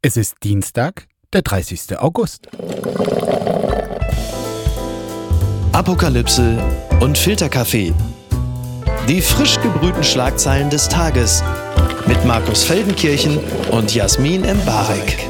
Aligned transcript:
Es 0.00 0.16
ist 0.16 0.36
Dienstag, 0.44 1.08
der 1.32 1.42
30. 1.42 1.98
August. 1.98 2.46
Apokalypse 5.72 6.56
und 7.00 7.18
Filterkaffee. 7.18 7.92
Die 9.08 9.20
frisch 9.20 9.60
gebrühten 9.60 10.04
Schlagzeilen 10.04 10.70
des 10.70 10.88
Tages 10.88 11.42
mit 12.06 12.24
Markus 12.24 12.62
Feldenkirchen 12.62 13.40
und 13.72 13.92
Jasmin 13.92 14.44
Embarek. 14.44 15.28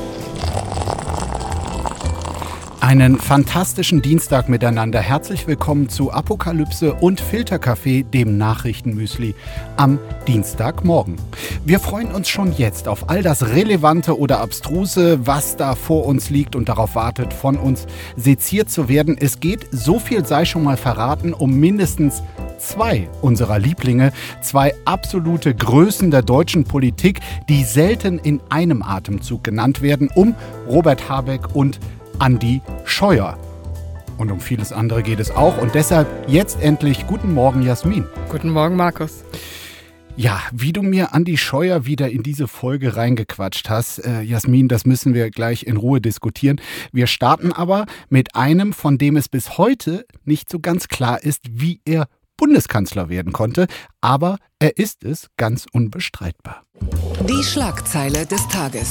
Einen 2.81 3.19
fantastischen 3.19 4.03
Dienstag 4.03 4.49
miteinander. 4.49 5.01
Herzlich 5.01 5.49
willkommen 5.49 5.89
zu 5.89 6.13
Apokalypse 6.13 6.95
und 6.95 7.21
Filterkaffee, 7.21 8.05
dem 8.05 8.39
Nachrichtenmüsli 8.39 9.35
am 9.77 9.99
Dienstagmorgen. 10.29 11.17
Wir 11.65 11.81
freuen 11.81 12.13
uns 12.13 12.29
schon 12.29 12.53
jetzt 12.53 12.87
auf 12.87 13.11
all 13.11 13.23
das 13.23 13.49
Relevante 13.49 14.17
oder 14.17 14.41
Abstruse, 14.41 15.27
was 15.27 15.57
da 15.57 15.75
vor 15.75 16.07
uns 16.07 16.31
liegt 16.31 16.55
und 16.55 16.69
darauf 16.69 16.95
wartet, 16.95 17.33
von 17.33 17.57
uns 17.57 17.87
seziert 18.17 18.71
zu 18.71 18.89
werden. 18.89 19.17
Es 19.19 19.41
geht, 19.41 19.67
so 19.73 19.99
viel 19.99 20.25
sei 20.25 20.45
schon 20.45 20.63
mal 20.63 20.77
verraten, 20.77 21.35
um 21.35 21.59
mindestens 21.59 22.23
zwei 22.59 23.09
unserer 23.23 23.59
Lieblinge, 23.59 24.13
zwei 24.41 24.73
absolute 24.85 25.55
Größen 25.55 26.11
der 26.11 26.23
deutschen 26.23 26.65
Politik, 26.65 27.21
die 27.49 27.65
selten 27.65 28.19
in 28.19 28.41
einem 28.51 28.83
Atemzug 28.83 29.43
genannt 29.43 29.83
werden, 29.83 30.11
um 30.15 30.35
Robert 30.69 31.09
Habeck 31.09 31.55
und 31.55 31.81
Andi 32.19 32.61
Scheuer. 32.85 33.39
Und 34.17 34.33
um 34.33 34.41
vieles 34.41 34.73
andere 34.73 35.03
geht 35.03 35.21
es 35.21 35.31
auch. 35.31 35.59
Und 35.59 35.75
deshalb 35.75 36.09
jetzt 36.29 36.61
endlich 36.61 37.07
guten 37.07 37.33
Morgen, 37.33 37.63
Jasmin. 37.63 38.07
Guten 38.29 38.51
Morgen, 38.51 38.75
Markus. 38.75 39.25
Ja, 40.17 40.41
wie 40.51 40.73
du 40.73 40.83
mir 40.83 41.15
Andi 41.15 41.37
Scheuer 41.37 41.87
wieder 41.87 42.11
in 42.11 42.25
diese 42.25 42.49
Folge 42.49 42.97
reingequatscht 42.97 43.71
hast, 43.71 44.01
äh, 44.01 44.23
Jasmin, 44.23 44.67
das 44.67 44.85
müssen 44.85 45.15
wir 45.15 45.31
gleich 45.31 45.63
in 45.63 45.77
Ruhe 45.77 46.01
diskutieren. 46.01 46.61
Wir 46.91 47.07
starten 47.07 47.53
aber 47.53 47.87
mit 48.09 48.35
einem, 48.35 48.73
von 48.73 48.99
dem 48.99 49.17
es 49.17 49.29
bis 49.29 49.57
heute 49.57 50.05
nicht 50.25 50.51
so 50.51 50.59
ganz 50.59 50.89
klar 50.89 51.23
ist, 51.23 51.43
wie 51.49 51.81
er 51.85 52.09
Bundeskanzler 52.37 53.09
werden 53.09 53.33
konnte, 53.33 53.69
aber 54.01 54.39
er 54.59 54.77
ist 54.77 55.05
es 55.05 55.29
ganz 55.37 55.67
unbestreitbar. 55.73 56.65
Die 57.29 57.45
Schlagzeile 57.45 58.27
des 58.27 58.49
Tages. 58.49 58.91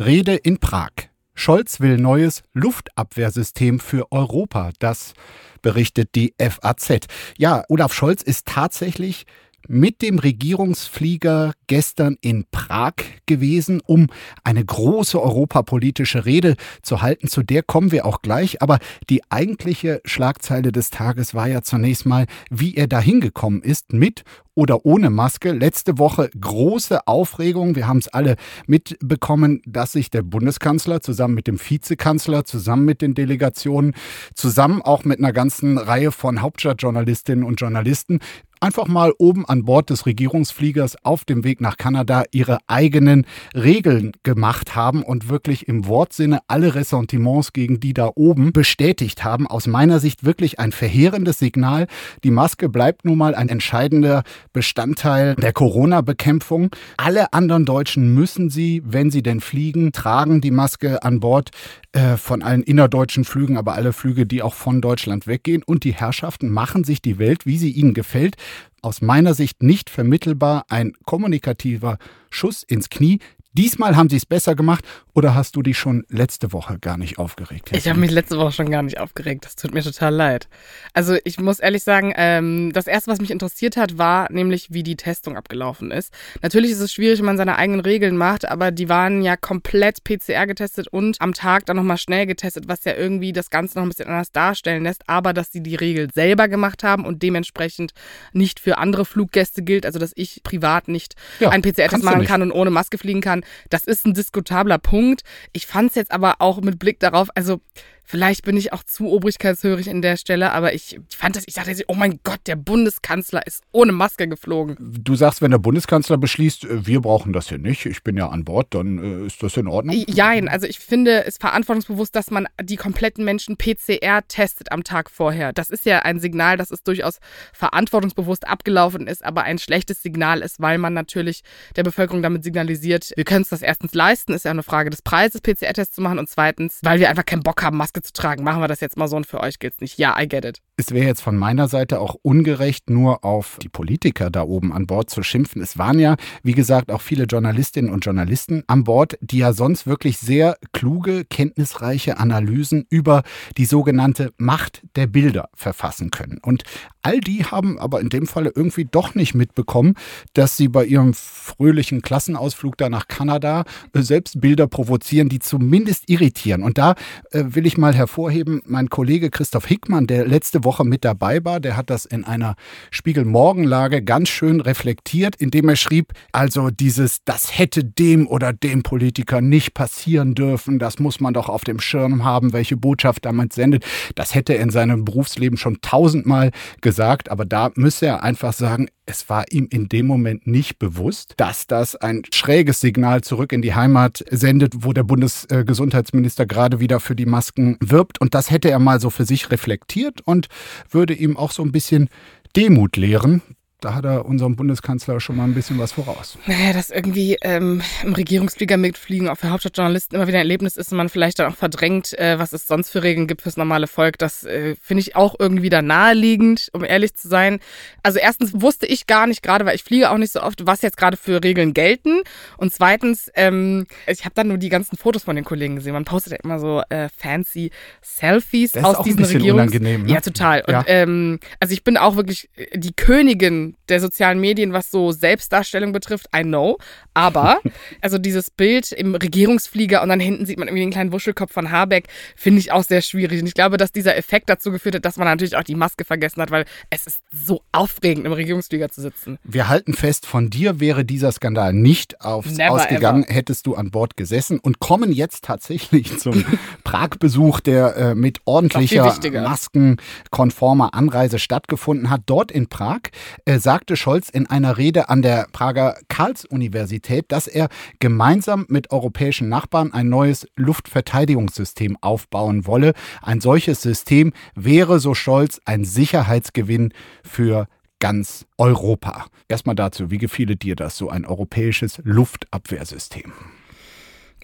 Rede 0.00 0.34
in 0.34 0.58
Prag. 0.58 1.11
Scholz 1.34 1.80
will 1.80 1.96
neues 1.96 2.42
Luftabwehrsystem 2.52 3.80
für 3.80 4.10
Europa. 4.12 4.70
Das 4.78 5.14
berichtet 5.62 6.14
die 6.14 6.34
FAZ. 6.38 7.06
Ja, 7.38 7.64
Olaf 7.68 7.92
Scholz 7.92 8.22
ist 8.22 8.46
tatsächlich 8.46 9.24
mit 9.68 10.02
dem 10.02 10.18
Regierungsflieger 10.18 11.52
gestern 11.66 12.16
in 12.20 12.44
Prag 12.50 12.94
gewesen, 13.26 13.80
um 13.86 14.08
eine 14.44 14.64
große 14.64 15.20
europapolitische 15.20 16.24
Rede 16.24 16.56
zu 16.82 17.02
halten. 17.02 17.28
Zu 17.28 17.42
der 17.42 17.62
kommen 17.62 17.92
wir 17.92 18.06
auch 18.06 18.22
gleich. 18.22 18.62
Aber 18.62 18.78
die 19.08 19.22
eigentliche 19.30 20.00
Schlagzeile 20.04 20.72
des 20.72 20.90
Tages 20.90 21.34
war 21.34 21.48
ja 21.48 21.62
zunächst 21.62 22.06
mal, 22.06 22.26
wie 22.50 22.74
er 22.74 22.86
dahin 22.86 23.20
gekommen 23.20 23.62
ist 23.62 23.92
mit 23.92 24.24
oder 24.54 24.84
ohne 24.84 25.10
Maske. 25.10 25.52
Letzte 25.52 25.98
Woche 25.98 26.30
große 26.38 27.06
Aufregung. 27.06 27.74
Wir 27.74 27.86
haben 27.88 27.98
es 27.98 28.08
alle 28.08 28.36
mitbekommen, 28.66 29.62
dass 29.66 29.92
sich 29.92 30.10
der 30.10 30.22
Bundeskanzler 30.22 31.00
zusammen 31.00 31.34
mit 31.34 31.46
dem 31.46 31.58
Vizekanzler, 31.58 32.44
zusammen 32.44 32.84
mit 32.84 33.02
den 33.02 33.14
Delegationen, 33.14 33.94
zusammen 34.34 34.82
auch 34.82 35.04
mit 35.04 35.18
einer 35.18 35.32
ganzen 35.32 35.78
Reihe 35.78 36.12
von 36.12 36.42
Hauptstadtjournalistinnen 36.42 37.44
und 37.44 37.60
Journalisten 37.60 38.20
einfach 38.62 38.86
mal 38.86 39.12
oben 39.18 39.44
an 39.44 39.64
Bord 39.64 39.90
des 39.90 40.06
Regierungsfliegers 40.06 40.96
auf 41.04 41.24
dem 41.24 41.44
Weg 41.44 41.60
nach 41.60 41.76
Kanada 41.76 42.22
ihre 42.30 42.58
eigenen 42.68 43.26
Regeln 43.54 44.12
gemacht 44.22 44.76
haben 44.76 45.02
und 45.02 45.28
wirklich 45.28 45.68
im 45.68 45.86
Wortsinne 45.86 46.40
alle 46.46 46.74
Ressentiments 46.74 47.52
gegen 47.52 47.80
die 47.80 47.92
da 47.92 48.10
oben 48.14 48.52
bestätigt 48.52 49.24
haben. 49.24 49.46
Aus 49.46 49.66
meiner 49.66 49.98
Sicht 49.98 50.24
wirklich 50.24 50.60
ein 50.60 50.72
verheerendes 50.72 51.38
Signal. 51.38 51.88
Die 52.22 52.30
Maske 52.30 52.68
bleibt 52.68 53.04
nun 53.04 53.18
mal 53.18 53.34
ein 53.34 53.48
entscheidender 53.48 54.22
Bestandteil 54.52 55.34
der 55.34 55.52
Corona-Bekämpfung. 55.52 56.70
Alle 56.96 57.32
anderen 57.32 57.64
Deutschen 57.64 58.14
müssen 58.14 58.48
sie, 58.48 58.82
wenn 58.84 59.10
sie 59.10 59.22
denn 59.22 59.40
fliegen, 59.40 59.92
tragen 59.92 60.40
die 60.40 60.50
Maske 60.52 61.02
an 61.02 61.18
Bord 61.20 61.50
äh, 61.92 62.16
von 62.16 62.42
allen 62.42 62.62
innerdeutschen 62.62 63.24
Flügen, 63.24 63.58
aber 63.58 63.74
alle 63.74 63.92
Flüge, 63.92 64.24
die 64.24 64.42
auch 64.42 64.54
von 64.54 64.80
Deutschland 64.80 65.26
weggehen. 65.26 65.62
Und 65.62 65.84
die 65.84 65.92
Herrschaften 65.92 66.48
machen 66.48 66.84
sich 66.84 67.02
die 67.02 67.18
Welt, 67.18 67.44
wie 67.44 67.58
sie 67.58 67.70
ihnen 67.70 67.92
gefällt. 67.92 68.36
Aus 68.84 69.00
meiner 69.00 69.32
Sicht 69.34 69.62
nicht 69.62 69.90
vermittelbar 69.90 70.64
ein 70.68 70.94
kommunikativer 71.04 71.98
Schuss 72.30 72.64
ins 72.64 72.90
Knie, 72.90 73.20
Diesmal 73.54 73.96
haben 73.96 74.08
sie 74.08 74.16
es 74.16 74.24
besser 74.24 74.54
gemacht 74.54 74.82
oder 75.12 75.34
hast 75.34 75.56
du 75.56 75.62
dich 75.62 75.76
schon 75.76 76.06
letzte 76.08 76.52
Woche 76.54 76.78
gar 76.78 76.96
nicht 76.96 77.18
aufgeregt? 77.18 77.70
Ich 77.72 77.86
habe 77.86 78.00
mich 78.00 78.10
letzte 78.10 78.38
Woche 78.38 78.52
schon 78.52 78.70
gar 78.70 78.82
nicht 78.82 78.98
aufgeregt. 78.98 79.44
Das 79.44 79.56
tut 79.56 79.74
mir 79.74 79.82
total 79.82 80.14
leid. 80.14 80.48
Also 80.94 81.16
ich 81.24 81.38
muss 81.38 81.60
ehrlich 81.60 81.82
sagen, 81.82 82.14
ähm, 82.16 82.72
das 82.72 82.86
Erste, 82.86 83.10
was 83.10 83.20
mich 83.20 83.30
interessiert 83.30 83.76
hat, 83.76 83.98
war 83.98 84.32
nämlich, 84.32 84.68
wie 84.72 84.82
die 84.82 84.96
Testung 84.96 85.36
abgelaufen 85.36 85.90
ist. 85.90 86.14
Natürlich 86.40 86.70
ist 86.70 86.80
es 86.80 86.94
schwierig, 86.94 87.18
wenn 87.18 87.26
man 87.26 87.36
seine 87.36 87.56
eigenen 87.56 87.80
Regeln 87.80 88.16
macht, 88.16 88.48
aber 88.48 88.70
die 88.70 88.88
waren 88.88 89.20
ja 89.20 89.36
komplett 89.36 90.02
PCR 90.02 90.46
getestet 90.46 90.88
und 90.88 91.20
am 91.20 91.34
Tag 91.34 91.66
dann 91.66 91.76
nochmal 91.76 91.98
schnell 91.98 92.26
getestet, 92.26 92.68
was 92.68 92.84
ja 92.84 92.94
irgendwie 92.94 93.34
das 93.34 93.50
Ganze 93.50 93.76
noch 93.76 93.82
ein 93.82 93.90
bisschen 93.90 94.08
anders 94.08 94.32
darstellen 94.32 94.84
lässt. 94.84 95.06
Aber 95.10 95.34
dass 95.34 95.52
sie 95.52 95.62
die 95.62 95.76
Regel 95.76 96.08
selber 96.14 96.48
gemacht 96.48 96.84
haben 96.84 97.04
und 97.04 97.22
dementsprechend 97.22 97.92
nicht 98.32 98.60
für 98.60 98.78
andere 98.78 99.04
Fluggäste 99.04 99.62
gilt, 99.62 99.84
also 99.84 99.98
dass 99.98 100.12
ich 100.14 100.42
privat 100.42 100.88
nicht 100.88 101.16
ja, 101.38 101.50
einen 101.50 101.62
PCR-Test 101.62 102.02
machen 102.02 102.24
kann 102.24 102.40
und 102.40 102.52
ohne 102.52 102.70
Maske 102.70 102.96
fliegen 102.96 103.20
kann, 103.20 103.41
das 103.70 103.84
ist 103.84 104.06
ein 104.06 104.14
diskutabler 104.14 104.78
Punkt. 104.78 105.22
Ich 105.52 105.66
fand 105.66 105.90
es 105.90 105.94
jetzt 105.94 106.12
aber 106.12 106.36
auch 106.40 106.60
mit 106.60 106.78
Blick 106.78 107.00
darauf, 107.00 107.28
also 107.34 107.60
Vielleicht 108.04 108.44
bin 108.44 108.56
ich 108.56 108.72
auch 108.72 108.82
zu 108.82 109.10
obrigkeitshörig 109.10 109.88
in 109.88 110.02
der 110.02 110.16
Stelle, 110.16 110.52
aber 110.52 110.74
ich 110.74 111.00
fand 111.08 111.36
das, 111.36 111.44
ich 111.46 111.54
dachte, 111.54 111.72
oh 111.88 111.94
mein 111.94 112.20
Gott, 112.24 112.40
der 112.46 112.56
Bundeskanzler 112.56 113.46
ist 113.46 113.64
ohne 113.72 113.92
Maske 113.92 114.28
geflogen. 114.28 114.76
Du 114.78 115.14
sagst, 115.14 115.40
wenn 115.40 115.50
der 115.50 115.58
Bundeskanzler 115.58 116.18
beschließt, 116.18 116.64
äh, 116.64 116.86
wir 116.86 117.00
brauchen 117.00 117.32
das 117.32 117.48
hier 117.48 117.58
nicht, 117.58 117.86
ich 117.86 118.02
bin 118.02 118.16
ja 118.16 118.28
an 118.28 118.44
Bord, 118.44 118.74
dann 118.74 119.22
äh, 119.22 119.26
ist 119.26 119.42
das 119.42 119.56
in 119.56 119.66
Ordnung? 119.66 119.96
Jein, 120.08 120.48
also 120.48 120.66
ich 120.66 120.78
finde 120.78 121.24
es 121.24 121.38
verantwortungsbewusst, 121.38 122.14
dass 122.14 122.30
man 122.30 122.46
die 122.60 122.76
kompletten 122.76 123.24
Menschen 123.24 123.56
PCR 123.56 124.26
testet 124.28 124.72
am 124.72 124.84
Tag 124.84 125.10
vorher. 125.10 125.52
Das 125.52 125.70
ist 125.70 125.86
ja 125.86 126.00
ein 126.00 126.20
Signal, 126.20 126.56
dass 126.56 126.70
es 126.70 126.82
durchaus 126.82 127.18
verantwortungsbewusst 127.52 128.46
abgelaufen 128.46 129.06
ist, 129.06 129.24
aber 129.24 129.44
ein 129.44 129.58
schlechtes 129.58 130.02
Signal 130.02 130.42
ist, 130.42 130.60
weil 130.60 130.78
man 130.78 130.92
natürlich 130.92 131.42
der 131.76 131.82
Bevölkerung 131.82 132.22
damit 132.22 132.44
signalisiert, 132.44 133.12
wir 133.16 133.24
können 133.24 133.42
es 133.42 133.48
das 133.48 133.62
erstens 133.62 133.94
leisten, 133.94 134.32
ist 134.32 134.44
ja 134.44 134.50
eine 134.50 134.62
Frage 134.62 134.90
des 134.90 135.02
Preises, 135.02 135.40
PCR-Tests 135.40 135.94
zu 135.94 136.02
machen 136.02 136.18
und 136.18 136.28
zweitens, 136.28 136.80
weil 136.82 137.00
wir 137.00 137.08
einfach 137.08 137.26
keinen 137.26 137.42
Bock 137.42 137.62
haben, 137.62 137.80
Maske 137.92 138.02
zu 138.02 138.12
tragen. 138.12 138.44
Machen 138.44 138.60
wir 138.60 138.68
das 138.68 138.80
jetzt 138.80 138.96
mal 138.96 139.08
so 139.08 139.16
und 139.16 139.26
für 139.26 139.40
euch 139.40 139.58
gilt 139.58 139.74
es 139.74 139.80
nicht. 139.80 139.98
Ja, 139.98 140.18
I 140.20 140.28
get 140.28 140.44
it. 140.44 140.60
Es 140.78 140.90
wäre 140.90 141.06
jetzt 141.06 141.20
von 141.20 141.36
meiner 141.36 141.68
Seite 141.68 142.00
auch 142.00 142.16
ungerecht, 142.22 142.88
nur 142.88 143.26
auf 143.26 143.58
die 143.60 143.68
Politiker 143.68 144.30
da 144.30 144.42
oben 144.42 144.72
an 144.72 144.86
Bord 144.86 145.10
zu 145.10 145.22
schimpfen. 145.22 145.60
Es 145.60 145.76
waren 145.76 145.98
ja, 145.98 146.16
wie 146.42 146.54
gesagt, 146.54 146.90
auch 146.90 147.02
viele 147.02 147.24
Journalistinnen 147.24 147.92
und 147.92 148.06
Journalisten 148.06 148.64
an 148.68 148.84
Bord, 148.84 149.18
die 149.20 149.38
ja 149.38 149.52
sonst 149.52 149.86
wirklich 149.86 150.16
sehr 150.16 150.56
kluge, 150.72 151.26
kenntnisreiche 151.26 152.18
Analysen 152.18 152.86
über 152.88 153.22
die 153.58 153.66
sogenannte 153.66 154.32
Macht 154.38 154.82
der 154.96 155.06
Bilder 155.06 155.50
verfassen 155.54 156.10
können. 156.10 156.38
Und 156.40 156.62
all 157.02 157.20
die 157.20 157.44
haben 157.44 157.78
aber 157.78 158.00
in 158.00 158.08
dem 158.08 158.26
Falle 158.26 158.50
irgendwie 158.54 158.86
doch 158.86 159.14
nicht 159.14 159.34
mitbekommen, 159.34 159.94
dass 160.32 160.56
sie 160.56 160.68
bei 160.68 160.86
ihrem 160.86 161.12
fröhlichen 161.12 162.00
Klassenausflug 162.00 162.78
da 162.78 162.88
nach 162.88 163.08
Kanada 163.08 163.64
äh, 163.92 164.00
selbst 164.00 164.40
Bilder 164.40 164.68
provozieren, 164.68 165.28
die 165.28 165.38
zumindest 165.38 166.08
irritieren. 166.08 166.62
Und 166.62 166.78
da 166.78 166.94
äh, 167.30 167.44
will 167.48 167.66
ich 167.66 167.76
mal 167.76 167.94
hervorheben, 167.94 168.62
mein 168.64 168.88
Kollege 168.88 169.28
Christoph 169.28 169.66
Hickmann, 169.66 170.06
der 170.06 170.26
letzte 170.26 170.61
Woche 170.64 170.84
mit 170.84 171.04
dabei 171.04 171.44
war, 171.44 171.60
der 171.60 171.76
hat 171.76 171.90
das 171.90 172.04
in 172.04 172.24
einer 172.24 172.56
Spiegel-Morgenlage 172.90 174.02
ganz 174.02 174.28
schön 174.28 174.60
reflektiert, 174.60 175.36
indem 175.36 175.68
er 175.68 175.76
schrieb, 175.76 176.12
also 176.32 176.70
dieses, 176.70 177.24
das 177.24 177.58
hätte 177.58 177.84
dem 177.84 178.26
oder 178.26 178.52
dem 178.52 178.82
Politiker 178.82 179.40
nicht 179.40 179.74
passieren 179.74 180.34
dürfen, 180.34 180.78
das 180.78 180.98
muss 180.98 181.20
man 181.20 181.34
doch 181.34 181.48
auf 181.48 181.64
dem 181.64 181.80
Schirm 181.80 182.24
haben, 182.24 182.52
welche 182.52 182.76
Botschaft 182.76 183.24
damit 183.24 183.52
sendet. 183.52 183.84
Das 184.14 184.34
hätte 184.34 184.54
er 184.54 184.62
in 184.62 184.70
seinem 184.70 185.04
Berufsleben 185.04 185.58
schon 185.58 185.80
tausendmal 185.80 186.50
gesagt, 186.80 187.30
aber 187.30 187.44
da 187.44 187.70
müsse 187.74 188.06
er 188.06 188.22
einfach 188.22 188.52
sagen, 188.52 188.88
es 189.04 189.28
war 189.28 189.50
ihm 189.50 189.66
in 189.70 189.88
dem 189.88 190.06
Moment 190.06 190.46
nicht 190.46 190.78
bewusst, 190.78 191.34
dass 191.36 191.66
das 191.66 191.96
ein 191.96 192.22
schräges 192.32 192.80
Signal 192.80 193.22
zurück 193.22 193.52
in 193.52 193.60
die 193.60 193.74
Heimat 193.74 194.24
sendet, 194.30 194.84
wo 194.84 194.92
der 194.92 195.02
Bundesgesundheitsminister 195.02 196.46
gerade 196.46 196.78
wieder 196.78 197.00
für 197.00 197.16
die 197.16 197.26
Masken 197.26 197.76
wirbt. 197.80 198.20
Und 198.20 198.34
das 198.34 198.50
hätte 198.50 198.70
er 198.70 198.78
mal 198.78 199.00
so 199.00 199.10
für 199.10 199.24
sich 199.24 199.50
reflektiert 199.50 200.20
und 200.20 200.46
würde 200.90 201.14
ihm 201.14 201.36
auch 201.36 201.50
so 201.50 201.62
ein 201.62 201.72
bisschen 201.72 202.08
Demut 202.56 202.96
lehren. 202.96 203.42
Da 203.84 203.94
hat 203.94 204.04
er 204.04 204.24
unserem 204.26 204.56
Bundeskanzler 204.56 205.20
schon 205.20 205.36
mal 205.36 205.44
ein 205.44 205.54
bisschen 205.54 205.78
was 205.78 205.92
voraus. 205.92 206.38
Naja, 206.46 206.72
dass 206.72 206.90
irgendwie 206.90 207.36
ähm, 207.42 207.82
im 208.02 208.12
Regierungsflieger 208.14 208.76
mitfliegen 208.76 209.28
auch 209.28 209.36
für 209.36 209.50
Hauptstadtjournalisten 209.50 210.16
immer 210.16 210.26
wieder 210.28 210.38
ein 210.38 210.42
Erlebnis 210.46 210.76
ist 210.76 210.92
und 210.92 210.98
man 210.98 211.08
vielleicht 211.08 211.38
dann 211.38 211.52
auch 211.52 211.56
verdrängt, 211.56 212.16
äh, 212.18 212.38
was 212.38 212.52
es 212.52 212.66
sonst 212.66 212.90
für 212.90 213.02
Regeln 213.02 213.26
gibt 213.26 213.42
fürs 213.42 213.56
normale 213.56 213.86
Volk. 213.88 214.18
Das 214.18 214.44
äh, 214.44 214.76
finde 214.80 215.00
ich 215.00 215.16
auch 215.16 215.34
irgendwie 215.38 215.68
da 215.68 215.82
naheliegend, 215.82 216.68
um 216.72 216.84
ehrlich 216.84 217.14
zu 217.14 217.28
sein. 217.28 217.58
Also 218.02 218.18
erstens 218.18 218.52
wusste 218.60 218.86
ich 218.86 219.06
gar 219.06 219.26
nicht, 219.26 219.42
gerade 219.42 219.66
weil 219.66 219.74
ich 219.74 219.82
fliege 219.82 220.10
auch 220.10 220.18
nicht 220.18 220.32
so 220.32 220.42
oft, 220.42 220.64
was 220.66 220.82
jetzt 220.82 220.96
gerade 220.96 221.16
für 221.16 221.42
Regeln 221.42 221.74
gelten. 221.74 222.20
Und 222.56 222.72
zweitens, 222.72 223.30
ähm, 223.34 223.86
ich 224.06 224.24
habe 224.24 224.34
dann 224.34 224.48
nur 224.48 224.58
die 224.58 224.68
ganzen 224.68 224.96
Fotos 224.96 225.24
von 225.24 225.34
den 225.36 225.44
Kollegen 225.44 225.76
gesehen. 225.76 225.92
Man 225.92 226.04
postet 226.04 226.32
ja 226.34 226.38
immer 226.42 226.58
so 226.58 226.82
äh, 226.88 227.08
fancy 227.16 227.70
Selfies 228.00 228.72
Das 228.72 228.82
ist 228.82 228.88
aus 228.88 228.94
auch 228.96 229.00
ein 229.00 229.04
diesen 229.04 229.18
bisschen 229.18 229.36
Regierungs... 229.38 229.72
unangenehm, 229.72 230.02
ne? 230.04 230.12
Ja, 230.12 230.20
total. 230.20 230.60
Und 230.66 230.72
Ja. 230.72 230.84
ähm, 230.86 231.40
also 231.60 231.72
ich 231.72 231.82
bin 231.84 231.96
auch 231.96 232.16
wirklich 232.16 232.48
äh, 232.56 232.78
die 232.78 232.92
Königin 232.92 233.71
der 233.88 234.00
sozialen 234.00 234.40
Medien, 234.40 234.72
was 234.72 234.90
so 234.90 235.12
Selbstdarstellung 235.12 235.92
betrifft. 235.92 236.26
I 236.34 236.42
know. 236.42 236.78
Aber 237.14 237.60
also 238.00 238.18
dieses 238.18 238.50
Bild 238.50 238.92
im 238.92 239.14
Regierungsflieger 239.14 240.02
und 240.02 240.08
dann 240.08 240.20
hinten 240.20 240.46
sieht 240.46 240.58
man 240.58 240.68
irgendwie 240.68 240.84
den 240.84 240.92
kleinen 240.92 241.12
Wuschelkopf 241.12 241.52
von 241.52 241.70
Habeck, 241.70 242.08
finde 242.36 242.60
ich 242.60 242.72
auch 242.72 242.84
sehr 242.84 243.02
schwierig. 243.02 243.40
Und 243.40 243.46
ich 243.46 243.54
glaube, 243.54 243.76
dass 243.76 243.92
dieser 243.92 244.16
Effekt 244.16 244.48
dazu 244.48 244.70
geführt 244.70 244.94
hat, 244.96 245.04
dass 245.04 245.16
man 245.16 245.26
natürlich 245.26 245.56
auch 245.56 245.62
die 245.62 245.74
Maske 245.74 246.04
vergessen 246.04 246.40
hat, 246.40 246.50
weil 246.50 246.64
es 246.90 247.06
ist 247.06 247.20
so 247.30 247.62
aufregend, 247.72 248.26
im 248.26 248.32
Regierungsflieger 248.32 248.88
zu 248.88 249.00
sitzen. 249.00 249.38
Wir 249.44 249.68
halten 249.68 249.94
fest, 249.94 250.26
von 250.26 250.50
dir 250.50 250.80
wäre 250.80 251.04
dieser 251.04 251.32
Skandal 251.32 251.72
nicht 251.72 252.20
aufs 252.20 252.56
Never 252.56 252.72
ausgegangen, 252.72 253.24
hättest 253.24 253.66
du 253.66 253.74
an 253.74 253.90
Bord 253.90 254.16
gesessen 254.16 254.58
und 254.58 254.78
kommen 254.78 255.12
jetzt 255.12 255.44
tatsächlich 255.44 256.18
zum 256.18 256.44
Prag-Besuch, 256.84 257.60
der 257.60 257.96
äh, 257.96 258.14
mit 258.14 258.40
ordentlicher 258.44 259.14
maskenkonformer 259.32 260.94
Anreise 260.94 261.38
stattgefunden 261.38 262.10
hat. 262.10 262.22
Dort 262.26 262.50
in 262.50 262.68
Prag 262.68 263.00
äh, 263.44 263.58
sagte 263.62 263.96
Scholz 263.96 264.28
in 264.28 264.46
einer 264.46 264.76
Rede 264.76 265.08
an 265.08 265.22
der 265.22 265.46
Prager 265.52 265.96
Karls-Universität, 266.08 267.26
dass 267.28 267.46
er 267.46 267.68
gemeinsam 268.00 268.66
mit 268.68 268.90
europäischen 268.90 269.48
Nachbarn 269.48 269.92
ein 269.92 270.08
neues 270.08 270.46
Luftverteidigungssystem 270.56 271.96
aufbauen 272.00 272.66
wolle. 272.66 272.92
Ein 273.22 273.40
solches 273.40 273.80
System 273.80 274.32
wäre, 274.54 274.98
so 275.00 275.14
Scholz, 275.14 275.60
ein 275.64 275.84
Sicherheitsgewinn 275.84 276.92
für 277.24 277.68
ganz 278.00 278.46
Europa. 278.58 279.26
Erstmal 279.48 279.76
dazu, 279.76 280.10
wie 280.10 280.18
gefiele 280.18 280.56
dir 280.56 280.74
das, 280.74 280.96
so 280.96 281.08
ein 281.08 281.24
europäisches 281.24 282.00
Luftabwehrsystem? 282.04 283.32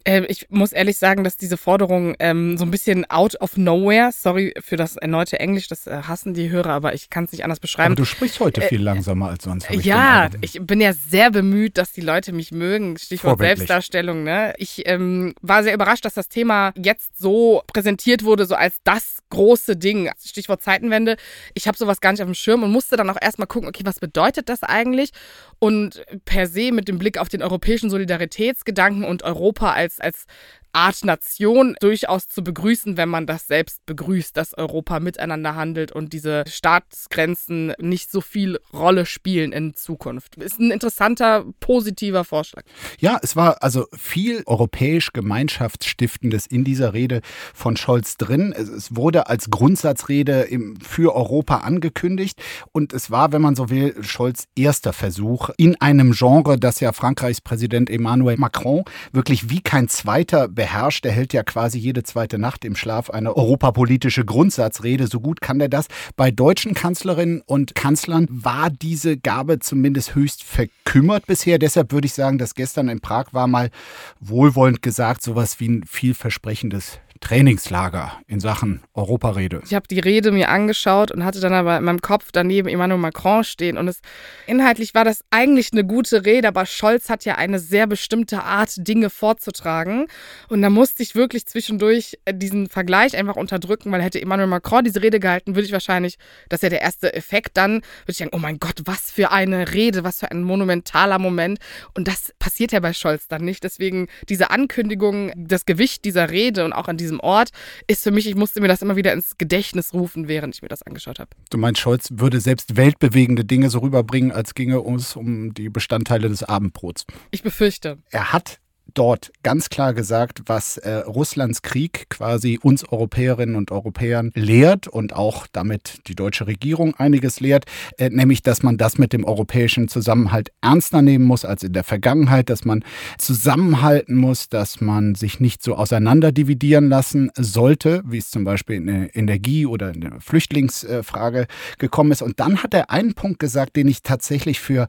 Äh, 0.04 0.24
ich 0.26 0.46
muss 0.50 0.72
ehrlich 0.72 0.98
sagen, 0.98 1.24
dass 1.24 1.36
diese 1.36 1.56
Forderung 1.56 2.14
ähm, 2.18 2.56
so 2.58 2.64
ein 2.64 2.70
bisschen 2.70 3.08
out 3.10 3.40
of 3.40 3.56
nowhere, 3.56 4.10
sorry 4.12 4.54
für 4.60 4.76
das 4.76 4.96
erneute 4.96 5.40
Englisch, 5.40 5.68
das 5.68 5.86
äh, 5.86 6.02
hassen 6.02 6.34
die 6.34 6.50
Hörer, 6.50 6.70
aber 6.70 6.94
ich 6.94 7.10
kann 7.10 7.24
es 7.24 7.32
nicht 7.32 7.44
anders 7.44 7.60
beschreiben. 7.60 7.92
Aber 7.92 7.96
du 7.96 8.04
sprichst 8.04 8.40
heute 8.40 8.60
viel 8.62 8.82
langsamer 8.82 9.28
als 9.28 9.44
sonst. 9.44 9.70
ich 9.70 9.86
Äh, 9.86 9.88
Ja, 9.88 10.30
ich 10.40 10.60
bin 10.60 10.80
ja 10.80 10.92
sehr 10.92 11.30
bemüht, 11.30 11.78
dass 11.78 11.92
die 11.92 12.00
Leute 12.00 12.32
mich 12.32 12.52
mögen. 12.52 12.96
Stichwort. 12.98 13.38
Selbstdarstellung. 13.38 14.24
Ne? 14.24 14.54
Ich 14.58 14.82
ähm, 14.86 15.34
war 15.40 15.62
sehr 15.62 15.74
überrascht, 15.74 16.04
dass 16.04 16.14
das 16.14 16.28
Thema 16.28 16.72
jetzt 16.76 17.18
so 17.18 17.62
präsentiert 17.66 18.24
wurde, 18.24 18.46
so 18.46 18.54
als 18.54 18.76
das 18.84 19.18
große 19.30 19.76
Ding. 19.76 20.10
Stichwort 20.24 20.62
Zeitenwende. 20.62 21.16
Ich 21.54 21.66
habe 21.68 21.76
sowas 21.76 22.00
gar 22.00 22.12
nicht 22.12 22.22
auf 22.22 22.28
dem 22.28 22.34
Schirm 22.34 22.62
und 22.62 22.72
musste 22.72 22.96
dann 22.96 23.08
auch 23.10 23.20
erstmal 23.20 23.46
gucken, 23.46 23.68
okay, 23.68 23.82
was 23.84 24.00
bedeutet 24.00 24.48
das 24.48 24.62
eigentlich? 24.62 25.10
Und 25.58 26.02
per 26.24 26.46
se 26.46 26.72
mit 26.72 26.88
dem 26.88 26.98
Blick 26.98 27.18
auf 27.18 27.28
den 27.28 27.42
europäischen 27.42 27.90
Solidaritätsgedanken 27.90 29.04
und 29.04 29.22
Europa 29.22 29.72
als, 29.72 29.97
als 30.00 30.24
Art 30.72 31.04
Nation 31.04 31.76
durchaus 31.80 32.28
zu 32.28 32.42
begrüßen, 32.42 32.96
wenn 32.96 33.08
man 33.08 33.26
das 33.26 33.46
selbst 33.46 33.84
begrüßt, 33.86 34.36
dass 34.36 34.56
Europa 34.56 35.00
miteinander 35.00 35.54
handelt 35.54 35.92
und 35.92 36.12
diese 36.12 36.44
Staatsgrenzen 36.46 37.72
nicht 37.78 38.10
so 38.10 38.20
viel 38.20 38.58
Rolle 38.72 39.06
spielen 39.06 39.52
in 39.52 39.74
Zukunft. 39.74 40.36
Ist 40.36 40.60
ein 40.60 40.70
interessanter, 40.70 41.44
positiver 41.60 42.24
Vorschlag. 42.24 42.62
Ja, 42.98 43.18
es 43.22 43.36
war 43.36 43.62
also 43.62 43.86
viel 43.96 44.42
europäisch 44.46 45.12
Gemeinschaftsstiftendes 45.12 46.46
in 46.46 46.64
dieser 46.64 46.92
Rede 46.94 47.20
von 47.54 47.76
Scholz 47.76 48.16
drin. 48.16 48.52
Es, 48.56 48.88
wurde 48.94 49.28
als 49.28 49.50
Grundsatzrede 49.50 50.48
für 50.82 51.14
Europa 51.14 51.58
angekündigt 51.58 52.40
und 52.72 52.92
es 52.92 53.10
war, 53.10 53.32
wenn 53.32 53.42
man 53.42 53.54
so 53.54 53.70
will, 53.70 53.94
Scholz 54.02 54.46
erster 54.56 54.92
Versuch 54.92 55.50
in 55.56 55.78
einem 55.80 56.12
Genre, 56.12 56.58
das 56.58 56.80
ja 56.80 56.92
Frankreichs 56.92 57.40
Präsident 57.40 57.90
Emmanuel 57.90 58.38
Macron 58.38 58.84
wirklich 59.12 59.50
wie 59.50 59.60
kein 59.60 59.88
zweiter 59.88 60.48
beherrscht. 60.58 61.06
Er 61.06 61.12
hält 61.12 61.32
ja 61.32 61.44
quasi 61.44 61.78
jede 61.78 62.02
zweite 62.02 62.36
Nacht 62.36 62.64
im 62.64 62.74
Schlaf 62.74 63.10
eine 63.10 63.36
europapolitische 63.36 64.24
Grundsatzrede. 64.24 65.06
So 65.06 65.20
gut 65.20 65.40
kann 65.40 65.60
er 65.60 65.68
das. 65.68 65.86
Bei 66.16 66.32
deutschen 66.32 66.74
Kanzlerinnen 66.74 67.42
und 67.46 67.76
Kanzlern 67.76 68.26
war 68.28 68.68
diese 68.68 69.16
Gabe 69.16 69.60
zumindest 69.60 70.16
höchst 70.16 70.42
verkümmert 70.42 71.26
bisher. 71.26 71.60
Deshalb 71.60 71.92
würde 71.92 72.06
ich 72.06 72.12
sagen, 72.12 72.38
dass 72.38 72.56
gestern 72.56 72.88
in 72.88 72.98
Prag 72.98 73.26
war 73.30 73.46
mal 73.46 73.70
wohlwollend 74.18 74.82
gesagt 74.82 75.22
sowas 75.22 75.60
wie 75.60 75.68
ein 75.68 75.84
vielversprechendes 75.84 76.98
Trainingslager 77.20 78.12
in 78.26 78.40
Sachen 78.40 78.82
Europarede. 78.94 79.62
Ich 79.64 79.74
habe 79.74 79.88
die 79.88 79.98
Rede 79.98 80.30
mir 80.30 80.48
angeschaut 80.48 81.10
und 81.10 81.24
hatte 81.24 81.40
dann 81.40 81.52
aber 81.52 81.78
in 81.78 81.84
meinem 81.84 82.00
Kopf 82.00 82.30
daneben 82.32 82.68
Emmanuel 82.68 83.00
Macron 83.00 83.44
stehen. 83.44 83.76
Und 83.76 83.88
es 83.88 84.00
inhaltlich 84.46 84.94
war 84.94 85.04
das 85.04 85.24
eigentlich 85.30 85.72
eine 85.72 85.84
gute 85.84 86.24
Rede, 86.24 86.48
aber 86.48 86.66
Scholz 86.66 87.08
hat 87.08 87.24
ja 87.24 87.36
eine 87.36 87.58
sehr 87.58 87.86
bestimmte 87.86 88.42
Art, 88.42 88.70
Dinge 88.76 89.10
vorzutragen. 89.10 90.06
Und 90.48 90.62
da 90.62 90.70
musste 90.70 91.02
ich 91.02 91.14
wirklich 91.14 91.46
zwischendurch 91.46 92.18
diesen 92.30 92.68
Vergleich 92.68 93.16
einfach 93.16 93.36
unterdrücken, 93.36 93.90
weil 93.92 94.02
hätte 94.02 94.20
Emmanuel 94.20 94.48
Macron 94.48 94.84
diese 94.84 95.02
Rede 95.02 95.20
gehalten, 95.20 95.54
würde 95.54 95.66
ich 95.66 95.72
wahrscheinlich, 95.72 96.18
das 96.48 96.58
ist 96.58 96.62
ja 96.62 96.68
der 96.70 96.82
erste 96.82 97.12
Effekt 97.14 97.56
dann, 97.56 97.74
würde 97.74 97.84
ich 98.08 98.18
denken, 98.18 98.36
oh 98.36 98.38
mein 98.38 98.58
Gott, 98.58 98.82
was 98.84 99.10
für 99.10 99.30
eine 99.30 99.72
Rede, 99.72 100.04
was 100.04 100.20
für 100.20 100.30
ein 100.30 100.42
monumentaler 100.42 101.18
Moment. 101.18 101.58
Und 101.94 102.08
das 102.08 102.32
passiert 102.38 102.72
ja 102.72 102.80
bei 102.80 102.92
Scholz 102.92 103.28
dann 103.28 103.44
nicht. 103.44 103.64
Deswegen 103.64 104.08
diese 104.28 104.50
Ankündigung, 104.50 105.32
das 105.36 105.66
Gewicht 105.66 106.04
dieser 106.04 106.30
Rede 106.30 106.64
und 106.64 106.72
auch 106.72 106.88
an 106.88 106.96
diesem 107.08 107.20
Ort 107.20 107.50
ist 107.86 108.02
für 108.02 108.10
mich, 108.10 108.26
ich 108.28 108.34
musste 108.34 108.60
mir 108.60 108.68
das 108.68 108.82
immer 108.82 108.96
wieder 108.96 109.12
ins 109.12 109.38
Gedächtnis 109.38 109.92
rufen, 109.94 110.28
während 110.28 110.54
ich 110.54 110.62
mir 110.62 110.68
das 110.68 110.82
angeschaut 110.82 111.18
habe. 111.18 111.30
Du 111.50 111.58
meinst, 111.58 111.80
Scholz 111.80 112.08
würde 112.12 112.40
selbst 112.40 112.76
weltbewegende 112.76 113.44
Dinge 113.44 113.70
so 113.70 113.78
rüberbringen, 113.78 114.32
als 114.32 114.54
ginge 114.54 114.82
es 114.96 115.16
um 115.16 115.54
die 115.54 115.68
Bestandteile 115.68 116.28
des 116.28 116.42
Abendbrots. 116.42 117.06
Ich 117.30 117.42
befürchte. 117.42 117.98
Er 118.10 118.32
hat 118.32 118.60
dort 118.98 119.30
ganz 119.44 119.68
klar 119.68 119.94
gesagt, 119.94 120.42
was 120.46 120.76
äh, 120.76 120.90
Russlands 120.90 121.62
Krieg 121.62 122.10
quasi 122.10 122.58
uns 122.60 122.84
Europäerinnen 122.84 123.54
und 123.54 123.70
Europäern 123.70 124.32
lehrt 124.34 124.88
und 124.88 125.14
auch 125.14 125.46
damit 125.52 126.00
die 126.08 126.16
deutsche 126.16 126.48
Regierung 126.48 126.96
einiges 126.96 127.38
lehrt, 127.38 127.66
äh, 127.96 128.10
nämlich, 128.10 128.42
dass 128.42 128.64
man 128.64 128.76
das 128.76 128.98
mit 128.98 129.12
dem 129.12 129.24
europäischen 129.24 129.86
Zusammenhalt 129.86 130.50
ernster 130.62 131.00
nehmen 131.00 131.24
muss 131.24 131.44
als 131.44 131.62
in 131.62 131.72
der 131.72 131.84
Vergangenheit, 131.84 132.50
dass 132.50 132.64
man 132.64 132.84
zusammenhalten 133.18 134.16
muss, 134.16 134.48
dass 134.48 134.80
man 134.80 135.14
sich 135.14 135.38
nicht 135.38 135.62
so 135.62 135.76
auseinanderdividieren 135.76 136.88
lassen 136.88 137.30
sollte, 137.36 138.02
wie 138.04 138.18
es 138.18 138.30
zum 138.30 138.42
Beispiel 138.42 138.76
in 138.76 138.86
der 138.86 139.16
Energie- 139.16 139.66
oder 139.66 139.94
in 139.94 140.00
der 140.00 140.20
Flüchtlingsfrage 140.20 141.46
gekommen 141.78 142.10
ist. 142.10 142.22
Und 142.22 142.40
dann 142.40 142.64
hat 142.64 142.74
er 142.74 142.90
einen 142.90 143.14
Punkt 143.14 143.38
gesagt, 143.38 143.76
den 143.76 143.86
ich 143.86 144.02
tatsächlich 144.02 144.58
für 144.58 144.88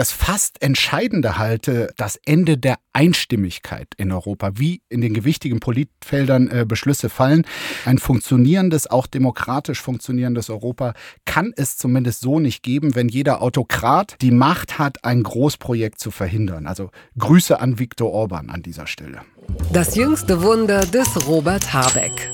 das 0.00 0.12
fast 0.12 0.62
Entscheidende 0.62 1.36
halte, 1.36 1.92
das 1.98 2.18
Ende 2.24 2.56
der 2.56 2.78
Einstimmigkeit 2.94 3.88
in 3.98 4.12
Europa, 4.12 4.52
wie 4.54 4.80
in 4.88 5.02
den 5.02 5.12
gewichtigen 5.12 5.60
Politfeldern 5.60 6.48
äh, 6.48 6.64
Beschlüsse 6.66 7.10
fallen. 7.10 7.44
Ein 7.84 7.98
funktionierendes, 7.98 8.86
auch 8.86 9.06
demokratisch 9.06 9.82
funktionierendes 9.82 10.48
Europa 10.48 10.94
kann 11.26 11.52
es 11.54 11.76
zumindest 11.76 12.22
so 12.22 12.40
nicht 12.40 12.62
geben, 12.62 12.94
wenn 12.94 13.10
jeder 13.10 13.42
Autokrat 13.42 14.16
die 14.22 14.30
Macht 14.30 14.78
hat, 14.78 15.04
ein 15.04 15.22
Großprojekt 15.22 16.00
zu 16.00 16.10
verhindern. 16.10 16.66
Also 16.66 16.88
Grüße 17.18 17.60
an 17.60 17.78
Viktor 17.78 18.10
Orban 18.10 18.48
an 18.48 18.62
dieser 18.62 18.86
Stelle. 18.86 19.20
Das 19.70 19.96
jüngste 19.96 20.40
Wunder 20.40 20.86
des 20.86 21.28
Robert 21.28 21.74
Habeck. 21.74 22.32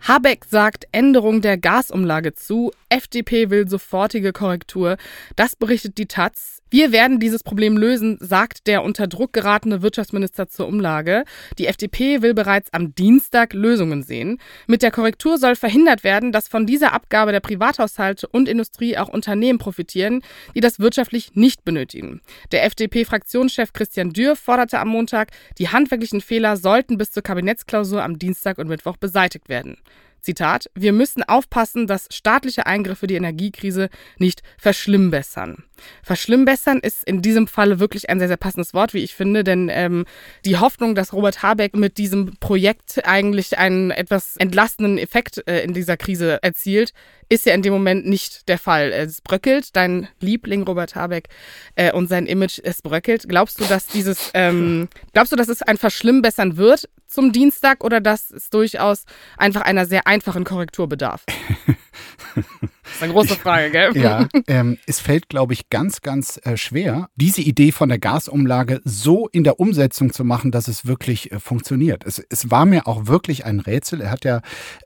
Habeck 0.00 0.46
sagt 0.46 0.86
Änderung 0.90 1.42
der 1.42 1.58
Gasumlage 1.58 2.34
zu. 2.34 2.72
FDP 2.88 3.50
will 3.50 3.68
sofortige 3.68 4.32
Korrektur. 4.32 4.96
Das 5.36 5.54
berichtet 5.54 5.96
die 5.96 6.06
Taz. 6.06 6.61
Wir 6.72 6.90
werden 6.90 7.20
dieses 7.20 7.42
Problem 7.42 7.76
lösen, 7.76 8.16
sagt 8.18 8.66
der 8.66 8.82
unter 8.82 9.06
Druck 9.06 9.34
geratene 9.34 9.82
Wirtschaftsminister 9.82 10.48
zur 10.48 10.68
Umlage. 10.68 11.24
Die 11.58 11.66
FDP 11.66 12.22
will 12.22 12.32
bereits 12.32 12.72
am 12.72 12.94
Dienstag 12.94 13.52
Lösungen 13.52 14.02
sehen. 14.02 14.38
Mit 14.66 14.80
der 14.80 14.90
Korrektur 14.90 15.36
soll 15.36 15.54
verhindert 15.54 16.02
werden, 16.02 16.32
dass 16.32 16.48
von 16.48 16.64
dieser 16.64 16.94
Abgabe 16.94 17.30
der 17.30 17.40
Privathaushalte 17.40 18.26
und 18.26 18.48
Industrie 18.48 18.96
auch 18.96 19.10
Unternehmen 19.10 19.58
profitieren, 19.58 20.22
die 20.54 20.60
das 20.60 20.80
wirtschaftlich 20.80 21.34
nicht 21.34 21.62
benötigen. 21.62 22.22
Der 22.52 22.64
FDP-Fraktionschef 22.64 23.74
Christian 23.74 24.14
Dürr 24.14 24.34
forderte 24.34 24.78
am 24.78 24.88
Montag, 24.88 25.28
die 25.58 25.68
handwerklichen 25.68 26.22
Fehler 26.22 26.56
sollten 26.56 26.96
bis 26.96 27.10
zur 27.10 27.22
Kabinettsklausur 27.22 28.02
am 28.02 28.18
Dienstag 28.18 28.56
und 28.56 28.68
Mittwoch 28.68 28.96
beseitigt 28.96 29.50
werden. 29.50 29.76
Zitat, 30.22 30.70
wir 30.74 30.92
müssen 30.92 31.22
aufpassen, 31.22 31.86
dass 31.86 32.08
staatliche 32.10 32.64
Eingriffe 32.64 33.06
die 33.06 33.16
Energiekrise 33.16 33.90
nicht 34.18 34.42
verschlimmbessern. 34.56 35.64
Verschlimmbessern 36.02 36.78
ist 36.78 37.04
in 37.04 37.22
diesem 37.22 37.46
Falle 37.46 37.78
wirklich 37.78 38.10
ein 38.10 38.18
sehr, 38.18 38.28
sehr 38.28 38.36
passendes 38.36 38.74
Wort, 38.74 38.94
wie 38.94 39.02
ich 39.02 39.14
finde, 39.14 39.44
denn 39.44 39.68
ähm, 39.70 40.04
die 40.44 40.58
Hoffnung, 40.58 40.94
dass 40.94 41.12
Robert 41.12 41.42
Habeck 41.42 41.76
mit 41.76 41.98
diesem 41.98 42.36
Projekt 42.38 43.00
eigentlich 43.04 43.58
einen 43.58 43.90
etwas 43.90 44.36
entlastenden 44.36 44.98
Effekt 44.98 45.46
äh, 45.46 45.62
in 45.62 45.74
dieser 45.74 45.96
Krise 45.96 46.42
erzielt, 46.42 46.92
ist 47.28 47.46
ja 47.46 47.54
in 47.54 47.62
dem 47.62 47.72
Moment 47.72 48.06
nicht 48.06 48.48
der 48.48 48.58
Fall. 48.58 48.92
Es 48.92 49.22
bröckelt, 49.22 49.74
dein 49.74 50.08
Liebling 50.20 50.64
Robert 50.64 50.94
Habeck 50.94 51.28
äh, 51.76 51.90
und 51.90 52.08
sein 52.08 52.26
Image, 52.26 52.60
es 52.62 52.82
bröckelt. 52.82 53.28
Glaubst 53.28 53.58
du, 53.58 53.64
dass 53.64 53.86
dieses, 53.86 54.30
ähm, 54.34 54.88
glaubst 55.14 55.32
du, 55.32 55.36
dass 55.36 55.48
es 55.48 55.62
ein 55.62 55.78
Verschlimmbessern 55.78 56.58
wird 56.58 56.88
zum 57.06 57.32
Dienstag 57.32 57.84
oder 57.84 58.00
dass 58.00 58.30
es 58.30 58.50
durchaus 58.50 59.04
einfach 59.38 59.62
einer 59.62 59.86
sehr 59.86 60.06
einfachen 60.06 60.44
Korrektur 60.44 60.88
bedarf? 60.88 61.24
Das 62.34 62.96
ist 62.96 63.02
eine 63.02 63.12
große 63.12 63.36
Frage, 63.36 63.70
gell? 63.70 63.96
Ja, 63.96 64.28
ähm, 64.46 64.78
es 64.86 65.00
fällt, 65.00 65.28
glaube 65.28 65.52
ich, 65.52 65.70
ganz, 65.70 66.02
ganz 66.02 66.40
äh, 66.44 66.56
schwer, 66.56 67.08
diese 67.16 67.40
Idee 67.40 67.72
von 67.72 67.88
der 67.88 67.98
Gasumlage 67.98 68.80
so 68.84 69.28
in 69.28 69.44
der 69.44 69.60
Umsetzung 69.60 70.12
zu 70.12 70.24
machen, 70.24 70.50
dass 70.50 70.68
es 70.68 70.86
wirklich 70.86 71.32
äh, 71.32 71.40
funktioniert. 71.40 72.04
Es, 72.04 72.18
es 72.18 72.50
war 72.50 72.66
mir 72.66 72.86
auch 72.86 73.06
wirklich 73.06 73.44
ein 73.44 73.60
Rätsel. 73.60 74.00
Er 74.00 74.10
hat 74.10 74.24
ja 74.24 74.38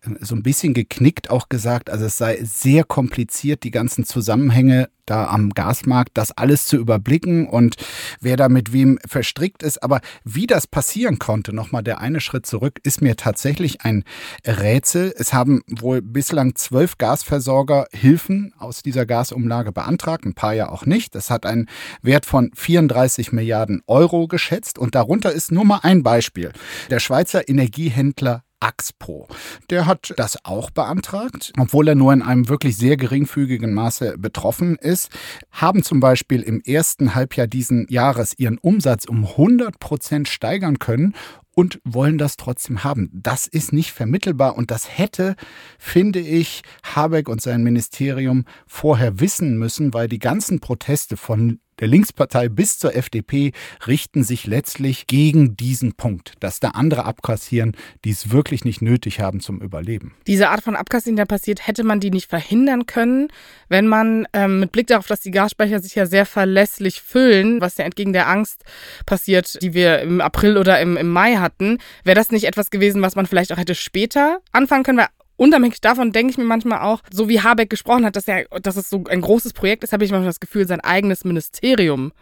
äh, 0.02 0.10
so 0.20 0.34
ein 0.34 0.42
bisschen 0.42 0.74
geknickt, 0.74 1.30
auch 1.30 1.48
gesagt, 1.48 1.90
also 1.90 2.04
es 2.04 2.16
sei 2.16 2.38
sehr 2.42 2.84
kompliziert, 2.84 3.64
die 3.64 3.70
ganzen 3.70 4.04
Zusammenhänge 4.04 4.88
da 5.06 5.26
am 5.28 5.50
Gasmarkt, 5.50 6.12
das 6.14 6.32
alles 6.32 6.66
zu 6.66 6.76
überblicken 6.76 7.48
und 7.48 7.76
wer 8.20 8.36
da 8.36 8.48
mit 8.48 8.72
wem 8.72 8.98
verstrickt 9.06 9.62
ist. 9.62 9.82
Aber 9.82 10.00
wie 10.24 10.46
das 10.46 10.66
passieren 10.66 11.18
konnte, 11.18 11.52
nochmal 11.52 11.82
der 11.82 12.00
eine 12.00 12.20
Schritt 12.20 12.46
zurück, 12.46 12.80
ist 12.82 13.02
mir 13.02 13.16
tatsächlich 13.16 13.82
ein 13.82 14.04
Rätsel. 14.46 15.14
Es 15.16 15.32
haben 15.32 15.62
wohl 15.68 16.02
bislang 16.02 16.54
zwölf 16.54 16.98
Gasversorger 16.98 17.86
Hilfen 17.92 18.52
aus 18.58 18.82
dieser 18.82 19.06
Gasumlage 19.06 19.72
beantragt, 19.72 20.24
ein 20.24 20.34
paar 20.34 20.54
ja 20.54 20.68
auch 20.68 20.86
nicht. 20.86 21.14
Das 21.14 21.30
hat 21.30 21.46
einen 21.46 21.68
Wert 22.02 22.26
von 22.26 22.50
34 22.54 23.32
Milliarden 23.32 23.82
Euro 23.86 24.28
geschätzt 24.28 24.78
und 24.78 24.94
darunter 24.94 25.32
ist 25.32 25.52
nur 25.52 25.64
mal 25.64 25.80
ein 25.82 26.02
Beispiel. 26.02 26.52
Der 26.90 27.00
Schweizer 27.00 27.48
Energiehändler 27.48 28.45
Axpo. 28.60 29.28
Der 29.70 29.86
hat 29.86 30.14
das 30.16 30.44
auch 30.44 30.70
beantragt, 30.70 31.52
obwohl 31.58 31.88
er 31.88 31.94
nur 31.94 32.12
in 32.12 32.22
einem 32.22 32.48
wirklich 32.48 32.76
sehr 32.76 32.96
geringfügigen 32.96 33.74
Maße 33.74 34.16
betroffen 34.18 34.76
ist, 34.76 35.10
haben 35.50 35.82
zum 35.82 36.00
Beispiel 36.00 36.42
im 36.42 36.60
ersten 36.60 37.14
Halbjahr 37.14 37.46
diesen 37.46 37.86
Jahres 37.88 38.34
ihren 38.38 38.58
Umsatz 38.58 39.04
um 39.04 39.24
100 39.24 39.78
Prozent 39.78 40.28
steigern 40.28 40.78
können 40.78 41.14
und 41.56 41.80
wollen 41.84 42.18
das 42.18 42.36
trotzdem 42.36 42.84
haben. 42.84 43.10
Das 43.12 43.46
ist 43.46 43.72
nicht 43.72 43.92
vermittelbar 43.92 44.56
und 44.56 44.70
das 44.70 44.98
hätte, 44.98 45.36
finde 45.78 46.20
ich, 46.20 46.62
Habeck 46.82 47.28
und 47.28 47.40
sein 47.40 47.62
Ministerium 47.62 48.44
vorher 48.66 49.20
wissen 49.20 49.58
müssen, 49.58 49.94
weil 49.94 50.06
die 50.06 50.18
ganzen 50.18 50.60
Proteste 50.60 51.16
von 51.16 51.60
der 51.80 51.88
Linkspartei 51.88 52.48
bis 52.48 52.78
zur 52.78 52.94
FDP 52.94 53.52
richten 53.86 54.24
sich 54.24 54.46
letztlich 54.46 55.06
gegen 55.06 55.56
diesen 55.56 55.94
Punkt, 55.94 56.34
dass 56.40 56.60
da 56.60 56.70
andere 56.70 57.04
abkassieren, 57.04 57.76
die 58.04 58.10
es 58.10 58.30
wirklich 58.30 58.64
nicht 58.64 58.82
nötig 58.82 59.20
haben 59.20 59.40
zum 59.40 59.60
Überleben. 59.60 60.14
Diese 60.26 60.48
Art 60.48 60.62
von 60.62 60.76
Abkassieren, 60.76 61.16
der 61.16 61.26
passiert, 61.26 61.66
hätte 61.66 61.84
man 61.84 62.00
die 62.00 62.10
nicht 62.10 62.28
verhindern 62.28 62.86
können, 62.86 63.28
wenn 63.68 63.86
man 63.86 64.26
ähm, 64.32 64.60
mit 64.60 64.72
Blick 64.72 64.86
darauf, 64.86 65.06
dass 65.06 65.20
die 65.20 65.30
Gasspeicher 65.30 65.80
sich 65.80 65.94
ja 65.94 66.06
sehr 66.06 66.26
verlässlich 66.26 67.00
füllen, 67.02 67.60
was 67.60 67.76
ja 67.76 67.84
entgegen 67.84 68.12
der 68.12 68.28
Angst 68.28 68.64
passiert, 69.04 69.62
die 69.62 69.74
wir 69.74 70.00
im 70.00 70.20
April 70.20 70.56
oder 70.56 70.80
im, 70.80 70.96
im 70.96 71.08
Mai 71.08 71.36
hatten, 71.36 71.78
wäre 72.04 72.16
das 72.16 72.30
nicht 72.30 72.44
etwas 72.44 72.70
gewesen, 72.70 73.02
was 73.02 73.16
man 73.16 73.26
vielleicht 73.26 73.52
auch 73.52 73.58
hätte 73.58 73.74
später 73.74 74.38
anfangen 74.52 74.84
können, 74.84 74.98
weil 74.98 75.08
Unabhängig 75.36 75.80
davon 75.80 76.12
denke 76.12 76.30
ich 76.30 76.38
mir 76.38 76.44
manchmal 76.44 76.80
auch, 76.80 77.02
so 77.12 77.28
wie 77.28 77.40
Habeck 77.40 77.70
gesprochen 77.70 78.04
hat, 78.04 78.16
dass, 78.16 78.26
er, 78.26 78.46
dass 78.62 78.76
es 78.76 78.88
so 78.88 79.04
ein 79.08 79.20
großes 79.20 79.52
Projekt 79.52 79.84
ist, 79.84 79.92
habe 79.92 80.04
ich 80.04 80.10
manchmal 80.10 80.30
das 80.30 80.40
Gefühl, 80.40 80.66
sein 80.66 80.80
eigenes 80.80 81.24
Ministerium 81.24 82.12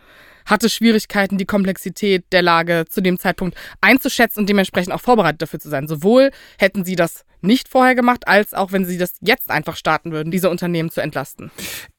hatte 0.47 0.69
Schwierigkeiten, 0.69 1.39
die 1.39 1.47
Komplexität 1.47 2.25
der 2.33 2.43
Lage 2.43 2.85
zu 2.89 3.01
dem 3.01 3.19
Zeitpunkt 3.19 3.57
einzuschätzen 3.81 4.41
und 4.41 4.49
dementsprechend 4.49 4.93
auch 4.93 5.01
vorbereitet 5.01 5.43
dafür 5.43 5.59
zu 5.59 5.71
sein. 5.71 5.89
Sowohl 5.89 6.31
hätten 6.59 6.85
sie 6.85 6.97
das 6.97 7.25
nicht 7.45 7.69
vorher 7.69 7.95
gemacht, 7.95 8.27
als 8.27 8.55
auch 8.55 8.73
wenn 8.73 8.85
sie 8.85 8.99
das 8.99 9.15
jetzt 9.21 9.51
einfach 9.51 9.77
starten 9.77 10.13
würden, 10.13 10.31
diese 10.31 10.51
Unternehmen 10.51 10.91
zu 10.91 11.01
entlasten. 11.01 11.51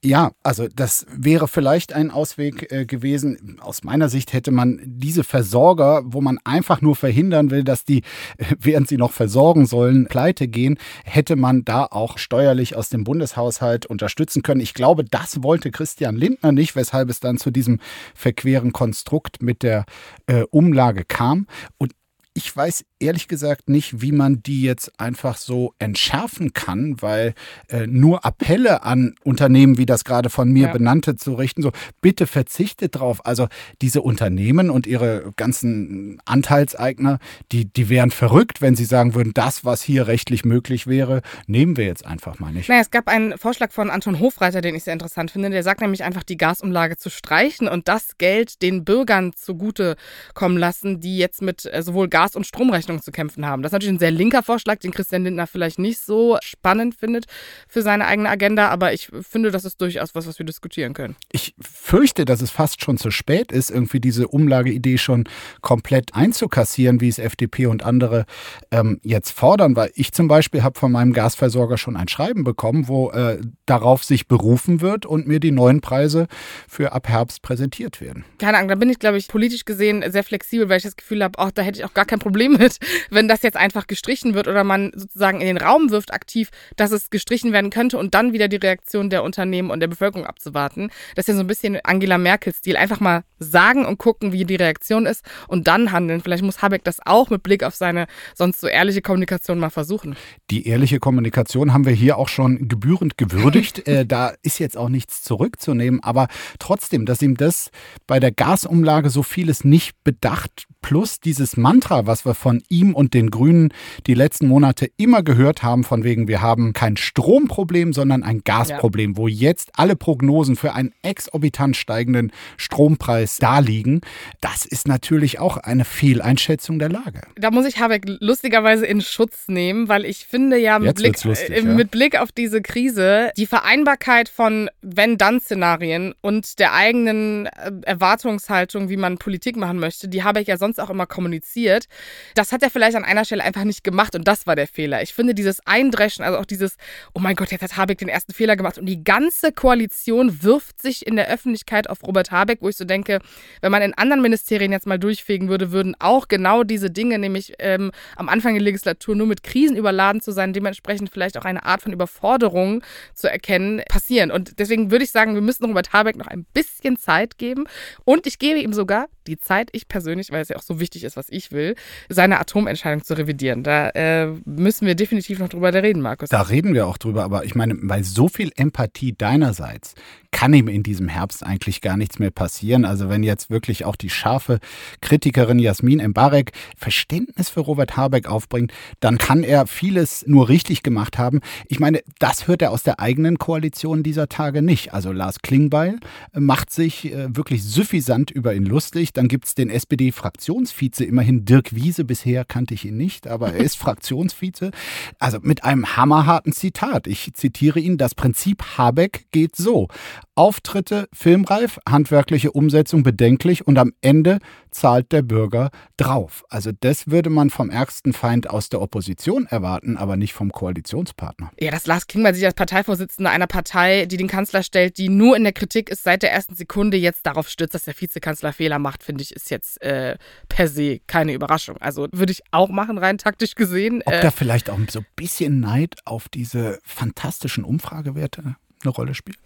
Ja, 0.04 0.32
also 0.44 0.68
das 0.68 1.06
wäre 1.16 1.48
vielleicht 1.48 1.94
ein 1.94 2.12
Ausweg 2.12 2.72
äh, 2.72 2.86
gewesen. 2.86 3.58
Aus 3.62 3.84
meiner 3.84 4.10
Sicht 4.10 4.34
hätte 4.34 4.52
man 4.52 4.82
diese 4.86 5.24
Versorger, 5.24 6.04
wo 6.06 6.22
man 6.22 6.40
einfach 6.44 6.82
nur 6.82 6.96
verhindern 6.96 7.52
will, 7.52 7.64
dass 7.64 7.86
die, 7.86 8.04
während 8.60 8.88
sie 8.88 8.98
noch 8.98 9.12
versorgen 9.12 9.66
sollen, 9.66 10.08
pleite 10.08 10.48
gehen, 10.48 10.78
hätte 11.04 11.36
man 11.36 11.64
da 11.66 11.86
auch 11.86 12.18
steuerlich 12.18 12.76
aus 12.76 12.90
dem 12.90 13.04
Bundeshaushalt 13.04 13.86
unterstützen 13.86 14.44
können. 14.44 14.62
Ich 14.62 14.74
glaube, 14.74 15.04
das 15.04 15.44
wollte 15.44 15.72
Christian 15.72 16.16
Lindner 16.16 16.52
nicht, 16.52 16.76
weshalb 16.76 17.10
es 17.10 17.20
dann 17.20 17.38
zu 17.38 17.52
diesem 17.52 17.80
verqueren 18.14 18.74
Konstrukt 18.74 19.42
mit 19.42 19.64
der 19.64 19.86
äh, 20.28 20.44
Umlage 20.52 21.06
kam. 21.06 21.48
Und 21.78 21.94
ich 22.38 22.56
weiß 22.56 22.84
ehrlich 23.06 23.28
gesagt 23.28 23.70
nicht, 23.70 24.02
wie 24.02 24.12
man 24.12 24.42
die 24.44 24.62
jetzt 24.62 25.00
einfach 25.00 25.38
so 25.38 25.74
entschärfen 25.80 26.54
kann, 26.54 27.02
weil 27.02 27.34
äh, 27.70 27.88
nur 27.88 28.26
Appelle 28.26 28.84
an 28.84 29.16
Unternehmen, 29.24 29.78
wie 29.78 29.86
das 29.86 30.04
gerade 30.04 30.30
von 30.30 30.52
mir 30.52 30.68
ja. 30.68 30.74
benannte, 30.74 31.16
zu 31.16 31.36
richten, 31.36 31.62
so 31.62 31.72
bitte 32.02 32.28
verzichtet 32.28 32.96
drauf. 32.96 33.26
Also 33.26 33.48
diese 33.82 34.02
Unternehmen 34.02 34.70
und 34.70 34.88
ihre 34.88 35.34
ganzen 35.36 36.20
Anteilseigner, 36.26 37.20
die, 37.52 37.66
die 37.66 37.90
wären 37.90 38.12
verrückt, 38.12 38.62
wenn 38.62 38.76
sie 38.76 38.86
sagen 38.86 39.14
würden, 39.16 39.34
das, 39.34 39.66
was 39.66 39.82
hier 39.82 40.08
rechtlich 40.08 40.46
möglich 40.46 40.88
wäre, 40.88 41.22
nehmen 41.48 41.78
wir 41.78 41.86
jetzt 41.86 42.06
einfach 42.06 42.40
mal 42.40 42.52
nicht. 42.52 42.70
Naja, 42.70 42.82
es 42.82 42.92
gab 42.92 43.08
einen 43.08 43.38
Vorschlag 43.38 43.72
von 43.72 43.90
Anton 43.90 44.20
Hofreiter, 44.20 44.62
den 44.62 44.76
ich 44.76 44.84
sehr 44.84 44.94
interessant 44.94 45.32
finde. 45.32 45.50
Der 45.50 45.64
sagt 45.64 45.82
nämlich 45.82 46.04
einfach, 46.04 46.24
die 46.24 46.38
Gasumlage 46.38 46.98
zu 46.98 47.10
streichen 47.10 47.68
und 47.68 47.88
das 47.88 48.18
Geld 48.18 48.62
den 48.62 48.84
Bürgern 48.84 49.34
zugute 49.34 49.96
kommen 50.34 50.58
lassen, 50.58 51.00
die 51.00 51.18
jetzt 51.18 51.42
mit 51.42 51.66
äh, 51.66 51.82
sowohl 51.82 52.08
Gas- 52.08 52.36
und 52.36 52.48
Stromrechnung 52.48 52.95
zu 53.02 53.12
kämpfen 53.12 53.46
haben. 53.46 53.62
Das 53.62 53.70
ist 53.70 53.74
natürlich 53.74 53.96
ein 53.96 54.00
sehr 54.00 54.12
linker 54.12 54.44
Vorschlag, 54.44 54.80
den 54.80 54.92
Christian 54.92 55.24
Lindner 55.24 55.48
vielleicht 55.48 55.80
nicht 55.80 56.00
so 56.00 56.38
spannend 56.42 56.96
findet 56.96 57.26
für 57.68 57.82
seine 57.82 58.06
eigene 58.06 58.30
Agenda, 58.30 58.70
aber 58.70 58.94
ich 58.94 59.10
finde, 59.22 59.52
das 59.52 59.66
ist 59.66 59.82
durchaus 59.82 60.16
was, 60.16 60.28
was 60.28 60.40
wir 60.40 60.46
diskutieren 60.46 60.94
können. 60.94 61.16
Ich 61.32 61.56
fürchte, 61.60 62.26
dass 62.26 62.42
es 62.42 62.52
fast 62.52 62.84
schon 62.84 62.98
zu 62.98 63.12
spät 63.12 63.52
ist, 63.52 63.70
irgendwie 63.70 64.00
diese 64.00 64.28
Umlageidee 64.28 64.98
schon 64.98 65.26
komplett 65.62 66.16
einzukassieren, 66.16 67.02
wie 67.02 67.10
es 67.10 67.20
FDP 67.20 67.68
und 67.68 67.84
andere 67.84 68.26
ähm, 68.72 69.00
jetzt 69.04 69.32
fordern, 69.32 69.76
weil 69.76 69.92
ich 69.96 70.12
zum 70.12 70.28
Beispiel 70.28 70.64
habe 70.64 70.80
von 70.80 70.92
meinem 70.92 71.14
Gasversorger 71.14 71.78
schon 71.78 71.96
ein 71.96 72.08
Schreiben 72.08 72.44
bekommen, 72.44 72.88
wo 72.88 73.12
äh, 73.12 73.42
darauf 73.66 74.04
sich 74.04 74.28
berufen 74.28 74.82
wird 74.82 75.06
und 75.06 75.28
mir 75.28 75.40
die 75.40 75.52
neuen 75.52 75.82
Preise 75.82 76.28
für 76.68 76.92
ab 76.94 77.08
Herbst 77.08 77.42
präsentiert 77.42 78.02
werden. 78.02 78.26
Keine 78.38 78.58
Ahnung, 78.58 78.70
da 78.70 78.76
bin 78.76 78.90
ich, 78.90 79.00
glaube 79.00 79.18
ich, 79.18 79.28
politisch 79.28 79.66
gesehen 79.66 80.04
sehr 80.12 80.24
flexibel, 80.24 80.70
weil 80.70 80.78
ich 80.78 80.84
das 80.84 80.96
Gefühl 80.96 81.24
habe, 81.24 81.40
auch 81.40 81.52
da 81.52 81.62
hätte 81.62 81.80
ich 81.80 81.86
auch 81.86 81.94
gar 81.94 82.06
kein 82.06 82.20
Problem 82.20 82.54
mit, 82.54 82.75
wenn 83.10 83.28
das 83.28 83.42
jetzt 83.42 83.58
einfach 83.58 83.88
gestrichen 83.88 84.34
wird 84.34 84.48
oder 84.48 84.64
man 84.64 84.92
sozusagen 84.96 85.42
in 85.42 85.48
den 85.48 85.58
Raum 85.58 85.92
wirft 85.92 86.14
aktiv, 86.14 86.50
dass 86.76 86.92
es 86.92 87.10
gestrichen 87.10 87.52
werden 87.52 87.70
könnte 87.70 87.98
und 87.98 88.14
dann 88.14 88.34
wieder 88.34 88.48
die 88.48 88.58
Reaktion 88.58 89.10
der 89.10 89.24
Unternehmen 89.24 89.70
und 89.70 89.80
der 89.80 89.88
Bevölkerung 89.88 90.26
abzuwarten. 90.26 90.90
Das 91.16 91.24
ist 91.24 91.30
ja 91.30 91.36
so 91.36 91.42
ein 91.42 91.48
bisschen 91.48 91.80
Angela 91.84 92.18
Merkel-Stil. 92.18 92.78
Einfach 92.78 93.00
mal 93.00 93.24
sagen 93.40 93.86
und 93.86 93.98
gucken, 93.98 94.32
wie 94.32 94.46
die 94.46 94.56
Reaktion 94.56 95.06
ist 95.06 95.26
und 95.48 95.68
dann 95.68 95.92
handeln. 95.92 96.22
Vielleicht 96.22 96.44
muss 96.44 96.62
Habeck 96.62 96.84
das 96.84 97.00
auch 97.06 97.30
mit 97.30 97.44
Blick 97.44 97.64
auf 97.64 97.76
seine 97.76 98.08
sonst 98.34 98.62
so 98.62 98.68
ehrliche 98.68 99.02
Kommunikation 99.02 99.60
mal 99.60 99.70
versuchen. 99.70 100.16
Die 100.50 100.68
ehrliche 100.68 101.00
Kommunikation 101.00 101.74
haben 101.74 101.86
wir 101.86 101.94
hier 101.94 102.18
auch 102.18 102.30
schon 102.30 102.68
gebührend 102.68 103.18
gewürdigt. 103.18 103.88
äh, 103.88 104.06
da 104.06 104.34
ist 104.42 104.60
jetzt 104.60 104.78
auch 104.78 104.90
nichts 104.90 105.22
zurückzunehmen, 105.24 106.02
aber 106.02 106.28
trotzdem, 106.60 107.06
dass 107.06 107.22
ihm 107.22 107.36
das 107.36 107.72
bei 108.08 108.20
der 108.20 108.32
Gasumlage 108.32 109.10
so 109.10 109.24
vieles 109.24 109.64
nicht 109.64 110.04
bedacht 110.04 110.68
plus 110.82 111.20
dieses 111.20 111.58
Mantra, 111.58 112.06
was 112.06 112.26
wir 112.26 112.36
von 112.36 112.62
ihm 112.70 112.94
und 112.94 113.14
den 113.14 113.32
Grünen 113.32 113.74
die 114.06 114.14
letzten 114.14 114.48
Monate 114.48 114.90
immer 114.98 115.24
gehört 115.24 115.64
haben, 115.64 115.84
von 115.84 116.04
wegen, 116.04 116.28
wir 116.28 116.42
haben 116.42 116.74
kein 116.74 116.98
Stromproblem, 116.98 117.94
sondern 117.94 118.24
ein 118.24 118.42
Gasproblem, 118.44 119.12
ja. 119.12 119.18
wo 119.18 119.28
jetzt 119.28 119.72
alle 119.76 119.96
Prognosen 119.96 120.56
für 120.56 120.74
einen 120.74 120.94
exorbitant 121.02 121.76
steigenden 121.76 122.32
Strompreis 122.58 123.38
da 123.38 123.60
liegen. 123.60 124.02
Das 124.42 124.66
ist 124.66 124.88
natürlich 124.88 125.40
auch 125.40 125.58
eine 125.58 125.86
Fehleinschätzung 125.86 126.80
der 126.80 126.90
Lage. 126.90 127.22
Da 127.36 127.52
muss 127.52 127.66
ich 127.66 127.80
Habeck 127.80 128.04
lustigerweise 128.20 128.86
in 128.86 129.02
Schutz 129.02 129.48
nehmen, 129.48 129.88
weil 129.88 130.06
ich 130.06 130.26
finde 130.26 130.58
ja 130.58 130.80
mit, 130.80 130.96
Blick, 130.96 131.24
lustig, 131.24 131.50
äh, 131.56 131.62
mit 131.62 131.92
Blick 131.92 132.20
auf 132.20 132.32
diese 132.32 132.62
Krise 132.62 133.32
die 133.38 133.46
Vereinbarkeit 133.46 134.30
von 134.30 134.70
Wenn-Dann-Szenarien 134.82 136.14
und 136.22 136.60
der 136.60 136.74
eigenen 136.74 137.48
äh, 137.48 137.72
Erwartungshaltung, 137.84 138.90
wie 138.90 138.98
man 138.98 139.18
Politik 139.18 139.56
machen 139.56 139.80
möchte, 139.80 140.08
die 140.08 140.24
Habeck 140.24 140.48
ja 140.48 140.58
sonst 140.58 140.66
sonst 140.66 140.80
auch 140.80 140.90
immer 140.90 141.06
kommuniziert. 141.06 141.86
Das 142.34 142.52
hat 142.56 142.64
er 142.64 142.70
vielleicht 142.70 142.96
an 142.96 143.04
einer 143.04 143.26
Stelle 143.26 143.44
einfach 143.44 143.66
nicht 143.66 143.84
gemacht 143.84 144.16
und 144.16 144.26
das 144.26 144.48
war 144.48 144.56
der 144.56 144.68
Fehler. 144.68 145.02
Ich 145.02 145.14
finde 145.14 145.36
dieses 145.36 145.66
Eindreschen, 145.68 146.24
also 146.24 146.40
auch 146.40 146.46
dieses, 146.46 146.78
oh 147.14 147.20
mein 147.20 147.36
Gott, 147.36 147.52
jetzt 147.52 147.62
hat 147.62 147.76
Habeck 147.76 147.98
den 147.98 148.08
ersten 148.08 148.34
Fehler 148.34 148.56
gemacht 148.56 148.78
und 148.78 148.86
die 148.86 149.04
ganze 149.04 149.52
Koalition 149.52 150.42
wirft 150.42 150.82
sich 150.82 151.06
in 151.06 151.18
der 151.18 151.28
Öffentlichkeit 151.28 151.90
auf 151.90 152.02
Robert 152.08 152.32
Habeck, 152.32 152.60
wo 152.62 152.70
ich 152.70 152.78
so 152.78 152.86
denke, 152.86 153.20
wenn 153.60 153.72
man 153.74 153.82
in 153.82 153.94
anderen 153.94 154.22
Ministerien 154.22 154.72
jetzt 154.72 154.88
mal 154.88 154.98
durchfegen 154.98 155.50
würde, 155.50 155.74
würden 155.74 155.96
auch 156.00 156.30
genau 156.30 156.64
diese 156.64 156.90
Dinge, 156.90 157.20
nämlich 157.20 157.54
ähm, 157.60 157.92
am 158.16 158.30
Anfang 158.30 158.54
der 158.54 158.64
Legislatur 158.64 159.16
nur 159.16 159.28
mit 159.28 159.44
Krisen 159.44 159.76
überladen 159.76 160.22
zu 160.22 160.32
sein, 160.32 160.54
dementsprechend 160.54 161.10
vielleicht 161.12 161.38
auch 161.38 161.46
eine 161.46 161.64
Art 161.66 161.82
von 161.82 161.92
Überforderung 161.92 162.84
zu 163.14 163.30
erkennen, 163.30 163.82
passieren. 163.90 164.32
Und 164.32 164.60
deswegen 164.60 164.92
würde 164.92 165.04
ich 165.04 165.12
sagen, 165.12 165.34
wir 165.34 165.42
müssen 165.42 165.66
Robert 165.66 165.92
Habeck 165.92 166.16
noch 166.16 166.28
ein 166.28 166.46
bisschen 166.54 166.96
Zeit 166.96 167.38
geben. 167.38 167.66
Und 168.06 168.26
ich 168.26 168.40
gebe 168.40 168.60
ihm 168.60 168.72
sogar 168.72 169.08
die 169.28 169.38
Zeit, 169.38 169.70
ich 169.74 169.88
persönlich, 169.88 170.32
weil 170.32 170.42
es 170.42 170.50
ja 170.50 170.56
auch 170.56 170.62
so 170.62 170.80
wichtig 170.80 171.04
ist, 171.04 171.18
was 171.18 171.28
ich 171.30 171.52
will, 171.52 171.76
seine 172.10 172.40
Atomentscheidung 172.46 173.04
zu 173.04 173.18
revidieren. 173.18 173.64
Da 173.64 173.90
äh, 173.90 174.28
müssen 174.46 174.86
wir 174.86 174.96
definitiv 174.96 175.40
noch 175.40 175.50
drüber 175.50 175.74
reden, 175.74 176.02
Markus. 176.02 176.30
Da 176.30 176.42
reden 176.42 176.74
wir 176.74 176.88
auch 176.88 176.98
drüber, 176.98 177.24
aber 177.24 177.44
ich 177.44 177.56
meine, 177.56 177.76
bei 177.76 178.04
so 178.04 178.30
viel 178.30 178.52
Empathie 178.56 179.14
deinerseits 179.18 179.96
kann 180.32 180.54
ihm 180.54 180.68
in 180.68 180.84
diesem 180.84 181.08
Herbst 181.08 181.46
eigentlich 181.46 181.80
gar 181.80 181.96
nichts 181.96 182.20
mehr 182.20 182.30
passieren. 182.30 182.84
Also 182.84 183.10
wenn 183.10 183.24
jetzt 183.24 183.50
wirklich 183.50 183.86
auch 183.86 183.96
die 183.96 184.10
scharfe 184.10 184.60
Kritikerin 185.02 185.60
Jasmin 185.60 186.02
Embarek 186.02 186.52
Verständnis 186.76 187.50
für 187.50 187.62
Robert 187.62 187.96
Habeck 187.96 188.28
aufbringt, 188.28 188.74
dann 189.00 189.18
kann 189.18 189.44
er 189.44 189.66
vieles 189.66 190.26
nur 190.28 190.50
richtig 190.50 190.84
gemacht 190.84 191.18
haben. 191.18 191.40
Ich 191.70 191.80
meine, 191.80 192.02
das 192.20 192.48
hört 192.48 192.62
er 192.62 192.72
aus 192.72 192.84
der 192.84 193.00
eigenen 193.00 193.40
Koalition 193.40 194.04
dieser 194.04 194.28
Tage 194.28 194.62
nicht. 194.62 194.94
Also 194.94 195.14
Lars 195.14 195.40
Klingbeil 195.42 196.00
macht 196.34 196.70
sich 196.70 197.14
äh, 197.14 197.34
wirklich 197.34 197.64
suffisant 197.64 198.30
über 198.30 198.54
ihn 198.54 198.66
lustig. 198.66 199.14
Dann 199.14 199.30
gibt 199.30 199.46
es 199.46 199.56
den 199.56 199.70
SPD-Fraktionsvize, 199.70 201.06
immerhin 201.06 201.46
Dirk 201.46 201.74
Wiese, 201.74 202.04
bisher 202.04 202.35
kannte 202.44 202.74
ich 202.74 202.86
ihn 202.86 202.98
nicht, 202.98 203.28
aber 203.28 203.54
er 203.54 203.64
ist 203.64 203.78
Fraktionsvize. 203.78 204.72
Also 205.20 205.40
mit 205.42 205.64
einem 205.64 205.96
hammerharten 205.96 206.52
Zitat. 206.52 207.08
Ich 207.08 207.34
zitiere 207.34 207.80
ihn, 207.80 207.98
das 207.98 208.16
Prinzip 208.16 208.78
Habeck 208.78 209.28
geht 209.32 209.56
so. 209.56 209.88
Auftritte 210.36 211.08
filmreif, 211.14 211.80
handwerkliche 211.88 212.52
Umsetzung 212.52 213.04
bedenklich 213.04 213.66
und 213.66 213.78
am 213.78 213.94
Ende 214.02 214.40
zahlt 214.70 215.14
der 215.14 215.22
Bürger 215.22 215.70
drauf. 215.96 216.44
Also 216.50 216.72
das 216.78 217.08
würde 217.10 217.30
man 217.30 217.50
vom 217.50 217.70
ärgsten 217.70 218.12
Feind 218.12 218.50
aus 218.50 218.68
der 218.68 218.82
Opposition 218.82 219.46
erwarten, 219.46 219.96
aber 219.96 220.18
nicht 220.18 220.34
vom 220.34 220.52
Koalitionspartner. 220.52 221.52
Ja, 221.58 221.72
dass 221.72 221.88
Lars 221.88 222.08
Klingbeil 222.08 222.36
sich 222.36 222.46
als 222.46 222.56
Parteivorsitzender 222.56 223.32
einer 223.32 223.48
Partei, 223.48 224.06
die 224.08 224.18
den 224.18 224.28
Kanzler 224.28 224.62
stellt, 224.62 224.98
die 224.98 225.08
nur 225.08 225.38
in 225.38 225.44
der 225.44 225.54
Kritik 225.54 225.90
ist, 225.90 226.04
seit 226.04 226.22
der 226.22 226.34
ersten 226.34 226.56
Sekunde 226.56 226.98
jetzt 226.98 227.26
darauf 227.26 227.48
stürzt, 227.48 227.74
dass 227.74 227.84
der 227.84 228.00
Vizekanzler 228.00 228.52
Fehler 228.52 228.78
macht, 228.78 229.04
finde 229.04 229.22
ich, 229.22 229.34
ist 229.34 229.50
jetzt 229.50 229.82
äh, 229.82 230.18
per 230.50 230.68
se 230.68 231.00
keine 231.08 231.32
Überraschung. 231.32 231.78
Also 231.78 232.10
würde 232.12 232.34
ich 232.34 232.44
auch 232.52 232.70
machen, 232.70 232.98
rein 232.98 233.18
taktisch 233.18 233.56
gesehen. 233.56 234.04
Ob 234.06 234.14
äh, 234.14 234.20
da 234.20 234.32
vielleicht 234.32 234.70
auch 234.70 234.80
so 234.90 235.00
ein 235.00 235.06
bisschen 235.16 235.62
Neid 235.62 235.96
auf 236.04 236.28
diese 236.28 236.80
fantastischen 236.84 237.64
Umfragewerte 237.64 238.58
eine 238.86 238.94
Rolle 238.94 239.14
spielt? 239.14 239.38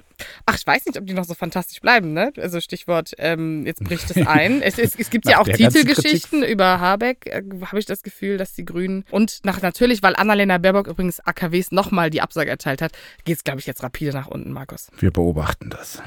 Ach, 0.46 0.56
ich 0.56 0.66
weiß 0.66 0.86
nicht, 0.86 0.98
ob 0.98 1.06
die 1.06 1.14
noch 1.14 1.24
so 1.24 1.34
fantastisch 1.34 1.80
bleiben, 1.80 2.14
ne? 2.14 2.32
Also 2.38 2.60
Stichwort, 2.60 3.14
ähm, 3.18 3.66
jetzt 3.66 3.84
bricht 3.84 4.10
es 4.12 4.28
ein. 4.28 4.62
es, 4.62 4.78
es, 4.78 4.96
es 4.96 5.10
gibt 5.10 5.28
ja 5.28 5.40
auch 5.40 5.48
Titelgeschichten 5.48 6.44
über 6.44 6.80
Habeck, 6.80 7.26
äh, 7.28 7.42
habe 7.66 7.80
ich 7.80 7.86
das 7.86 8.04
Gefühl, 8.04 8.38
dass 8.38 8.54
die 8.54 8.66
Grünen 8.66 9.06
und 9.12 9.40
nach, 9.44 9.62
natürlich, 9.62 10.04
weil 10.04 10.16
Annalena 10.16 10.58
Baerbock 10.58 10.88
übrigens 10.88 11.20
AKWs 11.20 11.72
nochmal 11.72 12.10
die 12.10 12.22
Absage 12.22 12.50
erteilt 12.50 12.82
hat, 12.82 12.92
geht 13.26 13.38
es, 13.38 13.44
glaube 13.44 13.60
ich, 13.60 13.66
jetzt 13.66 13.84
rapide 13.84 14.12
nach 14.12 14.28
unten, 14.28 14.52
Markus. 14.52 14.90
Wir 15.00 15.12
beobachten 15.12 15.70
das. 15.70 16.02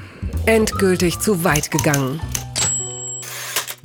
Endgültig 0.45 1.19
zu 1.19 1.43
weit 1.43 1.71
gegangen. 1.71 2.21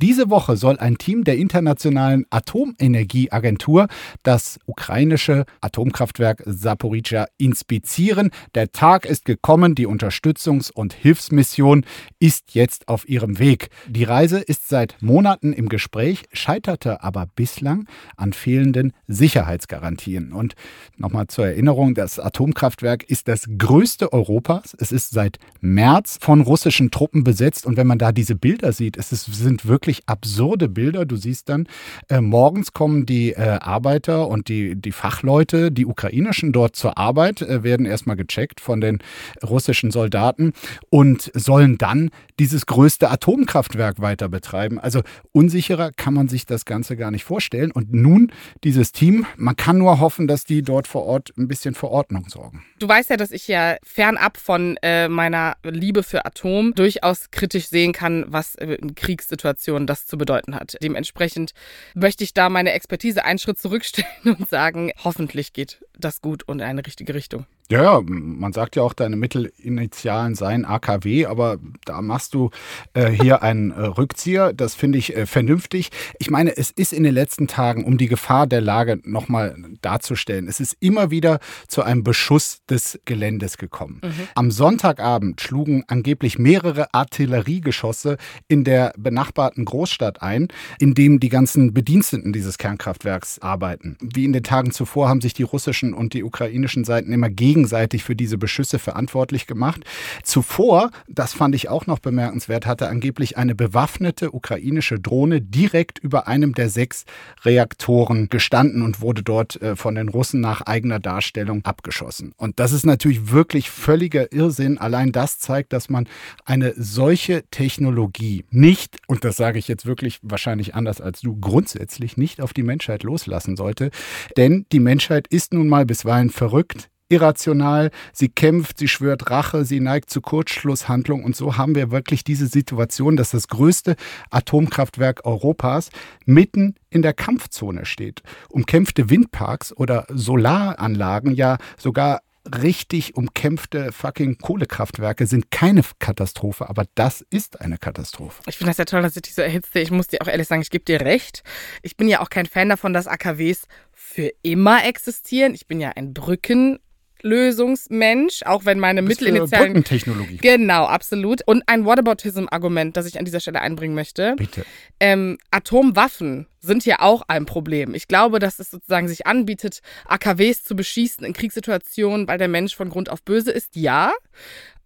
Diese 0.01 0.29
Woche 0.29 0.55
soll 0.55 0.79
ein 0.79 0.97
Team 0.97 1.25
der 1.25 1.35
Internationalen 1.35 2.25
Atomenergieagentur 2.29 3.89
das 4.23 4.57
ukrainische 4.65 5.43
Atomkraftwerk 5.59 6.41
Saporizhia 6.45 7.27
inspizieren. 7.37 8.31
Der 8.55 8.71
Tag 8.71 9.05
ist 9.05 9.25
gekommen, 9.25 9.75
die 9.75 9.87
Unterstützungs- 9.87 10.71
und 10.71 10.93
Hilfsmission 10.93 11.85
ist 12.17 12.53
jetzt 12.53 12.87
auf 12.87 13.09
ihrem 13.09 13.39
Weg. 13.39 13.71
Die 13.89 14.05
Reise 14.05 14.39
ist 14.39 14.69
seit 14.69 14.95
Monaten 15.01 15.51
im 15.51 15.67
Gespräch, 15.67 16.23
scheiterte 16.31 17.03
aber 17.03 17.27
bislang 17.35 17.85
an 18.15 18.31
fehlenden 18.31 18.93
Sicherheitsgarantien. 19.09 20.31
Und 20.31 20.53
nochmal 20.95 21.27
zur 21.27 21.45
Erinnerung, 21.45 21.93
das 21.93 22.19
Atomkraftwerk 22.19 23.03
ist 23.03 23.27
das 23.27 23.47
größte 23.57 24.13
Europas. 24.13 24.77
Es 24.79 24.93
ist 24.93 25.09
seit 25.09 25.39
März 25.59 26.19
von 26.21 26.39
russischen 26.39 26.89
Truppen 26.89 27.25
besetzt 27.25 27.65
und 27.65 27.75
wenn 27.75 27.87
man 27.87 27.97
da 27.97 28.13
diese 28.13 28.35
Bilder 28.35 28.71
sieht, 28.71 28.95
es 28.95 29.09
sind 29.09 29.65
wirklich 29.65 29.88
wirklich 29.89 30.03
absurde 30.05 30.69
Bilder. 30.69 31.05
Du 31.05 31.15
siehst 31.15 31.49
dann, 31.49 31.67
äh, 32.09 32.21
morgens 32.21 32.73
kommen 32.73 33.07
die 33.07 33.31
äh, 33.31 33.57
Arbeiter 33.59 34.27
und 34.27 34.47
die, 34.47 34.75
die 34.75 34.91
Fachleute, 34.91 35.71
die 35.71 35.87
ukrainischen 35.87 36.51
dort 36.51 36.75
zur 36.75 36.99
Arbeit, 36.99 37.41
äh, 37.41 37.63
werden 37.63 37.87
erstmal 37.87 38.15
gecheckt 38.15 38.61
von 38.61 38.81
den 38.81 38.99
russischen 39.43 39.89
Soldaten 39.89 40.53
und 40.91 41.31
sollen 41.33 41.79
dann 41.79 42.11
dieses 42.39 42.67
größte 42.67 43.09
Atomkraftwerk 43.09 43.99
weiter 43.99 44.29
betreiben. 44.29 44.79
Also 44.79 45.01
unsicherer 45.31 45.91
kann 45.91 46.13
man 46.13 46.27
sich 46.27 46.45
das 46.45 46.65
Ganze 46.65 46.95
gar 46.95 47.09
nicht 47.09 47.23
vorstellen. 47.23 47.71
Und 47.71 47.91
nun 47.91 48.31
dieses 48.63 48.91
Team, 48.91 49.25
man 49.37 49.55
kann 49.55 49.79
nur 49.79 49.99
hoffen, 49.99 50.27
dass 50.27 50.45
die 50.45 50.61
dort 50.61 50.87
vor 50.87 51.05
Ort 51.05 51.33
ein 51.37 51.47
bisschen 51.47 51.73
für 51.73 51.89
Ordnung 51.89 52.29
sorgen. 52.29 52.63
Du 52.77 52.87
weißt 52.87 53.09
ja, 53.09 53.17
dass 53.17 53.31
ich 53.31 53.47
ja 53.47 53.77
fernab 53.83 54.37
von 54.37 54.77
äh, 54.83 55.09
meiner 55.09 55.57
Liebe 55.63 56.03
für 56.03 56.25
Atom 56.25 56.73
durchaus 56.75 57.31
kritisch 57.31 57.69
sehen 57.69 57.91
kann, 57.91 58.25
was 58.27 58.55
äh, 58.55 58.75
in 58.75 58.95
Kriegssituationen 58.95 59.78
Situation 59.79 59.87
das 59.87 60.05
zu 60.05 60.17
bedeuten 60.17 60.55
hat. 60.55 60.77
Dementsprechend 60.81 61.53
möchte 61.93 62.23
ich 62.23 62.33
da 62.33 62.49
meine 62.49 62.71
Expertise 62.73 63.23
einen 63.25 63.39
Schritt 63.39 63.59
zurückstellen 63.59 64.07
und 64.23 64.49
sagen, 64.49 64.91
hoffentlich 65.03 65.53
geht 65.53 65.83
das 65.97 66.21
gut 66.21 66.43
und 66.43 66.59
in 66.59 66.65
eine 66.65 66.85
richtige 66.85 67.13
Richtung. 67.13 67.45
Ja, 67.71 67.83
ja, 67.83 68.01
man 68.03 68.51
sagt 68.51 68.75
ja 68.75 68.81
auch, 68.81 68.93
deine 68.93 69.15
Mittelinitialen 69.15 70.33
seien 70.33 70.65
AKW, 70.65 71.27
aber 71.27 71.59
da 71.85 72.01
machst 72.01 72.33
du 72.33 72.49
äh, 72.93 73.11
hier 73.11 73.43
einen 73.43 73.69
äh, 73.69 73.81
Rückzieher. 73.81 74.53
Das 74.53 74.73
finde 74.73 74.97
ich 74.97 75.15
äh, 75.15 75.27
vernünftig. 75.27 75.91
Ich 76.17 76.31
meine, 76.31 76.57
es 76.57 76.71
ist 76.71 76.93
in 76.93 77.03
den 77.03 77.13
letzten 77.13 77.47
Tagen, 77.47 77.85
um 77.85 77.99
die 77.99 78.07
Gefahr 78.07 78.47
der 78.47 78.61
Lage 78.61 78.99
nochmal 79.03 79.55
darzustellen, 79.81 80.47
es 80.47 80.59
ist 80.59 80.77
immer 80.79 81.11
wieder 81.11 81.39
zu 81.67 81.83
einem 81.83 82.03
Beschuss 82.03 82.65
des 82.67 82.99
Geländes 83.05 83.57
gekommen. 83.57 84.01
Mhm. 84.03 84.27
Am 84.33 84.49
Sonntagabend 84.49 85.39
schlugen 85.39 85.83
angeblich 85.87 86.39
mehrere 86.39 86.91
Artilleriegeschosse 86.93 88.17
in 88.47 88.63
der 88.63 88.93
benachbarten 88.97 89.65
Großstadt 89.65 90.23
ein, 90.23 90.47
in 90.79 90.95
dem 90.95 91.19
die 91.19 91.29
ganzen 91.29 91.71
Bediensteten 91.71 92.33
dieses 92.33 92.57
Kernkraftwerks 92.57 93.37
arbeiten. 93.39 93.95
Wie 94.01 94.25
in 94.25 94.33
den 94.33 94.43
Tagen 94.43 94.71
zuvor 94.71 95.07
haben 95.07 95.21
sich 95.21 95.35
die 95.35 95.43
russischen 95.43 95.93
und 95.93 96.13
die 96.13 96.23
ukrainischen 96.23 96.83
Seiten 96.83 97.13
immer 97.13 97.29
gegen 97.29 97.58
gegenseitig 97.59 98.05
für 98.05 98.15
diese 98.15 98.37
Beschüsse 98.37 98.79
verantwortlich 98.79 99.45
gemacht. 99.45 99.81
Zuvor, 100.23 100.91
das 101.09 101.33
fand 101.33 101.53
ich 101.55 101.67
auch 101.67 101.87
noch 101.87 101.99
bemerkenswert, 101.99 102.65
hatte 102.65 102.87
angeblich 102.87 103.37
eine 103.37 103.53
bewaffnete 103.53 104.33
ukrainische 104.33 104.97
Drohne 104.97 105.41
direkt 105.41 105.99
über 105.99 106.29
einem 106.29 106.53
der 106.53 106.69
sechs 106.69 107.03
Reaktoren 107.43 108.29
gestanden 108.29 108.81
und 108.81 109.01
wurde 109.01 109.23
dort 109.23 109.61
äh, 109.61 109.75
von 109.75 109.95
den 109.95 110.07
Russen 110.07 110.39
nach 110.39 110.61
eigener 110.61 111.01
Darstellung 111.01 111.65
abgeschossen. 111.65 112.31
Und 112.37 112.61
das 112.61 112.71
ist 112.71 112.85
natürlich 112.85 113.29
wirklich 113.29 113.69
völliger 113.69 114.31
Irrsinn. 114.31 114.77
Allein 114.77 115.11
das 115.11 115.37
zeigt, 115.39 115.73
dass 115.73 115.89
man 115.89 116.07
eine 116.45 116.73
solche 116.77 117.43
Technologie 117.51 118.45
nicht, 118.51 118.99
und 119.07 119.25
das 119.25 119.35
sage 119.35 119.59
ich 119.59 119.67
jetzt 119.67 119.85
wirklich 119.85 120.19
wahrscheinlich 120.21 120.75
anders 120.75 121.01
als 121.01 121.19
du, 121.19 121.35
grundsätzlich 121.35 122.15
nicht 122.15 122.39
auf 122.39 122.53
die 122.53 122.63
Menschheit 122.63 123.03
loslassen 123.03 123.57
sollte. 123.57 123.91
Denn 124.37 124.65
die 124.71 124.79
Menschheit 124.79 125.27
ist 125.27 125.53
nun 125.53 125.67
mal 125.67 125.85
bisweilen 125.85 126.29
verrückt 126.29 126.89
irrational, 127.09 127.91
sie 128.13 128.29
kämpft, 128.29 128.77
sie 128.77 128.87
schwört 128.87 129.29
Rache, 129.29 129.65
sie 129.65 129.79
neigt 129.79 130.09
zu 130.09 130.21
Kurzschlusshandlung 130.21 131.23
und 131.23 131.35
so 131.35 131.57
haben 131.57 131.75
wir 131.75 131.91
wirklich 131.91 132.23
diese 132.23 132.47
Situation, 132.47 133.17
dass 133.17 133.31
das 133.31 133.47
größte 133.47 133.95
Atomkraftwerk 134.29 135.25
Europas 135.25 135.89
mitten 136.25 136.75
in 136.89 137.01
der 137.01 137.13
Kampfzone 137.13 137.85
steht. 137.85 138.21
Umkämpfte 138.49 139.09
Windparks 139.09 139.75
oder 139.75 140.05
Solaranlagen, 140.09 141.33
ja 141.33 141.57
sogar 141.77 142.21
richtig 142.63 143.15
umkämpfte 143.15 143.91
fucking 143.91 144.37
Kohlekraftwerke 144.37 145.27
sind 145.27 145.51
keine 145.51 145.81
Katastrophe, 145.99 146.69
aber 146.69 146.85
das 146.95 147.21
ist 147.29 147.61
eine 147.61 147.77
Katastrophe. 147.77 148.41
Ich 148.47 148.57
finde 148.57 148.71
das 148.71 148.77
ja 148.77 148.85
toll, 148.85 149.01
dass 149.01 149.15
ich 149.15 149.21
dich 149.21 149.35
so 149.35 149.41
erhitze. 149.41 149.79
Ich 149.79 149.91
muss 149.91 150.07
dir 150.07 150.21
auch 150.21 150.27
ehrlich 150.27 150.47
sagen, 150.47 150.61
ich 150.61 150.69
gebe 150.69 150.85
dir 150.85 151.01
recht. 151.01 151.43
Ich 151.83 151.97
bin 151.97 152.07
ja 152.07 152.21
auch 152.21 152.29
kein 152.29 152.45
Fan 152.45 152.69
davon, 152.69 152.93
dass 152.93 153.07
AKWs 153.07 153.67
für 153.93 154.31
immer 154.41 154.85
existieren. 154.85 155.53
Ich 155.53 155.67
bin 155.67 155.79
ja 155.79 155.91
ein 155.95 156.13
Brücken 156.13 156.79
Lösungsmensch, 157.21 158.43
auch 158.43 158.65
wenn 158.65 158.79
meine 158.79 159.01
Mittelinitialen. 159.01 159.67
Brückentechnologie. 159.67 160.37
Genau, 160.37 160.85
absolut. 160.85 161.41
Und 161.45 161.63
ein 161.67 161.85
Whataboutism-Argument, 161.85 162.95
das 162.95 163.05
ich 163.05 163.19
an 163.19 163.25
dieser 163.25 163.39
Stelle 163.39 163.61
einbringen 163.61 163.95
möchte. 163.95 164.35
Bitte. 164.37 164.65
Ähm, 164.99 165.37
Atomwaffen 165.51 166.47
sind 166.59 166.85
ja 166.85 166.99
auch 166.99 167.23
ein 167.27 167.45
Problem. 167.45 167.93
Ich 167.93 168.07
glaube, 168.07 168.39
dass 168.39 168.59
es 168.59 168.69
sozusagen 168.71 169.07
sich 169.07 169.27
anbietet, 169.27 169.79
AKWs 170.05 170.63
zu 170.63 170.75
beschießen 170.75 171.25
in 171.25 171.33
Kriegssituationen, 171.33 172.27
weil 172.27 172.37
der 172.37 172.47
Mensch 172.47 172.75
von 172.75 172.89
Grund 172.89 173.09
auf 173.09 173.23
böse 173.23 173.51
ist. 173.51 173.75
Ja. 173.75 174.13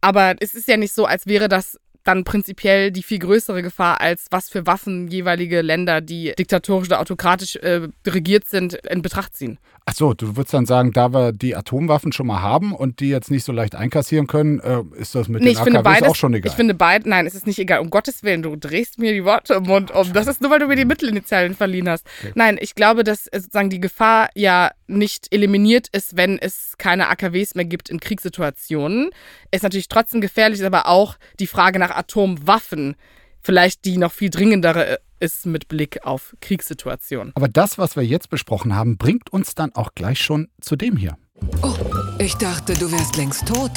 Aber 0.02 0.36
es 0.40 0.54
ist 0.54 0.68
ja 0.68 0.78
nicht 0.78 0.94
so, 0.94 1.06
als 1.06 1.28
wäre 1.28 1.48
das 1.48 1.80
dann 2.04 2.24
prinzipiell 2.24 2.92
die 2.92 3.04
viel 3.04 3.20
größere 3.20 3.62
Gefahr, 3.62 4.02
als 4.02 4.28
was 4.32 4.50
für 4.50 4.66
Waffen 4.66 5.08
jeweilige 5.08 5.62
Länder, 5.62 6.02
die 6.02 6.34
diktatorisch 6.38 6.88
oder 6.88 7.00
autokratisch 7.00 7.56
äh, 7.58 7.88
regiert 8.06 8.50
sind, 8.50 8.74
in 8.74 9.02
Betracht 9.02 9.36
ziehen. 9.36 9.58
Ach 9.86 9.94
so, 9.94 10.14
du 10.14 10.38
würdest 10.38 10.54
dann 10.54 10.66
sagen, 10.66 10.94
da 10.94 11.12
wir 11.12 11.34
die 11.34 11.58
Atomwaffen 11.58 12.14
schon 12.14 12.28
mal 12.28 12.42
haben 12.42 12.74
und 12.74 13.02
die 13.02 13.10
jetzt 13.10 13.30
nicht 13.30 13.44
so 13.44 13.52
leicht 13.52 13.76
einkassieren 13.76 14.28
können, 14.28 14.62
äh, 14.62 14.82
ist 14.96 15.14
das 15.14 15.28
mit 15.28 15.42
Nee, 15.42 15.50
den 15.50 15.54
ich 15.54 15.60
finde 15.60 15.80
AKWs 15.80 15.94
beides, 15.94 16.10
auch 16.10 16.16
schon 16.16 16.34
egal. 16.34 16.50
Ich 16.50 16.56
finde 16.56 16.74
beide, 16.74 17.10
nein, 17.10 17.28
es 17.28 17.36
ist 17.36 17.46
nicht 17.46 17.60
egal. 17.60 17.80
Um 17.80 17.90
Gottes 17.90 18.24
Willen, 18.24 18.44
du 18.44 18.56
drehst 18.56 18.98
mir 18.98 19.12
die 19.12 19.26
Worte 19.26 19.56
im 19.56 19.64
Mund 19.64 19.92
um. 19.92 20.14
Das 20.14 20.28
ist 20.28 20.42
nur, 20.42 20.52
weil 20.52 20.60
du 20.60 20.68
mir 20.68 20.78
die 20.78 20.86
Mittelinitialen 20.86 21.54
verliehen 21.54 21.90
hast. 21.90 22.06
Nein, 22.34 22.58
ich 22.62 22.76
glaube, 22.76 23.04
dass 23.04 23.28
äh, 23.28 23.42
sozusagen 23.42 23.70
die 23.70 23.82
Gefahr 23.82 24.30
ja 24.36 24.72
nicht 24.88 25.34
eliminiert 25.34 25.90
ist, 25.92 26.16
wenn 26.16 26.40
es 26.40 26.76
keine 26.78 27.10
AKWs 27.10 27.56
mehr 27.56 27.66
gibt 27.66 27.90
in 27.90 28.00
Kriegssituationen. 28.00 29.10
Ist 29.52 29.64
natürlich 29.64 29.90
trotzdem 29.90 30.22
gefährlich, 30.22 30.60
ist 30.60 30.66
aber 30.66 30.88
auch 30.88 31.18
die 31.40 31.48
Frage 31.48 31.78
nach 31.80 31.92
Atomwaffen 31.98 32.96
vielleicht 33.44 33.86
die 33.86 33.98
noch 33.98 34.12
viel 34.12 34.30
dringendere 34.30 34.88
äh, 34.88 34.98
ist 35.20 35.46
mit 35.46 35.68
Blick 35.68 36.06
auf 36.06 36.36
Kriegssituationen. 36.42 37.32
Aber 37.36 37.48
das, 37.48 37.78
was 37.78 37.96
wir 37.96 38.04
jetzt 38.04 38.30
besprochen 38.30 38.76
haben, 38.76 38.98
bringt 38.98 39.32
uns 39.32 39.56
dann 39.56 39.74
auch 39.76 39.94
gleich 39.96 40.20
schon 40.20 40.50
zu 40.60 40.76
dem 40.76 40.98
hier. 40.98 41.18
Oh, 41.62 41.76
ich 42.20 42.36
dachte, 42.36 42.74
du 42.74 42.92
wärst 42.92 43.16
längst 43.18 43.48
tot. 43.48 43.72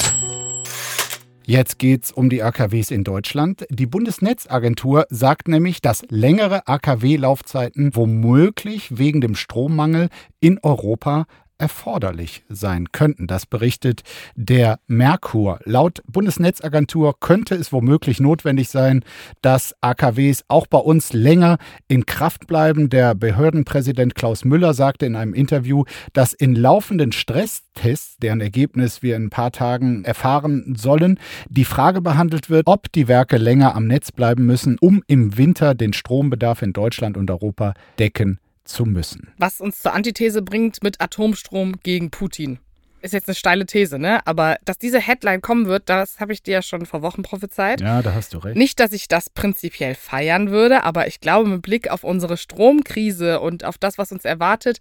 Jetzt 1.44 1.78
geht's 1.78 2.10
um 2.10 2.28
die 2.28 2.42
AKWs 2.42 2.90
in 2.90 3.04
Deutschland. 3.04 3.66
Die 3.70 3.86
Bundesnetzagentur 3.86 5.06
sagt 5.10 5.46
nämlich, 5.46 5.80
dass 5.80 6.02
längere 6.08 6.66
AKW-Laufzeiten 6.66 7.94
womöglich 7.94 8.98
wegen 8.98 9.20
dem 9.20 9.36
Strommangel 9.36 10.08
in 10.40 10.58
Europa 10.64 11.26
erforderlich 11.58 12.44
sein 12.48 12.92
könnten. 12.92 13.26
Das 13.26 13.46
berichtet 13.46 14.02
der 14.34 14.78
Merkur. 14.86 15.58
Laut 15.64 16.02
Bundesnetzagentur 16.06 17.18
könnte 17.18 17.54
es 17.54 17.72
womöglich 17.72 18.20
notwendig 18.20 18.68
sein, 18.68 19.04
dass 19.42 19.74
AKWs 19.80 20.44
auch 20.48 20.66
bei 20.66 20.78
uns 20.78 21.12
länger 21.12 21.58
in 21.88 22.06
Kraft 22.06 22.46
bleiben. 22.46 22.90
Der 22.90 23.14
Behördenpräsident 23.14 24.14
Klaus 24.14 24.44
Müller 24.44 24.74
sagte 24.74 25.06
in 25.06 25.16
einem 25.16 25.34
Interview, 25.34 25.84
dass 26.12 26.32
in 26.32 26.54
laufenden 26.54 27.12
Stresstests, 27.12 28.16
deren 28.18 28.40
Ergebnis 28.40 29.02
wir 29.02 29.16
in 29.16 29.26
ein 29.26 29.30
paar 29.30 29.52
Tagen 29.52 30.04
erfahren 30.04 30.74
sollen, 30.76 31.18
die 31.48 31.64
Frage 31.64 32.00
behandelt 32.00 32.50
wird, 32.50 32.66
ob 32.66 32.92
die 32.92 33.08
Werke 33.08 33.36
länger 33.38 33.74
am 33.74 33.86
Netz 33.86 34.12
bleiben 34.12 34.46
müssen, 34.46 34.76
um 34.80 35.02
im 35.06 35.36
Winter 35.36 35.74
den 35.74 35.92
Strombedarf 35.92 36.62
in 36.62 36.72
Deutschland 36.72 37.16
und 37.16 37.30
Europa 37.30 37.74
decken 37.98 38.38
zu 38.66 38.84
müssen. 38.84 39.32
Was 39.38 39.60
uns 39.60 39.80
zur 39.80 39.94
Antithese 39.94 40.42
bringt 40.42 40.82
mit 40.82 41.00
Atomstrom 41.00 41.76
gegen 41.82 42.10
Putin. 42.10 42.58
Ist 43.06 43.12
jetzt 43.12 43.28
eine 43.28 43.36
steile 43.36 43.66
These, 43.66 44.00
ne? 44.00 44.26
Aber 44.26 44.56
dass 44.64 44.78
diese 44.78 44.98
Headline 44.98 45.40
kommen 45.40 45.66
wird, 45.66 45.88
das 45.88 46.18
habe 46.18 46.32
ich 46.32 46.42
dir 46.42 46.54
ja 46.54 46.62
schon 46.62 46.86
vor 46.86 47.02
Wochen 47.02 47.22
prophezeit. 47.22 47.80
Ja, 47.80 48.02
da 48.02 48.14
hast 48.14 48.34
du 48.34 48.38
recht. 48.38 48.56
Nicht, 48.56 48.80
dass 48.80 48.90
ich 48.90 49.06
das 49.06 49.30
prinzipiell 49.30 49.94
feiern 49.94 50.50
würde, 50.50 50.82
aber 50.82 51.06
ich 51.06 51.20
glaube, 51.20 51.48
mit 51.48 51.62
Blick 51.62 51.88
auf 51.88 52.02
unsere 52.02 52.36
Stromkrise 52.36 53.38
und 53.38 53.64
auf 53.64 53.78
das, 53.78 53.96
was 53.96 54.10
uns 54.10 54.24
erwartet, 54.24 54.78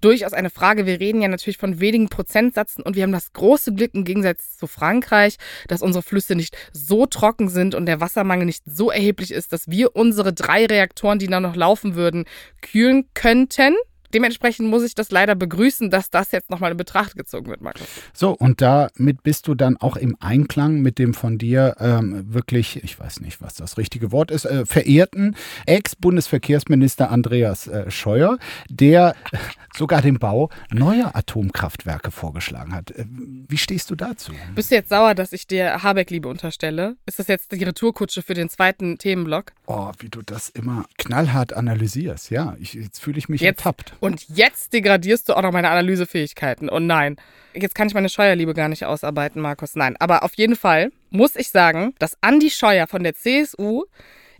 durchaus 0.00 0.32
eine 0.32 0.50
Frage. 0.50 0.86
Wir 0.86 0.98
reden 0.98 1.22
ja 1.22 1.28
natürlich 1.28 1.56
von 1.56 1.78
wenigen 1.78 2.08
Prozentsätzen 2.08 2.82
und 2.82 2.96
wir 2.96 3.04
haben 3.04 3.12
das 3.12 3.32
große 3.32 3.72
Glück 3.72 3.94
im 3.94 4.02
Gegensatz 4.02 4.56
zu 4.56 4.66
Frankreich, 4.66 5.36
dass 5.68 5.80
unsere 5.80 6.02
Flüsse 6.02 6.34
nicht 6.34 6.56
so 6.72 7.06
trocken 7.06 7.48
sind 7.48 7.76
und 7.76 7.86
der 7.86 8.00
Wassermangel 8.00 8.46
nicht 8.46 8.64
so 8.66 8.90
erheblich 8.90 9.30
ist, 9.30 9.52
dass 9.52 9.68
wir 9.68 9.94
unsere 9.94 10.32
drei 10.32 10.66
Reaktoren, 10.66 11.20
die 11.20 11.28
da 11.28 11.38
noch 11.38 11.54
laufen 11.54 11.94
würden, 11.94 12.24
kühlen 12.60 13.08
könnten. 13.14 13.76
Dementsprechend 14.14 14.68
muss 14.68 14.84
ich 14.84 14.94
das 14.94 15.10
leider 15.10 15.34
begrüßen, 15.34 15.90
dass 15.90 16.10
das 16.10 16.32
jetzt 16.32 16.50
nochmal 16.50 16.72
in 16.72 16.76
Betracht 16.76 17.16
gezogen 17.16 17.48
wird, 17.48 17.60
Markus. 17.60 17.86
So, 18.12 18.30
und 18.30 18.60
damit 18.60 19.22
bist 19.22 19.48
du 19.48 19.54
dann 19.54 19.76
auch 19.76 19.96
im 19.96 20.16
Einklang 20.20 20.80
mit 20.80 20.98
dem 20.98 21.14
von 21.14 21.38
dir 21.38 21.76
ähm, 21.80 22.24
wirklich, 22.32 22.82
ich 22.82 22.98
weiß 22.98 23.20
nicht, 23.20 23.42
was 23.42 23.54
das 23.54 23.76
richtige 23.76 24.12
Wort 24.12 24.30
ist, 24.30 24.44
äh, 24.44 24.64
verehrten 24.66 25.36
Ex-Bundesverkehrsminister 25.66 27.10
Andreas 27.10 27.66
äh, 27.66 27.90
Scheuer, 27.90 28.38
der 28.68 29.14
sogar 29.76 30.02
den 30.02 30.18
Bau 30.18 30.50
neuer 30.70 31.14
Atomkraftwerke 31.14 32.10
vorgeschlagen 32.10 32.74
hat. 32.74 32.90
Äh, 32.92 33.04
wie 33.08 33.58
stehst 33.58 33.90
du 33.90 33.94
dazu? 33.94 34.32
Bist 34.54 34.70
du 34.70 34.76
jetzt 34.76 34.88
sauer, 34.88 35.14
dass 35.14 35.32
ich 35.32 35.46
dir 35.46 35.82
Habeck-Liebe 35.82 36.28
unterstelle? 36.28 36.96
Ist 37.06 37.18
das 37.18 37.28
jetzt 37.28 37.52
die 37.52 37.62
Retourkutsche 37.62 38.22
für 38.22 38.34
den 38.34 38.48
zweiten 38.48 38.98
Themenblock? 38.98 39.52
Oh, 39.66 39.92
wie 39.98 40.08
du 40.08 40.22
das 40.22 40.48
immer 40.48 40.86
knallhart 40.96 41.52
analysierst. 41.52 42.30
Ja, 42.30 42.56
ich, 42.58 42.74
jetzt 42.74 43.00
fühle 43.00 43.18
ich 43.18 43.28
mich 43.28 43.40
Jetzt 43.40 43.58
ertappt. 43.58 43.94
Und 44.00 44.26
jetzt 44.28 44.72
degradierst 44.72 45.28
du 45.28 45.34
auch 45.34 45.42
noch 45.42 45.52
meine 45.52 45.70
Analysefähigkeiten. 45.70 46.68
Und 46.68 46.86
nein, 46.86 47.16
jetzt 47.54 47.74
kann 47.74 47.88
ich 47.88 47.94
meine 47.94 48.08
Scheuerliebe 48.08 48.54
gar 48.54 48.68
nicht 48.68 48.84
ausarbeiten, 48.84 49.42
Markus. 49.42 49.74
Nein, 49.74 49.96
aber 49.98 50.22
auf 50.22 50.34
jeden 50.34 50.56
Fall 50.56 50.90
muss 51.10 51.36
ich 51.36 51.50
sagen, 51.50 51.94
dass 51.98 52.16
Andi 52.20 52.50
Scheuer 52.50 52.86
von 52.86 53.02
der 53.02 53.14
CSU 53.14 53.84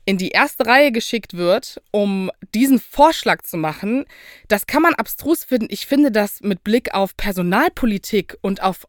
in 0.04 0.16
die 0.16 0.30
erste 0.30 0.66
Reihe 0.66 0.90
geschickt 0.90 1.36
wird, 1.36 1.82
um 1.90 2.30
diesen 2.54 2.80
Vorschlag 2.80 3.42
zu 3.42 3.58
machen. 3.58 4.06
Das 4.48 4.66
kann 4.66 4.80
man 4.80 4.94
abstrus 4.94 5.44
finden. 5.44 5.68
Ich 5.70 5.86
finde 5.86 6.10
das 6.10 6.40
mit 6.40 6.64
Blick 6.64 6.94
auf 6.94 7.14
Personalpolitik 7.16 8.38
und 8.40 8.62
auf 8.62 8.86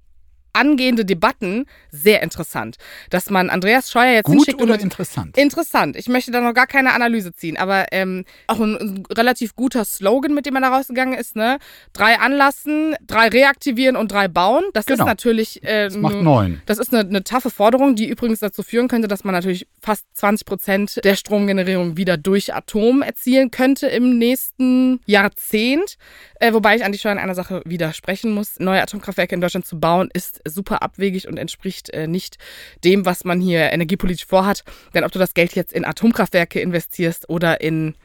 angehende 0.53 1.05
Debatten 1.05 1.65
sehr 1.91 2.21
interessant. 2.23 2.77
Dass 3.09 3.29
man 3.29 3.49
Andreas 3.49 3.91
Scheuer 3.91 4.13
jetzt 4.13 4.25
Gut 4.25 4.35
hinschickt 4.35 4.61
oder 4.61 4.73
und 4.73 4.81
interessant? 4.81 5.37
Interessant. 5.37 5.95
Ich 5.95 6.07
möchte 6.07 6.31
da 6.31 6.41
noch 6.41 6.53
gar 6.53 6.67
keine 6.67 6.93
Analyse 6.93 7.33
ziehen, 7.33 7.57
aber 7.57 7.87
ähm, 7.91 8.25
auch 8.47 8.59
ein, 8.59 8.75
ein 8.77 9.03
relativ 9.11 9.55
guter 9.55 9.85
Slogan, 9.85 10.33
mit 10.33 10.45
dem 10.45 10.53
man 10.53 10.63
da 10.63 10.69
rausgegangen 10.69 11.17
ist, 11.17 11.35
ne? 11.35 11.57
Drei 11.93 12.19
anlassen, 12.19 12.95
drei 13.05 13.27
reaktivieren 13.27 13.95
und 13.95 14.11
drei 14.11 14.27
bauen. 14.27 14.63
Das 14.73 14.85
Genau. 14.85 15.03
ist 15.03 15.07
natürlich. 15.07 15.63
Äh, 15.63 15.85
Das 15.85 15.97
macht 15.97 16.15
neun. 16.15 16.61
Das 16.65 16.77
ist 16.79 16.93
eine, 16.93 17.07
eine 17.07 17.23
taffe 17.23 17.49
Forderung, 17.49 17.95
die 17.95 18.07
übrigens 18.07 18.39
dazu 18.39 18.63
führen 18.63 18.87
könnte, 18.87 19.07
dass 19.07 19.23
man 19.23 19.33
natürlich 19.33 19.67
fast 19.81 20.05
20 20.15 20.45
Prozent 20.45 20.99
der 21.03 21.15
Stromgenerierung 21.15 21.97
wieder 21.97 22.17
durch 22.17 22.53
Atom 22.53 23.01
erzielen 23.01 23.51
könnte 23.51 23.87
im 23.87 24.17
nächsten 24.17 24.99
Jahrzehnt. 25.05 25.95
Äh, 26.39 26.53
wobei 26.53 26.75
ich 26.75 26.83
an 26.83 26.91
die 26.91 26.97
Steuern 26.97 27.17
einer 27.17 27.35
Sache 27.35 27.61
widersprechen 27.65 28.31
muss. 28.31 28.59
Neue 28.59 28.81
Atomkraftwerke 28.81 29.35
in 29.35 29.41
Deutschland 29.41 29.65
zu 29.65 29.79
bauen, 29.79 30.09
ist 30.13 30.38
super 30.45 30.81
abwegig 30.81 31.27
und 31.27 31.37
entspricht 31.37 31.89
äh, 31.89 32.07
nicht 32.07 32.37
dem, 32.83 33.05
was 33.05 33.23
man 33.23 33.39
hier 33.39 33.71
energiepolitisch 33.71 34.25
vorhat. 34.25 34.63
Denn 34.93 35.03
ob 35.03 35.11
du 35.11 35.19
das 35.19 35.33
Geld 35.33 35.55
jetzt 35.55 35.73
in 35.73 35.85
Atomkraftwerke 35.85 36.59
investierst 36.59 37.29
oder 37.29 37.61
in 37.61 37.95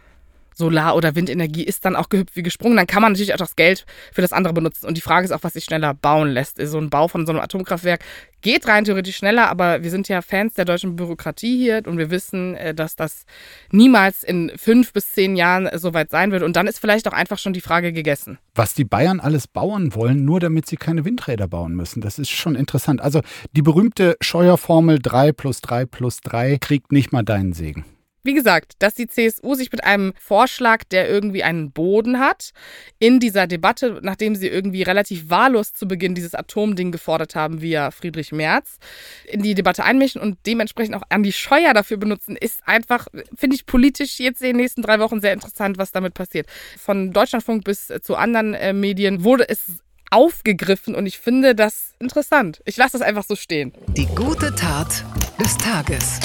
Solar- 0.54 0.96
oder 0.96 1.14
Windenergie 1.14 1.64
ist 1.64 1.84
dann 1.84 1.96
auch 1.96 2.08
gehüpft 2.08 2.36
wie 2.36 2.42
gesprungen. 2.42 2.76
Dann 2.76 2.86
kann 2.86 3.02
man 3.02 3.12
natürlich 3.12 3.34
auch 3.34 3.38
das 3.38 3.56
Geld 3.56 3.84
für 4.12 4.22
das 4.22 4.32
andere 4.32 4.54
benutzen. 4.54 4.86
Und 4.86 4.96
die 4.96 5.00
Frage 5.00 5.24
ist 5.24 5.32
auch, 5.32 5.42
was 5.42 5.54
sich 5.54 5.64
schneller 5.64 5.94
bauen 5.94 6.30
lässt. 6.30 6.58
So 6.66 6.78
ein 6.78 6.90
Bau 6.90 7.08
von 7.08 7.26
so 7.26 7.32
einem 7.32 7.40
Atomkraftwerk 7.40 8.00
geht 8.44 8.68
rein 8.68 8.84
theoretisch 8.84 9.16
schneller, 9.16 9.48
aber 9.48 9.82
wir 9.82 9.90
sind 9.90 10.06
ja 10.06 10.20
Fans 10.20 10.54
der 10.54 10.66
deutschen 10.66 10.96
Bürokratie 10.96 11.56
hier 11.56 11.82
und 11.86 11.96
wir 11.98 12.10
wissen, 12.10 12.54
äh, 12.54 12.74
dass 12.74 12.94
das 12.94 13.24
niemals 13.72 14.22
in 14.22 14.52
fünf 14.56 14.92
bis 14.92 15.12
zehn 15.12 15.34
Jahren 15.34 15.66
äh, 15.66 15.78
soweit 15.78 16.10
sein 16.10 16.30
wird. 16.30 16.42
Und 16.42 16.54
dann 16.54 16.66
ist 16.66 16.78
vielleicht 16.78 17.08
auch 17.08 17.12
einfach 17.12 17.38
schon 17.38 17.54
die 17.54 17.62
Frage 17.62 17.92
gegessen. 17.92 18.38
was 18.54 18.74
die 18.74 18.84
Bayern 18.84 19.18
alles 19.18 19.48
bauen 19.48 19.94
wollen, 19.94 20.24
nur 20.24 20.38
damit 20.38 20.66
sie 20.66 20.76
keine 20.76 21.04
Windräder 21.04 21.48
bauen 21.48 21.74
müssen. 21.74 22.00
Das 22.00 22.18
ist 22.18 22.30
schon 22.30 22.54
interessant. 22.54 23.00
Also 23.00 23.22
die 23.52 23.62
berühmte 23.62 24.16
Scheuerformel 24.20 24.98
3 25.00 25.32
plus 25.32 25.60
3 25.62 25.86
plus 25.86 26.20
3 26.20 26.58
kriegt 26.58 26.92
nicht 26.92 27.12
mal 27.12 27.22
deinen 27.24 27.52
Segen. 27.54 27.84
Wie 28.24 28.32
gesagt, 28.32 28.72
dass 28.78 28.94
die 28.94 29.06
CSU 29.06 29.54
sich 29.54 29.70
mit 29.70 29.84
einem 29.84 30.14
Vorschlag, 30.18 30.84
der 30.84 31.10
irgendwie 31.10 31.42
einen 31.42 31.72
Boden 31.72 32.18
hat, 32.18 32.52
in 32.98 33.20
dieser 33.20 33.46
Debatte, 33.46 34.00
nachdem 34.02 34.34
sie 34.34 34.48
irgendwie 34.48 34.82
relativ 34.82 35.28
wahllos 35.28 35.74
zu 35.74 35.87
Beginn 35.87 36.14
dieses 36.14 36.34
Atomding 36.34 36.90
gefordert 36.90 37.34
haben, 37.34 37.60
via 37.60 37.90
Friedrich 37.90 38.32
Merz, 38.32 38.78
in 39.26 39.42
die 39.42 39.54
Debatte 39.54 39.84
einmischen 39.84 40.22
und 40.22 40.38
dementsprechend 40.46 40.96
auch 40.96 41.02
Andi 41.10 41.32
Scheuer 41.32 41.74
dafür 41.74 41.98
benutzen, 41.98 42.34
ist 42.34 42.66
einfach, 42.66 43.08
finde 43.37 43.56
ich, 43.56 43.66
politisch 43.66 44.18
jetzt 44.20 44.40
in 44.40 44.48
den 44.48 44.56
nächsten 44.56 44.80
drei 44.80 44.98
Wochen 45.00 45.20
sehr 45.20 45.34
interessant, 45.34 45.76
was 45.76 45.92
damit 45.92 46.14
passiert. 46.14 46.46
Von 46.78 47.12
Deutschlandfunk 47.12 47.64
bis 47.64 47.90
äh, 47.90 48.00
zu 48.00 48.16
anderen 48.16 48.54
äh, 48.54 48.72
Medien 48.72 49.22
wurde 49.22 49.46
es 49.48 49.84
aufgegriffen 50.10 50.94
und 50.94 51.04
ich 51.06 51.18
finde 51.18 51.54
das 51.54 51.94
interessant. 51.98 52.62
Ich 52.64 52.76
lasse 52.76 52.92
das 52.92 53.06
einfach 53.06 53.24
so 53.24 53.37
stehen. 53.37 53.72
Die 53.88 54.06
gute 54.06 54.54
Tat 54.54 55.04
des 55.38 55.56
Tages. 55.58 56.20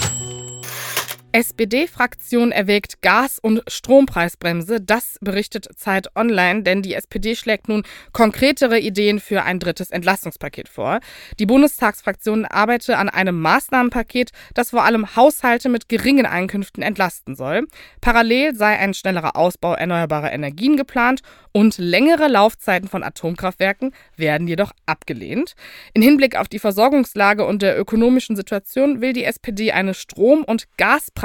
SPD-Fraktion 1.31 2.51
erwägt 2.51 3.03
Gas- 3.03 3.37
und 3.37 3.61
Strompreisbremse. 3.67 4.81
Das 4.81 5.17
berichtet 5.21 5.67
Zeit 5.77 6.15
Online, 6.15 6.63
denn 6.63 6.81
die 6.81 6.95
SPD 6.95 7.35
schlägt 7.35 7.69
nun 7.69 7.83
konkretere 8.13 8.79
Ideen 8.79 9.19
für 9.19 9.43
ein 9.43 9.59
drittes 9.59 9.91
Entlastungspaket 9.91 10.67
vor. 10.67 10.99
Die 11.37 11.45
Bundestagsfraktion 11.45 12.45
arbeite 12.45 12.97
an 12.97 13.09
einem 13.09 13.39
Maßnahmenpaket, 13.41 14.31
das 14.55 14.71
vor 14.71 14.83
allem 14.83 15.15
Haushalte 15.15 15.69
mit 15.69 15.87
geringen 15.87 16.25
Einkünften 16.25 16.81
entlasten 16.81 17.35
soll. 17.35 17.67
Parallel 18.01 18.55
sei 18.55 18.79
ein 18.79 18.95
schnellerer 18.95 19.35
Ausbau 19.35 19.75
erneuerbarer 19.75 20.33
Energien 20.33 20.77
geplant 20.77 21.21
und 21.51 21.77
längere 21.77 22.27
Laufzeiten 22.27 22.89
von 22.89 23.03
Atomkraftwerken 23.03 23.91
werden 24.15 24.47
jedoch 24.47 24.71
abgelehnt. 24.87 25.53
In 25.93 26.01
Hinblick 26.01 26.35
auf 26.35 26.47
die 26.47 26.59
Versorgungslage 26.59 27.45
und 27.45 27.61
der 27.61 27.79
ökonomischen 27.79 28.35
Situation 28.35 29.01
will 29.01 29.13
die 29.13 29.25
SPD 29.25 29.71
eine 29.71 29.93
Strom- 29.93 30.43
und 30.43 30.65
Gaspreisbremse 30.77 31.18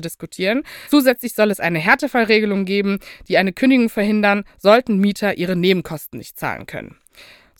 diskutieren. 0.00 0.62
Zusätzlich 0.88 1.34
soll 1.34 1.50
es 1.50 1.60
eine 1.60 1.78
Härtefallregelung 1.78 2.64
geben, 2.64 2.98
die 3.28 3.38
eine 3.38 3.52
Kündigung 3.52 3.88
verhindern, 3.88 4.44
sollten 4.58 4.98
Mieter 4.98 5.38
ihre 5.38 5.56
Nebenkosten 5.56 6.18
nicht 6.18 6.38
zahlen 6.38 6.66
können. 6.66 7.01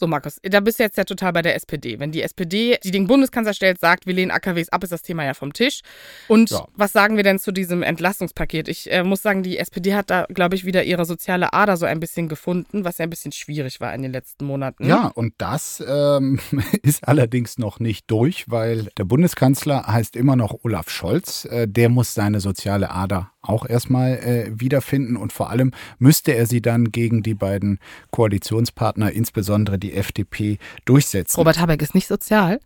So, 0.03 0.09
Markus, 0.09 0.41
da 0.43 0.59
bist 0.59 0.81
du 0.81 0.83
jetzt 0.83 0.99
ja 0.99 1.05
total 1.05 1.33
bei 1.33 1.43
der 1.43 1.55
SPD. 1.55 2.01
Wenn 2.01 2.11
die 2.11 2.23
SPD, 2.23 2.77
die 2.83 2.91
den 2.91 3.07
Bundeskanzler 3.07 3.55
stellt, 3.55 3.79
sagt, 3.79 4.05
wir 4.05 4.13
lehnen 4.15 4.33
AKWs 4.33 4.69
ab, 4.71 4.83
ist 4.83 4.91
das 4.91 5.03
Thema 5.03 5.25
ja 5.25 5.33
vom 5.33 5.53
Tisch. 5.53 5.83
Und 6.27 6.51
Ja. 6.51 6.67
was 6.75 6.93
sagen 6.93 7.17
wir 7.17 7.23
denn 7.23 7.39
zu 7.39 7.53
diesem 7.53 7.85
Entlastungspaket? 7.85 8.67
Ich 8.67 8.91
äh, 8.91 9.05
muss 9.05 9.23
sagen, 9.23 9.45
die 9.45 9.59
SPD 9.59 9.95
hat 9.95 10.11
da, 10.11 10.27
glaube 10.29 10.57
ich, 10.57 10.65
wieder 10.65 10.83
ihre 10.83 11.05
soziale 11.05 11.53
Ader 11.53 11.77
so 11.77 11.87
ein 11.87 12.01
bisschen 12.01 12.29
gefunden, 12.29 12.85
was 12.85 12.99
ja 12.99 13.05
ein 13.05 13.11
bisschen 13.11 13.31
schwierig 13.31 13.81
war 13.81 13.95
in 13.95 14.03
den 14.03 14.11
letzten 14.11 14.45
Monaten. 14.45 14.89
Ja, 14.89 15.07
und 15.07 15.35
das 15.39 15.81
ähm, 15.87 16.41
ist 16.83 17.07
allerdings 17.07 17.59
noch 17.59 17.79
nicht 17.79 18.11
durch, 18.11 18.51
weil 18.51 18.89
der 18.99 19.05
Bundeskanzler 19.05 19.87
heißt 19.87 20.17
immer 20.17 20.35
noch 20.35 20.65
Olaf 20.65 20.91
Scholz. 20.91 21.45
Äh, 21.45 21.69
der 21.69 21.89
muss 21.91 22.13
seine 22.13 22.41
soziale 22.41 22.91
Ader 22.91 23.32
auch 23.43 23.67
erstmal 23.67 24.19
äh, 24.19 24.51
wiederfinden 24.55 25.17
und 25.17 25.33
vor 25.33 25.51
allem 25.51 25.73
müsste 25.99 26.35
er 26.35 26.47
sie 26.47 26.63
dann 26.63 26.93
gegen 26.93 27.23
die 27.23 27.35
beiden 27.35 27.79
Koalitionspartner, 28.11 29.13
insbesondere 29.13 29.79
die 29.79 29.95
FDP, 29.95 30.59
durchsetzen. 30.85 31.39
Robert 31.39 31.59
Habeck 31.59 31.83
ist 31.83 31.95
nicht 31.95 32.07
sozial. 32.07 32.61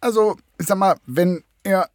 Also, 0.00 0.36
ich 0.58 0.66
sag 0.66 0.76
mal, 0.76 0.96
wenn 1.06 1.43
er 1.64 1.88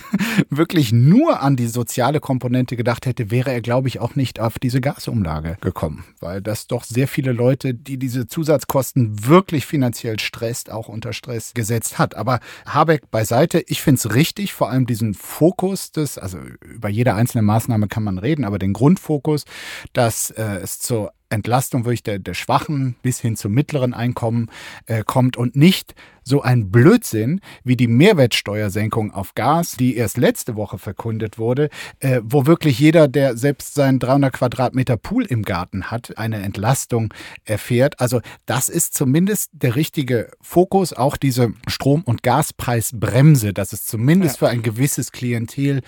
wirklich 0.50 0.92
nur 0.92 1.42
an 1.42 1.56
die 1.56 1.66
soziale 1.66 2.20
Komponente 2.20 2.76
gedacht 2.76 3.06
hätte, 3.06 3.30
wäre 3.30 3.52
er, 3.52 3.60
glaube 3.60 3.88
ich, 3.88 4.00
auch 4.00 4.14
nicht 4.14 4.40
auf 4.40 4.58
diese 4.58 4.80
Gasumlage 4.80 5.58
gekommen, 5.60 6.04
weil 6.20 6.40
das 6.40 6.66
doch 6.66 6.84
sehr 6.84 7.08
viele 7.08 7.32
Leute, 7.32 7.74
die 7.74 7.98
diese 7.98 8.26
Zusatzkosten 8.26 9.26
wirklich 9.26 9.66
finanziell 9.66 10.18
stresst, 10.20 10.70
auch 10.70 10.88
unter 10.88 11.12
Stress 11.12 11.52
gesetzt 11.54 11.98
hat. 11.98 12.14
Aber 12.14 12.40
Habeck 12.66 13.10
beiseite, 13.10 13.62
ich 13.66 13.82
finde 13.82 13.98
es 13.98 14.14
richtig, 14.14 14.52
vor 14.52 14.70
allem 14.70 14.86
diesen 14.86 15.14
Fokus 15.14 15.92
des, 15.92 16.18
also 16.18 16.38
über 16.64 16.88
jede 16.88 17.14
einzelne 17.14 17.42
Maßnahme 17.42 17.88
kann 17.88 18.04
man 18.04 18.18
reden, 18.18 18.44
aber 18.44 18.58
den 18.58 18.72
Grundfokus, 18.72 19.44
dass 19.92 20.30
äh, 20.30 20.60
es 20.62 20.78
zur 20.78 21.12
Entlastung 21.28 21.84
wirklich 21.84 22.02
der, 22.02 22.18
der 22.18 22.34
Schwachen 22.34 22.96
bis 23.02 23.20
hin 23.20 23.36
zum 23.36 23.52
mittleren 23.52 23.94
Einkommen 23.94 24.50
äh, 24.86 25.02
kommt 25.04 25.36
und 25.36 25.56
nicht 25.56 25.94
so 26.26 26.42
ein 26.42 26.70
Blödsinn 26.70 27.40
wie 27.62 27.76
die 27.76 27.86
Mehrwertsteuersenkung 27.86 29.12
auf 29.12 29.34
Gas, 29.34 29.76
die 29.76 29.96
erst 29.96 30.16
letzte 30.16 30.56
Woche 30.56 30.76
verkündet 30.76 31.38
wurde, 31.38 31.70
äh, 32.00 32.20
wo 32.24 32.46
wirklich 32.46 32.80
jeder, 32.80 33.06
der 33.06 33.36
selbst 33.36 33.74
seinen 33.74 34.00
300 34.00 34.32
Quadratmeter 34.32 34.96
Pool 34.96 35.24
im 35.24 35.42
Garten 35.42 35.84
hat, 35.84 36.18
eine 36.18 36.42
Entlastung 36.42 37.14
erfährt. 37.44 38.00
Also 38.00 38.20
das 38.44 38.68
ist 38.68 38.94
zumindest 38.94 39.50
der 39.52 39.76
richtige 39.76 40.32
Fokus, 40.40 40.92
auch 40.92 41.16
diese 41.16 41.52
Strom- 41.68 42.02
und 42.02 42.24
Gaspreisbremse, 42.24 43.52
dass 43.52 43.72
es 43.72 43.86
zumindest 43.86 44.38
für 44.38 44.48
ein 44.48 44.62
gewisses 44.62 45.12
Klientel 45.12 45.80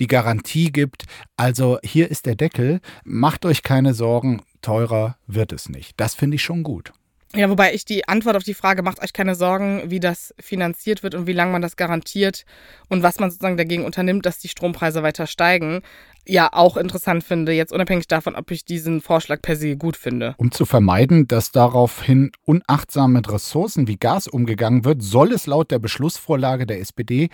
die 0.00 0.06
Garantie 0.06 0.72
gibt. 0.72 1.04
Also 1.36 1.78
hier 1.84 2.10
ist 2.10 2.24
der 2.24 2.34
Deckel, 2.34 2.80
macht 3.04 3.44
euch 3.44 3.62
keine 3.62 3.92
Sorgen, 3.92 4.40
teurer 4.62 5.16
wird 5.26 5.52
es 5.52 5.68
nicht. 5.68 6.00
Das 6.00 6.14
finde 6.14 6.36
ich 6.36 6.42
schon 6.42 6.62
gut. 6.62 6.92
Ja, 7.34 7.48
wobei 7.48 7.72
ich 7.72 7.86
die 7.86 8.06
Antwort 8.08 8.36
auf 8.36 8.42
die 8.42 8.52
Frage, 8.52 8.82
macht 8.82 9.02
euch 9.02 9.14
keine 9.14 9.34
Sorgen, 9.34 9.90
wie 9.90 10.00
das 10.00 10.34
finanziert 10.38 11.02
wird 11.02 11.14
und 11.14 11.26
wie 11.26 11.32
lange 11.32 11.50
man 11.50 11.62
das 11.62 11.76
garantiert 11.76 12.44
und 12.90 13.02
was 13.02 13.18
man 13.20 13.30
sozusagen 13.30 13.56
dagegen 13.56 13.86
unternimmt, 13.86 14.26
dass 14.26 14.38
die 14.38 14.48
Strompreise 14.48 15.02
weiter 15.02 15.26
steigen, 15.26 15.80
ja 16.26 16.50
auch 16.52 16.76
interessant 16.76 17.24
finde, 17.24 17.52
jetzt 17.52 17.72
unabhängig 17.72 18.06
davon, 18.06 18.36
ob 18.36 18.50
ich 18.50 18.64
diesen 18.64 19.00
Vorschlag 19.00 19.42
per 19.42 19.56
se 19.56 19.76
gut 19.76 19.96
finde. 19.96 20.34
Um 20.38 20.52
zu 20.52 20.64
vermeiden, 20.64 21.26
dass 21.26 21.50
daraufhin 21.50 22.30
unachtsam 22.44 23.12
mit 23.12 23.30
Ressourcen 23.30 23.88
wie 23.88 23.96
Gas 23.96 24.28
umgegangen 24.28 24.84
wird, 24.84 25.02
soll 25.02 25.32
es 25.32 25.46
laut 25.46 25.70
der 25.70 25.78
Beschlussvorlage 25.78 26.66
der 26.66 26.80
SPD 26.80 27.28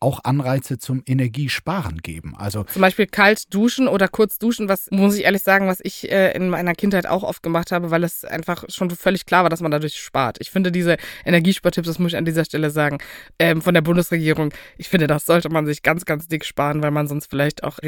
auch 0.00 0.20
Anreize 0.24 0.78
zum 0.78 1.02
Energiesparen 1.06 1.98
geben. 1.98 2.34
Also 2.36 2.64
Zum 2.64 2.82
Beispiel 2.82 3.06
kalt 3.06 3.52
duschen 3.54 3.88
oder 3.88 4.08
kurz 4.08 4.38
duschen, 4.38 4.68
was 4.68 4.88
muss 4.90 5.16
ich 5.16 5.24
ehrlich 5.24 5.42
sagen, 5.42 5.66
was 5.66 5.80
ich 5.82 6.10
äh, 6.10 6.32
in 6.32 6.50
meiner 6.50 6.74
Kindheit 6.74 7.06
auch 7.06 7.22
oft 7.22 7.42
gemacht 7.42 7.72
habe, 7.72 7.90
weil 7.90 8.04
es 8.04 8.24
einfach 8.24 8.64
schon 8.68 8.90
völlig 8.90 9.24
klar 9.24 9.44
war, 9.44 9.50
dass 9.50 9.60
man 9.60 9.70
dadurch 9.70 9.96
spart. 9.96 10.36
Ich 10.40 10.50
finde 10.50 10.70
diese 10.70 10.96
Energiespartipps, 11.24 11.88
das 11.88 11.98
muss 11.98 12.12
ich 12.12 12.18
an 12.18 12.24
dieser 12.24 12.44
Stelle 12.44 12.70
sagen, 12.70 12.98
ähm, 13.38 13.62
von 13.62 13.72
der 13.72 13.80
Bundesregierung, 13.80 14.52
ich 14.76 14.88
finde, 14.88 15.06
das 15.06 15.24
sollte 15.24 15.48
man 15.48 15.64
sich 15.66 15.82
ganz, 15.82 16.04
ganz 16.04 16.28
dick 16.28 16.44
sparen, 16.44 16.82
weil 16.82 16.90
man 16.90 17.08
sonst 17.08 17.30
vielleicht 17.30 17.64
auch 17.64 17.78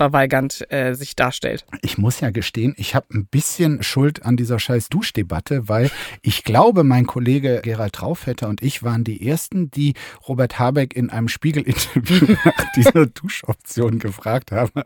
realitätsverweigernd 0.00 0.72
äh, 0.72 0.94
sich 0.94 1.16
darstellt. 1.16 1.64
ich 1.82 1.98
muss 1.98 2.20
ja 2.20 2.30
gestehen, 2.30 2.74
ich 2.76 2.94
habe 2.94 3.06
ein 3.12 3.26
bisschen 3.26 3.82
Schuld 3.82 4.24
an 4.24 4.36
dieser 4.36 4.58
scheiß 4.58 4.88
Duschdebatte, 4.88 5.68
weil 5.68 5.90
ich 6.22 6.44
glaube, 6.44 6.84
mein 6.84 7.06
Kollege 7.06 7.60
Gerald 7.62 7.94
Traufetter 7.94 8.48
und 8.48 8.62
ich 8.62 8.82
waren 8.82 9.04
die 9.04 9.26
Ersten, 9.26 9.70
die 9.70 9.94
Robert 10.26 10.58
Habeck 10.58 10.94
in 10.94 11.10
einem 11.10 11.28
Spiegel-Interview 11.28 12.34
nach 12.44 12.72
dieser 12.74 13.06
Duschoption 13.06 13.98
gefragt 13.98 14.52
haben. 14.52 14.82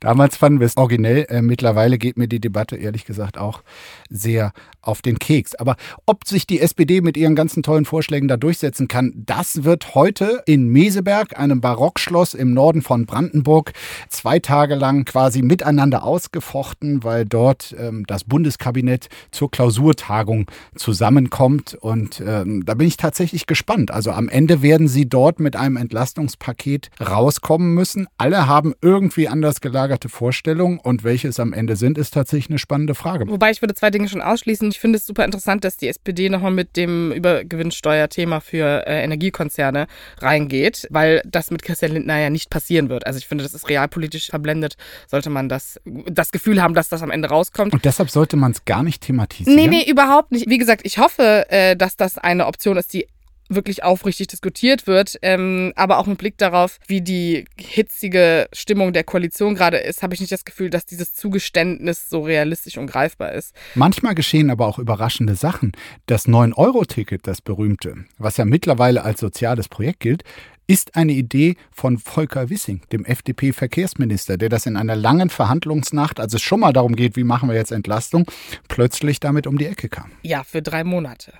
Damals 0.00 0.36
fanden 0.36 0.60
wir 0.60 0.66
es 0.66 0.76
originell. 0.76 1.26
Äh, 1.28 1.42
mittlerweile 1.42 1.98
geht 1.98 2.16
mir 2.16 2.28
die 2.28 2.40
Debatte 2.40 2.76
ehrlich 2.76 3.04
gesagt 3.04 3.38
auch 3.38 3.62
sehr 4.08 4.52
auf 4.80 5.02
den 5.02 5.18
Keks. 5.18 5.54
Aber 5.54 5.76
ob 6.06 6.26
sich 6.26 6.46
die 6.46 6.60
SPD 6.60 7.00
mit 7.00 7.16
ihren 7.16 7.34
ganzen 7.34 7.62
tollen 7.62 7.84
Vorschlägen 7.84 8.28
da 8.28 8.36
durchsetzen 8.36 8.88
kann, 8.88 9.12
das 9.14 9.64
wird 9.64 9.94
heute 9.94 10.42
in 10.46 10.68
Meseberg, 10.68 11.38
einem 11.38 11.60
Barockschloss 11.60 12.34
im 12.34 12.54
Norden 12.54 12.82
von 12.82 13.06
Brandenburg, 13.06 13.72
zwei 14.08 14.38
Tage 14.48 14.76
lang 14.76 15.04
quasi 15.04 15.42
miteinander 15.42 16.04
ausgefochten, 16.04 17.04
weil 17.04 17.26
dort 17.26 17.76
ähm, 17.78 18.06
das 18.06 18.24
Bundeskabinett 18.24 19.08
zur 19.30 19.50
Klausurtagung 19.50 20.46
zusammenkommt. 20.74 21.74
Und 21.74 22.22
ähm, 22.26 22.64
da 22.64 22.72
bin 22.72 22.86
ich 22.86 22.96
tatsächlich 22.96 23.44
gespannt. 23.44 23.90
Also 23.90 24.10
am 24.10 24.30
Ende 24.30 24.62
werden 24.62 24.88
sie 24.88 25.06
dort 25.06 25.38
mit 25.38 25.54
einem 25.54 25.76
Entlastungspaket 25.76 26.88
rauskommen 26.98 27.74
müssen. 27.74 28.06
Alle 28.16 28.46
haben 28.46 28.72
irgendwie 28.80 29.28
anders 29.28 29.60
gelagerte 29.60 30.08
Vorstellungen 30.08 30.78
und 30.78 31.04
welche 31.04 31.28
es 31.28 31.38
am 31.40 31.52
Ende 31.52 31.76
sind, 31.76 31.98
ist 31.98 32.14
tatsächlich 32.14 32.48
eine 32.48 32.58
spannende 32.58 32.94
Frage. 32.94 33.28
Wobei 33.28 33.50
ich 33.50 33.60
würde 33.60 33.74
zwei 33.74 33.90
Dinge 33.90 34.08
schon 34.08 34.22
ausschließen. 34.22 34.70
Ich 34.70 34.80
finde 34.80 34.96
es 34.96 35.04
super 35.04 35.26
interessant, 35.26 35.62
dass 35.62 35.76
die 35.76 35.88
SPD 35.88 36.30
nochmal 36.30 36.52
mit 36.52 36.78
dem 36.78 37.12
Übergewinnsteuerthema 37.12 38.40
für 38.40 38.86
äh, 38.86 39.04
Energiekonzerne 39.04 39.88
reingeht, 40.20 40.86
weil 40.88 41.20
das 41.26 41.50
mit 41.50 41.62
Christian 41.62 41.92
Lindner 41.92 42.18
ja 42.18 42.30
nicht 42.30 42.48
passieren 42.48 42.88
wird. 42.88 43.06
Also 43.06 43.18
ich 43.18 43.26
finde, 43.26 43.44
das 43.44 43.52
ist 43.52 43.68
realpolitisch 43.68 44.30
verblendet, 44.38 44.76
sollte 45.06 45.30
man 45.30 45.48
das, 45.48 45.80
das 45.84 46.32
Gefühl 46.32 46.62
haben, 46.62 46.74
dass 46.74 46.88
das 46.88 47.02
am 47.02 47.10
Ende 47.10 47.28
rauskommt. 47.28 47.72
Und 47.72 47.84
deshalb 47.84 48.10
sollte 48.10 48.36
man 48.36 48.52
es 48.52 48.64
gar 48.64 48.82
nicht 48.82 49.02
thematisieren. 49.02 49.56
Nee, 49.56 49.68
nee, 49.68 49.90
überhaupt 49.90 50.32
nicht. 50.32 50.48
Wie 50.48 50.58
gesagt, 50.58 50.82
ich 50.84 50.98
hoffe, 50.98 51.46
äh, 51.50 51.76
dass 51.76 51.96
das 51.96 52.18
eine 52.18 52.46
Option 52.46 52.76
ist, 52.76 52.92
die 52.92 53.06
wirklich 53.48 53.82
aufrichtig 53.82 54.28
diskutiert 54.28 54.86
wird. 54.86 55.18
Ähm, 55.22 55.72
aber 55.76 55.98
auch 55.98 56.06
mit 56.06 56.18
Blick 56.18 56.38
darauf, 56.38 56.78
wie 56.86 57.00
die 57.00 57.46
hitzige 57.58 58.48
Stimmung 58.52 58.92
der 58.92 59.04
Koalition 59.04 59.54
gerade 59.54 59.78
ist, 59.78 60.02
habe 60.02 60.14
ich 60.14 60.20
nicht 60.20 60.32
das 60.32 60.44
Gefühl, 60.44 60.70
dass 60.70 60.86
dieses 60.86 61.14
Zugeständnis 61.14 62.08
so 62.08 62.20
realistisch 62.22 62.76
und 62.76 62.86
greifbar 62.86 63.32
ist. 63.32 63.54
Manchmal 63.74 64.14
geschehen 64.14 64.50
aber 64.50 64.66
auch 64.66 64.78
überraschende 64.78 65.34
Sachen. 65.34 65.72
Das 66.06 66.28
9-Euro-Ticket, 66.28 67.26
das 67.26 67.40
berühmte, 67.40 68.04
was 68.18 68.36
ja 68.36 68.44
mittlerweile 68.44 69.02
als 69.02 69.20
soziales 69.20 69.68
Projekt 69.68 70.00
gilt, 70.00 70.24
ist 70.68 70.94
eine 70.94 71.12
Idee 71.12 71.56
von 71.72 71.98
Volker 71.98 72.50
Wissing, 72.50 72.82
dem 72.92 73.04
FDP-Verkehrsminister, 73.04 74.36
der 74.36 74.50
das 74.50 74.66
in 74.66 74.76
einer 74.76 74.94
langen 74.94 75.30
Verhandlungsnacht, 75.30 76.20
als 76.20 76.34
es 76.34 76.42
schon 76.42 76.60
mal 76.60 76.72
darum 76.72 76.94
geht, 76.94 77.16
wie 77.16 77.24
machen 77.24 77.48
wir 77.48 77.56
jetzt 77.56 77.72
Entlastung, 77.72 78.26
plötzlich 78.68 79.18
damit 79.18 79.46
um 79.46 79.58
die 79.58 79.66
Ecke 79.66 79.88
kam. 79.88 80.12
Ja, 80.22 80.44
für 80.44 80.62
drei 80.62 80.84
Monate. 80.84 81.32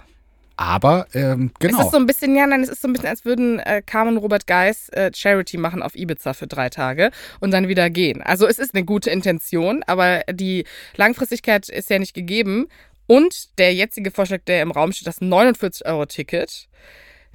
Aber 0.56 1.06
ähm, 1.14 1.52
Es 1.60 1.68
genau. 1.68 1.84
ist 1.84 1.92
so 1.92 1.98
ein 1.98 2.06
bisschen, 2.06 2.34
ja, 2.34 2.44
nein, 2.46 2.62
es 2.62 2.68
ist 2.68 2.82
so 2.82 2.88
ein 2.88 2.92
bisschen, 2.92 3.08
als 3.08 3.24
würden 3.24 3.60
äh, 3.60 3.80
Carmen 3.84 4.16
Robert 4.16 4.48
Geis 4.48 4.88
äh, 4.88 5.12
Charity 5.14 5.56
machen 5.56 5.82
auf 5.82 5.94
Ibiza 5.94 6.32
für 6.32 6.48
drei 6.48 6.68
Tage 6.68 7.10
und 7.38 7.52
dann 7.52 7.68
wieder 7.68 7.90
gehen. 7.90 8.22
Also 8.22 8.46
es 8.46 8.58
ist 8.58 8.74
eine 8.74 8.84
gute 8.84 9.10
Intention, 9.10 9.84
aber 9.86 10.22
die 10.32 10.64
Langfristigkeit 10.96 11.68
ist 11.68 11.90
ja 11.90 12.00
nicht 12.00 12.14
gegeben. 12.14 12.66
Und 13.06 13.56
der 13.58 13.72
jetzige 13.72 14.10
Vorschlag, 14.10 14.40
der 14.46 14.62
im 14.62 14.72
Raum 14.72 14.90
steht, 14.92 15.06
das 15.06 15.22
49-Euro-Ticket, 15.22 16.68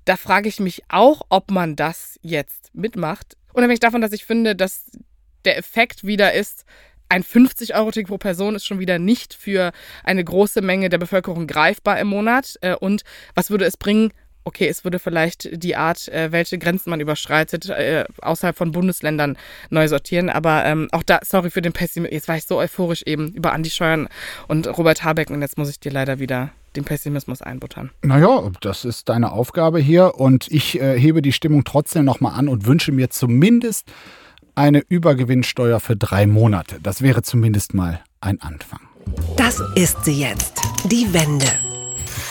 da 0.05 0.17
frage 0.17 0.49
ich 0.49 0.59
mich 0.59 0.83
auch, 0.89 1.21
ob 1.29 1.51
man 1.51 1.75
das 1.75 2.19
jetzt 2.21 2.73
mitmacht. 2.73 3.37
Unabhängig 3.53 3.79
davon, 3.79 4.01
dass 4.01 4.11
ich 4.11 4.25
finde, 4.25 4.55
dass 4.55 4.91
der 5.45 5.57
Effekt 5.57 6.03
wieder 6.03 6.33
ist, 6.33 6.65
ein 7.09 7.23
50-Euro-Ticket 7.23 8.07
pro 8.07 8.17
Person 8.17 8.55
ist 8.55 8.65
schon 8.65 8.79
wieder 8.79 8.97
nicht 8.97 9.35
für 9.35 9.71
eine 10.03 10.23
große 10.23 10.61
Menge 10.61 10.89
der 10.89 10.97
Bevölkerung 10.97 11.45
greifbar 11.45 11.99
im 11.99 12.07
Monat. 12.07 12.57
Äh, 12.61 12.75
Und 12.75 13.03
was 13.35 13.51
würde 13.51 13.65
es 13.65 13.77
bringen? 13.77 14.11
Okay, 14.45 14.67
es 14.67 14.83
würde 14.83 14.99
vielleicht 14.99 15.63
die 15.63 15.75
Art, 15.75 16.09
äh, 16.09 16.31
welche 16.31 16.57
Grenzen 16.57 16.89
man 16.89 16.99
überschreitet, 16.99 17.69
äh, 17.69 18.05
außerhalb 18.21 18.57
von 18.57 18.71
Bundesländern 18.71 19.37
neu 19.69 19.87
sortieren. 19.87 20.29
Aber 20.29 20.65
ähm, 20.65 20.89
auch 20.91 21.03
da, 21.03 21.19
sorry 21.23 21.51
für 21.51 21.61
den 21.61 21.71
Pessimismus, 21.71 22.13
jetzt 22.13 22.27
war 22.27 22.37
ich 22.37 22.45
so 22.45 22.57
euphorisch 22.57 23.03
eben 23.03 23.31
über 23.33 23.53
Andi 23.53 23.69
Scheuern 23.69 24.09
und 24.47 24.67
Robert 24.77 25.03
Habeck 25.03 25.29
und 25.29 25.41
jetzt 25.41 25.57
muss 25.57 25.69
ich 25.69 25.79
dir 25.79 25.91
leider 25.91 26.19
wieder 26.19 26.51
den 26.75 26.83
Pessimismus 26.83 27.41
einbuttern. 27.41 27.91
Naja, 28.01 28.49
das 28.61 28.85
ist 28.85 29.09
deine 29.09 29.31
Aufgabe 29.31 29.79
hier 29.79 30.15
und 30.15 30.47
ich 30.51 30.79
äh, 30.79 30.99
hebe 30.99 31.21
die 31.21 31.31
Stimmung 31.31 31.63
trotzdem 31.63 32.05
nochmal 32.05 32.37
an 32.37 32.47
und 32.47 32.65
wünsche 32.65 32.91
mir 32.91 33.09
zumindest 33.09 33.91
eine 34.55 34.79
Übergewinnsteuer 34.87 35.79
für 35.79 35.95
drei 35.95 36.27
Monate. 36.27 36.79
Das 36.81 37.01
wäre 37.01 37.23
zumindest 37.23 37.73
mal 37.73 38.01
ein 38.21 38.41
Anfang. 38.41 38.81
Das 39.35 39.61
ist 39.75 40.05
sie 40.05 40.21
jetzt. 40.21 40.61
Die 40.85 41.11
Wende. 41.13 41.47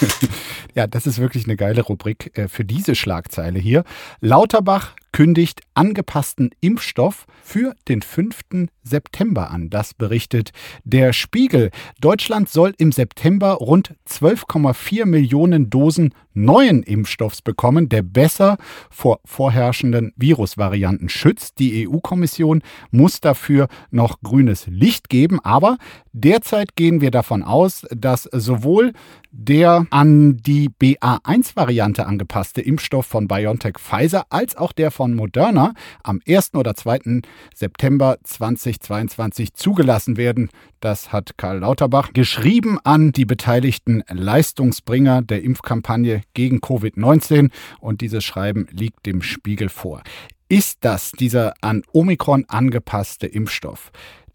Ja, 0.74 0.86
das 0.86 1.06
ist 1.06 1.18
wirklich 1.18 1.44
eine 1.44 1.56
geile 1.56 1.82
Rubrik 1.82 2.36
äh, 2.38 2.48
für 2.48 2.64
diese 2.64 2.94
Schlagzeile 2.94 3.58
hier. 3.58 3.84
Lauterbach 4.20 4.94
kündigt 5.12 5.60
angepassten 5.74 6.50
Impfstoff 6.60 7.26
für 7.42 7.74
den 7.88 8.02
5. 8.02 8.68
September 8.82 9.50
an. 9.50 9.70
Das 9.70 9.94
berichtet 9.94 10.50
der 10.84 11.12
Spiegel. 11.12 11.70
Deutschland 12.00 12.48
soll 12.48 12.74
im 12.78 12.92
September 12.92 13.52
rund 13.52 13.94
12,4 14.08 15.06
Millionen 15.06 15.70
Dosen 15.70 16.14
neuen 16.34 16.82
Impfstoffs 16.82 17.42
bekommen, 17.42 17.88
der 17.88 18.02
besser 18.02 18.56
vor 18.90 19.20
vorherrschenden 19.24 20.12
Virusvarianten 20.16 21.08
schützt. 21.08 21.58
Die 21.58 21.86
EU-Kommission 21.86 22.62
muss 22.90 23.20
dafür 23.20 23.68
noch 23.90 24.20
grünes 24.22 24.66
Licht 24.66 25.08
geben, 25.08 25.40
aber 25.40 25.76
derzeit 26.12 26.74
gehen 26.76 27.00
wir 27.00 27.10
davon 27.10 27.42
aus, 27.42 27.86
dass 27.90 28.24
sowohl 28.32 28.92
der 29.30 29.86
an 29.90 30.36
die 30.38 30.68
BA1-Variante 30.68 32.06
angepasste 32.06 32.60
Impfstoff 32.60 33.06
von 33.06 33.28
BioNTech 33.28 33.78
Pfizer 33.78 34.26
als 34.30 34.56
auch 34.56 34.72
der 34.72 34.90
von 34.90 35.01
Moderna 35.08 35.74
am 36.04 36.20
1. 36.26 36.54
oder 36.54 36.74
2. 36.74 37.22
September 37.54 38.18
2022 38.22 39.54
zugelassen 39.54 40.16
werden. 40.16 40.48
Das 40.80 41.12
hat 41.12 41.36
Karl 41.36 41.58
Lauterbach 41.58 42.12
geschrieben 42.12 42.78
an 42.84 43.12
die 43.12 43.24
beteiligten 43.24 44.04
Leistungsbringer 44.08 45.22
der 45.22 45.42
Impfkampagne 45.42 46.22
gegen 46.34 46.58
Covid-19 46.58 47.50
und 47.80 48.00
dieses 48.00 48.24
Schreiben 48.24 48.66
liegt 48.70 49.04
dem 49.06 49.22
Spiegel 49.22 49.68
vor. 49.68 50.02
Ist 50.48 50.84
das 50.84 51.12
dieser 51.12 51.54
an 51.62 51.82
Omikron 51.92 52.44
angepasste 52.46 53.26
Impfstoff? 53.26 53.90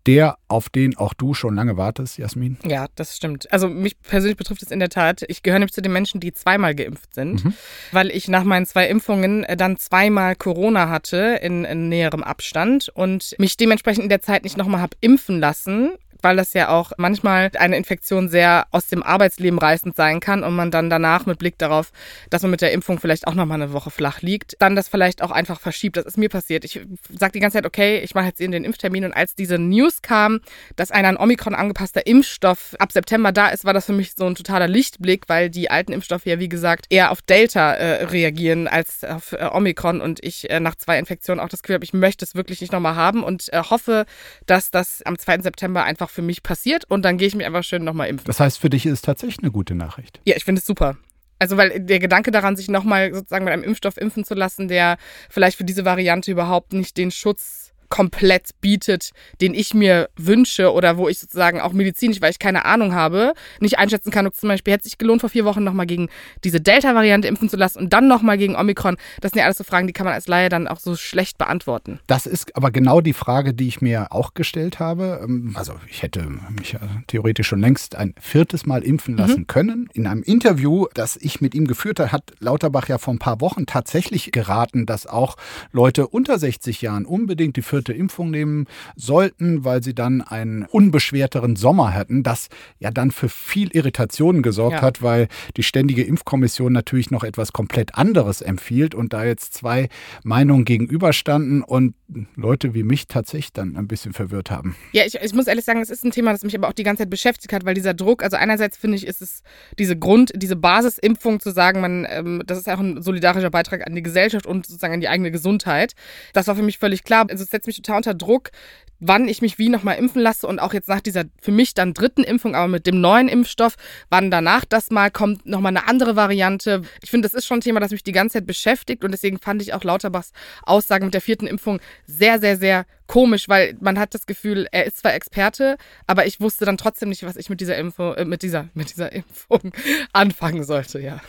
Der, 0.07 0.37
auf 0.47 0.69
den 0.69 0.97
auch 0.97 1.13
du 1.13 1.33
schon 1.33 1.55
lange 1.55 1.77
wartest, 1.77 2.17
Jasmin? 2.17 2.57
Ja, 2.65 2.87
das 2.95 3.15
stimmt. 3.15 3.51
Also 3.51 3.67
mich 3.67 4.01
persönlich 4.01 4.37
betrifft 4.37 4.63
es 4.63 4.71
in 4.71 4.79
der 4.79 4.89
Tat. 4.89 5.23
Ich 5.27 5.43
gehöre 5.43 5.59
nämlich 5.59 5.73
zu 5.73 5.81
den 5.81 5.91
Menschen, 5.91 6.19
die 6.19 6.33
zweimal 6.33 6.73
geimpft 6.73 7.13
sind, 7.13 7.43
mhm. 7.43 7.53
weil 7.91 8.09
ich 8.09 8.27
nach 8.27 8.43
meinen 8.43 8.65
zwei 8.65 8.87
Impfungen 8.87 9.43
äh, 9.43 9.57
dann 9.57 9.77
zweimal 9.77 10.35
Corona 10.35 10.89
hatte 10.89 11.39
in, 11.41 11.65
in 11.65 11.89
näherem 11.89 12.23
Abstand 12.23 12.89
und 12.89 13.35
mich 13.37 13.57
dementsprechend 13.57 14.03
in 14.03 14.09
der 14.09 14.21
Zeit 14.21 14.43
nicht 14.43 14.57
nochmal 14.57 14.81
habe 14.81 14.95
impfen 15.01 15.39
lassen 15.39 15.91
weil 16.21 16.36
das 16.36 16.53
ja 16.53 16.69
auch 16.69 16.91
manchmal 16.97 17.51
eine 17.58 17.77
Infektion 17.77 18.30
sehr 18.30 18.67
aus 18.71 18.88
dem 18.88 19.03
Arbeitsleben 19.03 19.60
reißend 19.60 19.95
sein 19.95 20.19
kann 20.19 20.43
und 20.43 20.56
man 20.56 20.71
dann 20.71 20.89
danach 20.89 21.25
mit 21.25 21.39
Blick 21.39 21.58
darauf, 21.58 21.91
dass 22.30 22.41
man 22.41 22.51
mit 22.51 22.62
der 22.62 22.71
Impfung 22.71 22.99
vielleicht 22.99 23.27
auch 23.27 23.34
nochmal 23.34 23.62
eine 23.62 23.73
Woche 23.73 23.91
flach 23.91 24.21
liegt, 24.21 24.56
dann 24.60 24.75
das 24.75 24.88
vielleicht 24.88 25.21
auch 25.21 25.32
einfach 25.32 25.60
verschiebt. 25.60 25.97
Das 25.97 26.06
ist 26.06 26.17
mir 26.17 26.30
passiert. 26.30 26.65
Ich 26.65 26.80
sage 27.17 27.34
die 27.34 27.39
ganze 27.39 27.58
Zeit, 27.58 27.65
okay, 27.65 27.99
ich 27.99 28.15
mache 28.15 28.27
jetzt 28.27 28.41
eben 28.41 28.51
den 28.51 28.63
Impftermin 28.63 29.06
und 29.06 29.13
als 29.13 29.36
diese 29.36 29.58
News 29.58 30.01
kam, 30.01 30.39
dass 30.75 30.91
ein 30.91 31.06
an 31.06 31.17
Omikron 31.17 31.56
angepasster 31.56 32.06
Impfstoff 32.06 32.75
ab 32.80 32.91
September 32.91 33.32
da 33.32 33.49
ist, 33.49 33.65
war 33.65 33.73
das 33.73 33.86
für 33.86 33.93
mich 33.93 34.13
so 34.15 34.25
ein 34.25 34.36
totaler 34.36 34.67
Lichtblick, 34.67 35.23
weil 35.27 35.49
die 35.49 35.69
alten 35.69 35.93
Impfstoffe 35.93 36.25
ja, 36.25 36.39
wie 36.39 36.49
gesagt, 36.49 36.86
eher 36.89 37.12
auf 37.12 37.21
Delta 37.21 37.73
äh, 37.73 38.06
reagieren 38.06 38.67
als 38.67 39.03
auf 39.03 39.34
äh, 39.34 39.49
Omikron 39.51 40.01
und 40.01 40.23
ich 40.23 40.49
äh, 40.49 40.60
nach 40.60 40.75
zwei 40.75 40.99
Infektionen 40.99 41.39
auch 41.39 41.49
das 41.49 41.62
Gefühl 41.62 41.75
habe, 41.75 41.86
ich 41.86 41.93
möchte 41.93 42.25
es 42.25 42.36
wirklich 42.36 42.62
nicht 42.62 42.73
nochmal 42.73 42.95
haben 42.95 43.23
und 43.23 43.51
äh, 43.53 43.62
hoffe, 43.69 44.06
dass 44.45 44.71
das 44.71 45.01
am 45.03 45.17
2. 45.17 45.41
September 45.41 45.84
einfach 45.84 46.06
für 46.09 46.21
mich 46.21 46.43
passiert 46.43 46.85
und 46.85 47.03
dann 47.03 47.17
gehe 47.17 47.27
ich 47.27 47.35
mich 47.35 47.45
einfach 47.45 47.63
schön 47.63 47.83
nochmal 47.83 48.09
impfen. 48.09 48.25
Das 48.25 48.39
heißt, 48.39 48.59
für 48.59 48.69
dich 48.69 48.85
ist 48.85 48.93
es 48.93 49.01
tatsächlich 49.01 49.39
eine 49.39 49.51
gute 49.51 49.75
Nachricht. 49.75 50.19
Ja, 50.25 50.35
ich 50.35 50.45
finde 50.45 50.59
es 50.59 50.65
super. 50.65 50.97
Also, 51.39 51.57
weil 51.57 51.79
der 51.79 51.99
Gedanke 51.99 52.31
daran, 52.31 52.55
sich 52.55 52.67
nochmal 52.67 53.13
sozusagen 53.13 53.45
mit 53.45 53.53
einem 53.53 53.63
Impfstoff 53.63 53.97
impfen 53.97 54.23
zu 54.23 54.33
lassen, 54.33 54.67
der 54.67 54.97
vielleicht 55.29 55.57
für 55.57 55.63
diese 55.63 55.85
Variante 55.85 56.31
überhaupt 56.31 56.73
nicht 56.73 56.97
den 56.97 57.11
Schutz 57.11 57.66
komplett 57.89 58.52
bietet, 58.62 59.12
den 59.41 59.54
ich 59.54 59.73
mir 59.73 60.10
wünsche 60.17 60.73
oder 60.73 60.97
wo 60.97 61.08
ich 61.08 61.19
sozusagen 61.19 61.62
auch 61.62 61.73
medizinisch, 61.73 62.21
weil 62.21 62.32
ich 62.32 62.39
keine 62.39 62.65
Ahnung 62.65 62.93
habe, 62.93 63.34
nicht 63.60 63.80
einschätzen 63.80 64.12
kann, 64.12 64.28
ob 64.28 64.36
zum 64.36 64.50
Beispiel 64.50 64.73
hätte 64.73 64.82
es 64.82 64.91
sich 64.91 64.97
gelohnt, 64.97 65.21
vor 65.21 65.30
vier 65.30 65.45
Wochen 65.45 65.63
nochmal 65.63 65.86
gegen 65.86 66.10
diese 66.43 66.62
Delta-Variante 66.62 67.28
impfen 67.28 67.50
zu 67.50 67.58
lassen 67.58 67.80
und 67.80 67.93
dann 67.93 68.08
nochmal 68.08 68.38
gegen 68.38 68.56
Omikron. 68.56 68.97
Das 69.21 69.32
sind 69.32 69.39
ja 69.39 69.45
alles 69.45 69.58
so 69.58 69.63
Fragen, 69.63 69.88
die 69.88 69.93
kann 69.93 70.06
man 70.06 70.13
als 70.13 70.28
Laie 70.28 70.50
dann 70.50 70.67
auch 70.67 70.80
so 70.80 70.95
schlecht 70.95 71.38
beantworten. 71.38 72.00
Das 72.08 72.26
ist 72.26 72.56
aber 72.56 72.71
genau 72.71 73.02
die 73.02 73.13
Frage, 73.13 73.54
die 73.54 73.67
ich 73.67 73.82
mir 73.82 74.12
auch 74.12 74.34
gestellt 74.34 74.80
habe. 74.80 75.21
Ähm, 75.23 75.54
also 75.56 75.73
ich 75.89 76.04
hätte 76.04 76.28
mich 76.58 76.76
theoretisch 77.08 77.47
schon 77.47 77.62
längst 77.62 77.95
ein 77.95 78.13
viertes 78.19 78.65
Mal 78.65 78.84
impfen 78.84 79.13
mhm. 79.13 79.19
lassen 79.19 79.39
mhm. 79.41 79.47
können. 79.47 79.89
In 79.93 80.08
einem 80.08 80.23
Interview, 80.23 80.88
das 80.93 81.17
ich 81.17 81.41
mit 81.41 81.56
ihm 81.56 81.67
geführt 81.67 82.00
habe, 82.00 82.12
hat 82.12 82.34
Lauterbach 82.39 82.88
ja 82.88 82.97
vor 82.97 83.13
ein 83.13 83.19
paar 83.19 83.41
Wochen 83.41 83.65
tatsächlich 83.65 84.32
geraten, 84.32 84.86
dass 84.86 85.08
auch 85.08 85.38
Leute 85.71 86.08
unter 86.08 86.38
60 86.38 86.82
Jahren 86.82 87.06
unbedingt 87.06 87.56
die 87.56 87.62
vierte 87.62 87.76
vierte 87.77 87.93
Impfung 87.93 88.31
nehmen 88.31 88.65
sollten, 88.95 89.63
weil 89.63 89.83
sie 89.83 89.93
dann 89.93 90.21
einen 90.21 90.63
unbeschwerteren 90.63 91.55
Sommer 91.55 91.91
hätten, 91.91 92.23
das 92.23 92.47
ja 92.79 92.89
dann 92.89 93.11
für 93.11 93.29
viel 93.29 93.69
Irritationen 93.71 94.41
gesorgt 94.41 94.77
ja. 94.77 94.81
hat, 94.81 95.03
weil 95.03 95.27
die 95.57 95.63
Ständige 95.63 96.01
Impfkommission 96.03 96.73
natürlich 96.73 97.11
noch 97.11 97.23
etwas 97.23 97.53
komplett 97.53 97.95
anderes 97.95 98.41
empfiehlt 98.41 98.95
und 98.95 99.13
da 99.13 99.25
jetzt 99.25 99.53
zwei 99.53 99.89
Meinungen 100.23 100.65
gegenüberstanden 100.65 101.61
und 101.61 101.93
Leute 102.35 102.73
wie 102.73 102.83
mich 102.83 103.07
tatsächlich 103.07 103.53
dann 103.53 103.75
ein 103.75 103.87
bisschen 103.87 104.13
verwirrt 104.13 104.49
haben. 104.49 104.75
Ja, 104.93 105.03
ich, 105.05 105.15
ich 105.15 105.33
muss 105.33 105.45
ehrlich 105.45 105.65
sagen, 105.65 105.81
es 105.81 105.91
ist 105.91 106.03
ein 106.03 106.11
Thema, 106.11 106.31
das 106.31 106.43
mich 106.43 106.55
aber 106.55 106.69
auch 106.69 106.73
die 106.73 106.83
ganze 106.83 107.03
Zeit 107.03 107.11
beschäftigt 107.11 107.53
hat, 107.53 107.65
weil 107.65 107.75
dieser 107.75 107.93
Druck, 107.93 108.23
also 108.23 108.37
einerseits 108.37 108.77
finde 108.77 108.97
ich, 108.97 109.05
ist 109.05 109.21
es 109.21 109.43
diese 109.77 109.97
Grund, 109.97 110.31
diese 110.35 110.55
Basisimpfung 110.55 111.39
zu 111.39 111.51
sagen, 111.51 111.81
man, 111.81 112.07
ähm, 112.09 112.41
das 112.47 112.57
ist 112.57 112.69
auch 112.69 112.79
ein 112.79 113.03
solidarischer 113.03 113.51
Beitrag 113.51 113.85
an 113.85 113.93
die 113.93 114.01
Gesellschaft 114.01 114.47
und 114.47 114.65
sozusagen 114.65 114.95
an 114.95 115.01
die 115.01 115.09
eigene 115.09 115.31
Gesundheit. 115.31 115.93
Das 116.33 116.47
war 116.47 116.55
für 116.55 116.63
mich 116.63 116.79
völlig 116.79 117.03
klar. 117.03 117.27
Also 117.29 117.43
es 117.43 117.51
setzt 117.51 117.66
mich 117.67 117.77
total 117.77 117.97
unter 117.97 118.13
Druck, 118.13 118.51
wann 118.99 119.27
ich 119.27 119.41
mich 119.41 119.60
wie 119.60 119.69
nochmal 119.69 119.97
impfen 119.97 120.21
lasse 120.21 120.47
und 120.47 120.60
auch 120.60 120.73
jetzt 120.73 120.89
nach 120.89 121.01
dieser 121.01 121.25
für 121.39 121.51
mich 121.51 121.73
dann 121.73 121.93
dritten 121.93 122.23
Impfung, 122.23 122.56
aber 122.56 122.67
mit 122.67 122.88
dem 122.88 122.99
neuen 122.99 123.27
Impfstoff, 123.27 123.75
wann 124.10 124.32
danach 124.32 124.65
das 124.65 124.89
mal 124.89 125.12
kommt, 125.12 125.45
nochmal 125.45 125.75
eine 125.75 125.88
andere 125.88 126.15
Variante. 126.15 126.82
Ich 127.03 127.12
finde, 127.12 127.27
das 127.27 127.34
ist 127.38 127.45
schon 127.45 127.60
ein 127.60 127.62
Thema, 127.62 127.80
das 127.80 127.91
mich 127.91 128.03
die 128.03 128.12
ganze 128.12 128.34
Zeit 128.34 128.47
beschäftigt 128.47 129.03
und 129.03 129.12
deswegen 129.12 129.39
fand 129.39 129.62
ich 129.62 129.73
auch 129.73 129.84
Lauterbachs 129.84 130.32
Aussagen 130.63 131.06
mit 131.06 131.13
der 131.13 131.21
vierten 131.21 131.47
Impfung 131.47 131.80
sehr, 132.06 132.39
sehr, 132.39 132.58
sehr 132.58 132.86
komisch, 133.07 133.49
weil 133.49 133.75
man 133.79 133.97
hat 133.97 134.13
das 134.13 134.25
Gefühl, 134.25 134.67
er 134.71 134.85
ist 134.85 134.97
zwar 134.97 135.13
Experte, 135.13 135.77
aber 136.05 136.25
ich 136.25 136.39
wusste 136.39 136.65
dann 136.65 136.77
trotzdem 136.77 137.09
nicht, 137.09 137.23
was 137.23 137.37
ich 137.37 137.49
mit 137.49 137.61
dieser 137.61 137.77
Impfung, 137.77 138.13
äh, 138.15 138.25
mit 138.25 138.43
dieser, 138.43 138.69
mit 138.73 138.91
dieser 138.91 139.11
Impfung 139.11 139.71
anfangen 140.13 140.63
sollte, 140.63 140.99
ja. 140.99 141.19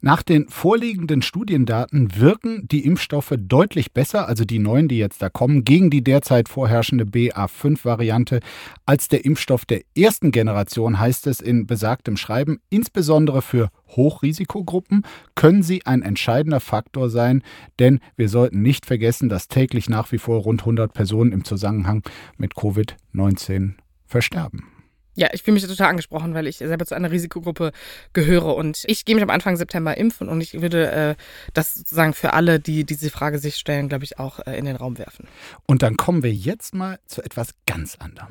Nach 0.00 0.22
den 0.22 0.48
vorliegenden 0.48 1.22
Studiendaten 1.22 2.16
wirken 2.16 2.66
die 2.68 2.84
Impfstoffe 2.84 3.34
deutlich 3.38 3.92
besser, 3.92 4.26
also 4.26 4.44
die 4.44 4.58
neuen, 4.58 4.88
die 4.88 4.98
jetzt 4.98 5.22
da 5.22 5.28
kommen, 5.28 5.64
gegen 5.64 5.90
die 5.90 6.02
derzeit 6.02 6.48
vorherrschende 6.48 7.04
BA5-Variante 7.04 8.40
als 8.84 9.08
der 9.08 9.24
Impfstoff 9.24 9.64
der 9.64 9.82
ersten 9.96 10.32
Generation, 10.32 10.98
heißt 10.98 11.26
es 11.28 11.40
in 11.40 11.66
besagtem 11.66 12.16
Schreiben. 12.16 12.60
Insbesondere 12.68 13.42
für 13.42 13.70
Hochrisikogruppen 13.96 15.04
können 15.34 15.62
sie 15.62 15.86
ein 15.86 16.02
entscheidender 16.02 16.60
Faktor 16.60 17.10
sein, 17.10 17.42
denn 17.78 18.00
wir 18.16 18.28
sollten 18.28 18.62
nicht 18.62 18.86
vergessen, 18.86 19.28
dass 19.28 19.48
täglich 19.48 19.88
nach 19.88 20.12
wie 20.12 20.18
vor 20.18 20.40
rund 20.40 20.62
100 20.62 20.92
Personen 20.92 21.32
im 21.32 21.44
Zusammenhang 21.44 22.02
mit 22.36 22.54
Covid-19 22.54 23.74
versterben. 24.06 24.66
Ja, 25.14 25.28
ich 25.32 25.42
fühle 25.42 25.54
mich 25.54 25.66
total 25.66 25.90
angesprochen, 25.90 26.32
weil 26.32 26.46
ich 26.46 26.56
selber 26.56 26.86
zu 26.86 26.94
einer 26.94 27.10
Risikogruppe 27.10 27.72
gehöre 28.14 28.56
und 28.56 28.84
ich 28.86 29.04
gehe 29.04 29.14
mich 29.14 29.22
am 29.22 29.30
Anfang 29.30 29.56
September 29.56 29.96
impfen 29.96 30.28
und 30.28 30.40
ich 30.40 30.62
würde 30.62 30.90
äh, 30.90 31.14
das 31.52 31.74
sozusagen 31.74 32.14
für 32.14 32.32
alle, 32.32 32.60
die 32.60 32.84
diese 32.84 33.10
Frage 33.10 33.38
sich 33.38 33.56
stellen, 33.56 33.90
glaube 33.90 34.04
ich, 34.04 34.18
auch 34.18 34.40
äh, 34.46 34.56
in 34.56 34.64
den 34.64 34.76
Raum 34.76 34.96
werfen. 34.98 35.28
Und 35.66 35.82
dann 35.82 35.96
kommen 35.96 36.22
wir 36.22 36.32
jetzt 36.32 36.74
mal 36.74 36.98
zu 37.06 37.22
etwas 37.22 37.54
ganz 37.66 37.96
anderem. 37.96 38.28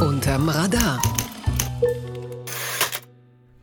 Unterm 0.00 0.48
Radar. 0.48 1.00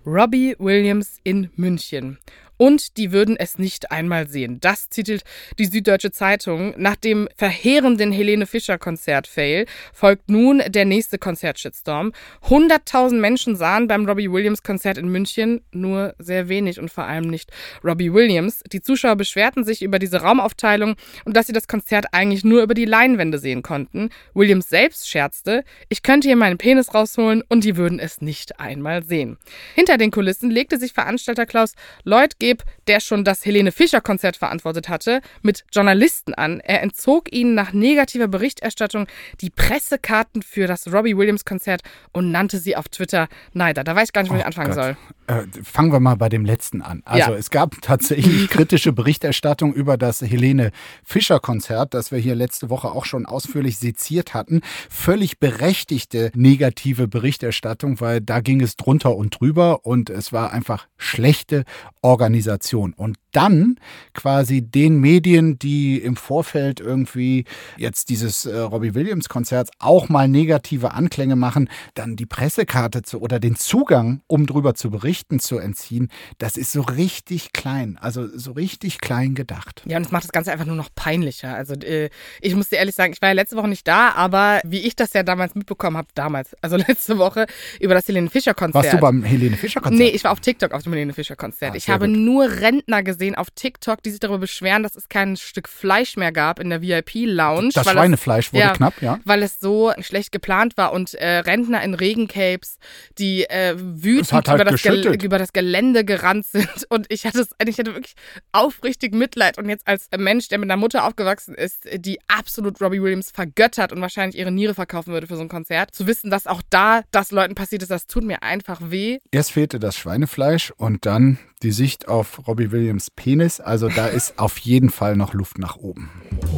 Robbie 0.05 0.55
Williams 0.59 1.19
in 1.23 1.49
München. 1.57 2.19
Und 2.57 2.97
die 2.97 3.11
würden 3.11 3.35
es 3.37 3.57
nicht 3.57 3.91
einmal 3.91 4.27
sehen. 4.27 4.59
Das 4.61 4.89
titelt 4.89 5.23
die 5.59 5.65
Süddeutsche 5.65 6.11
Zeitung. 6.11 6.73
Nach 6.77 6.95
dem 6.95 7.27
verheerenden 7.35 8.11
Helene 8.11 8.45
Fischer-Konzert-Fail 8.45 9.65
folgt 9.93 10.29
nun 10.29 10.61
der 10.67 10.85
nächste 10.85 11.17
Konzertshitstorm. 11.17 12.13
100.000 12.43 13.15
Menschen 13.19 13.55
sahen 13.55 13.87
beim 13.87 14.05
Robbie 14.05 14.31
Williams-Konzert 14.31 14.97
in 14.97 15.09
München 15.09 15.61
nur 15.71 16.15
sehr 16.17 16.49
wenig 16.49 16.79
und 16.79 16.91
vor 16.91 17.05
allem 17.05 17.27
nicht 17.27 17.51
Robbie 17.83 18.13
Williams. 18.13 18.61
Die 18.71 18.81
Zuschauer 18.81 19.15
beschwerten 19.15 19.63
sich 19.63 19.81
über 19.81 19.99
diese 19.99 20.21
Raumaufteilung 20.21 20.95
und 21.25 21.35
dass 21.35 21.47
sie 21.47 21.53
das 21.53 21.67
Konzert 21.67 22.07
eigentlich 22.11 22.43
nur 22.43 22.63
über 22.63 22.73
die 22.73 22.85
Leinwände 22.85 23.39
sehen 23.39 23.61
konnten. 23.61 24.09
Williams 24.33 24.69
selbst 24.69 25.09
scherzte, 25.09 25.63
ich 25.89 26.03
könnte 26.03 26.27
hier 26.27 26.37
meinen 26.37 26.57
Penis 26.57 26.93
rausholen 26.93 27.43
und 27.47 27.63
die 27.63 27.77
würden 27.77 27.99
es 27.99 28.21
nicht 28.21 28.59
einmal 28.59 29.03
sehen. 29.03 29.37
Hinter 29.73 29.97
den 29.97 30.11
Kulissen 30.11 30.49
legte 30.49 30.77
sich 30.77 30.93
Veranstalter 30.93 31.45
Klaus 31.45 31.73
Lloyd 32.03 32.37
Geb, 32.45 32.63
der 32.85 32.99
schon 32.99 33.23
das 33.23 33.43
Helene 33.43 33.71
Fischer 33.71 34.01
Konzert 34.01 34.37
verantwortet 34.37 34.87
hatte, 34.87 35.21
mit 35.41 35.63
Journalisten 35.71 36.35
an. 36.35 36.59
Er 36.59 36.83
entzog 36.83 37.33
ihnen 37.33 37.55
nach 37.55 37.73
negativer 37.73 38.27
Berichterstattung 38.27 39.07
die 39.41 39.49
Pressekarten 39.49 40.43
für 40.43 40.67
das 40.67 40.93
Robbie 40.93 41.17
Williams 41.17 41.43
Konzert 41.43 41.81
und 42.11 42.29
nannte 42.29 42.59
sie 42.59 42.75
auf 42.75 42.87
Twitter 42.87 43.29
Neider. 43.53 43.83
Da 43.83 43.95
weiß 43.95 44.09
ich 44.09 44.13
gar 44.13 44.21
nicht, 44.21 44.29
wo 44.29 44.35
oh 44.35 44.37
ich 44.37 44.45
anfangen 44.45 44.75
Gott. 44.75 44.75
soll. 44.75 44.97
Äh, 45.25 45.47
fangen 45.63 45.91
wir 45.91 45.99
mal 45.99 46.17
bei 46.17 46.29
dem 46.29 46.45
letzten 46.45 46.83
an. 46.83 47.01
Also 47.05 47.31
ja. 47.31 47.35
es 47.35 47.49
gab 47.49 47.77
tatsächlich 47.81 48.47
kritische 48.47 48.93
Berichterstattung 48.93 49.73
über 49.73 49.97
das 49.97 50.21
Helene 50.21 50.69
Fischer 51.03 51.39
Konzert, 51.39 51.95
das 51.95 52.11
wir 52.11 52.19
hier 52.19 52.35
letzte 52.35 52.69
Woche 52.69 52.89
auch 52.89 53.05
schon 53.05 53.25
ausführlich 53.25 53.79
seziert 53.79 54.35
hatten. 54.35 54.61
Völlig 54.91 55.39
berechtigte 55.39 56.31
negative 56.35 57.07
Berichterstattung, 57.07 57.99
weil 58.01 58.21
da 58.21 58.39
ging 58.39 58.61
es 58.61 58.75
drunter 58.75 59.15
und 59.15 59.39
drüber 59.39 59.83
und 59.83 60.11
es 60.11 60.31
war 60.31 60.51
einfach 60.51 60.85
schlechte 60.95 61.63
Organisation 62.03 62.34
Organisation 62.35 62.93
und 62.93 63.17
dann 63.31 63.77
quasi 64.13 64.61
den 64.61 64.99
Medien, 64.99 65.59
die 65.59 65.97
im 65.97 66.15
Vorfeld 66.15 66.79
irgendwie 66.79 67.45
jetzt 67.77 68.09
dieses 68.09 68.45
äh, 68.45 68.57
Robbie 68.57 68.95
Williams 68.95 69.27
Konzerts 69.27 69.71
auch 69.79 70.07
mal 70.09 70.27
negative 70.27 70.93
Anklänge 70.93 71.35
machen, 71.35 71.69
dann 71.95 72.15
die 72.15 72.25
Pressekarte 72.25 73.01
zu 73.01 73.19
oder 73.21 73.39
den 73.39 73.55
Zugang, 73.55 74.21
um 74.27 74.45
drüber 74.45 74.73
zu 74.73 74.89
berichten, 74.89 75.39
zu 75.39 75.57
entziehen, 75.57 76.09
das 76.37 76.55
ist 76.55 76.71
so 76.71 76.81
richtig 76.81 77.51
klein, 77.51 77.97
also 77.99 78.27
so 78.37 78.53
richtig 78.53 78.99
klein 78.99 79.35
gedacht. 79.35 79.83
Ja, 79.85 79.97
und 79.97 80.05
es 80.05 80.11
macht 80.11 80.23
das 80.23 80.31
Ganze 80.31 80.51
einfach 80.51 80.65
nur 80.65 80.77
noch 80.77 80.89
peinlicher. 80.95 81.55
Also 81.55 81.73
äh, 81.73 82.09
ich 82.41 82.55
muss 82.55 82.69
dir 82.69 82.77
ehrlich 82.77 82.95
sagen, 82.95 83.13
ich 83.13 83.21
war 83.21 83.29
ja 83.29 83.35
letzte 83.35 83.57
Woche 83.57 83.67
nicht 83.67 83.87
da, 83.87 84.11
aber 84.11 84.61
wie 84.63 84.79
ich 84.79 84.95
das 84.95 85.13
ja 85.13 85.23
damals 85.23 85.55
mitbekommen 85.55 85.97
habe, 85.97 86.07
damals, 86.15 86.55
also 86.61 86.77
letzte 86.87 87.17
Woche 87.17 87.47
über 87.81 87.93
das 87.93 88.07
Helene 88.07 88.29
Fischer 88.29 88.53
Konzert. 88.53 88.83
Warst 88.83 88.93
du 88.93 88.97
beim 88.97 89.23
Helene 89.23 89.57
Fischer 89.57 89.81
Konzert? 89.81 89.99
Nee, 89.99 90.09
ich 90.09 90.23
war 90.23 90.31
auf 90.31 90.39
TikTok 90.39 90.71
auf 90.73 90.83
dem 90.83 90.93
Helene 90.93 91.13
Fischer 91.13 91.35
Konzert. 91.35 91.73
Ah, 91.73 91.75
ich 91.75 91.89
habe 91.89 92.07
gut. 92.07 92.17
Nur 92.25 92.49
Rentner 92.49 93.03
gesehen 93.03 93.35
auf 93.35 93.49
TikTok, 93.51 94.03
die 94.03 94.09
sich 94.09 94.19
darüber 94.19 94.39
beschweren, 94.39 94.83
dass 94.83 94.95
es 94.95 95.07
kein 95.09 95.37
Stück 95.37 95.69
Fleisch 95.69 96.17
mehr 96.17 96.31
gab 96.31 96.59
in 96.59 96.69
der 96.69 96.81
VIP-Lounge. 96.81 97.69
Das 97.73 97.85
weil 97.85 97.95
es- 97.95 97.99
Schweinefleisch 98.01 98.51
wurde 98.53 98.63
ja, 98.63 98.73
knapp, 98.73 99.01
ja. 99.01 99.19
Weil 99.23 99.43
es 99.43 99.59
so 99.59 99.93
schlecht 99.99 100.31
geplant 100.31 100.77
war 100.77 100.91
und 100.93 101.13
äh, 101.13 101.37
Rentner 101.37 101.81
in 101.83 101.93
Regencapes, 101.93 102.77
die 103.17 103.43
äh, 103.45 103.75
wütend 103.77 104.33
halt 104.33 104.47
über, 104.47 104.65
das 104.65 104.83
über 105.23 105.37
das 105.37 105.53
Gelände 105.53 106.03
gerannt 106.03 106.45
sind. 106.45 106.65
Und 106.89 107.07
ich 107.09 107.25
hatte, 107.25 107.39
es, 107.41 107.49
ich 107.65 107.77
hatte 107.79 107.93
wirklich 107.93 108.15
aufrichtig 108.51 109.13
Mitleid. 109.13 109.57
Und 109.57 109.69
jetzt 109.69 109.87
als 109.87 110.07
Mensch, 110.17 110.47
der 110.49 110.59
mit 110.59 110.69
einer 110.69 110.79
Mutter 110.79 111.05
aufgewachsen 111.05 111.55
ist, 111.55 111.87
die 111.95 112.19
absolut 112.27 112.81
Robbie 112.81 113.01
Williams 113.01 113.31
vergöttert 113.31 113.91
und 113.91 114.01
wahrscheinlich 114.01 114.37
ihre 114.37 114.51
Niere 114.51 114.73
verkaufen 114.73 115.13
würde 115.13 115.27
für 115.27 115.35
so 115.35 115.41
ein 115.41 115.49
Konzert, 115.49 115.93
zu 115.93 116.07
wissen, 116.07 116.29
dass 116.29 116.47
auch 116.47 116.61
da 116.69 117.01
das 117.11 117.31
Leuten 117.31 117.55
passiert 117.55 117.81
ist, 117.81 117.91
das 117.91 118.07
tut 118.07 118.23
mir 118.23 118.43
einfach 118.43 118.79
weh. 118.83 119.19
Erst 119.31 119.51
fehlte 119.51 119.79
das 119.79 119.97
Schweinefleisch 119.97 120.71
und 120.77 121.05
dann 121.05 121.39
die 121.65 121.71
Sicht 121.71 122.07
auf 122.07 122.47
Robbie 122.47 122.71
Williams 122.71 123.09
Penis. 123.09 123.59
Also 123.59 123.89
da 123.89 124.05
ist 124.05 124.37
auf 124.39 124.59
jeden 124.59 124.89
Fall 124.89 125.17
noch 125.17 125.33
Luft 125.33 125.57
nach 125.57 125.77
oben. 125.77 126.11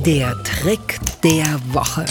Der 0.05 0.36
Trick 0.43 0.99
der 1.24 1.45
Woche. 1.74 2.05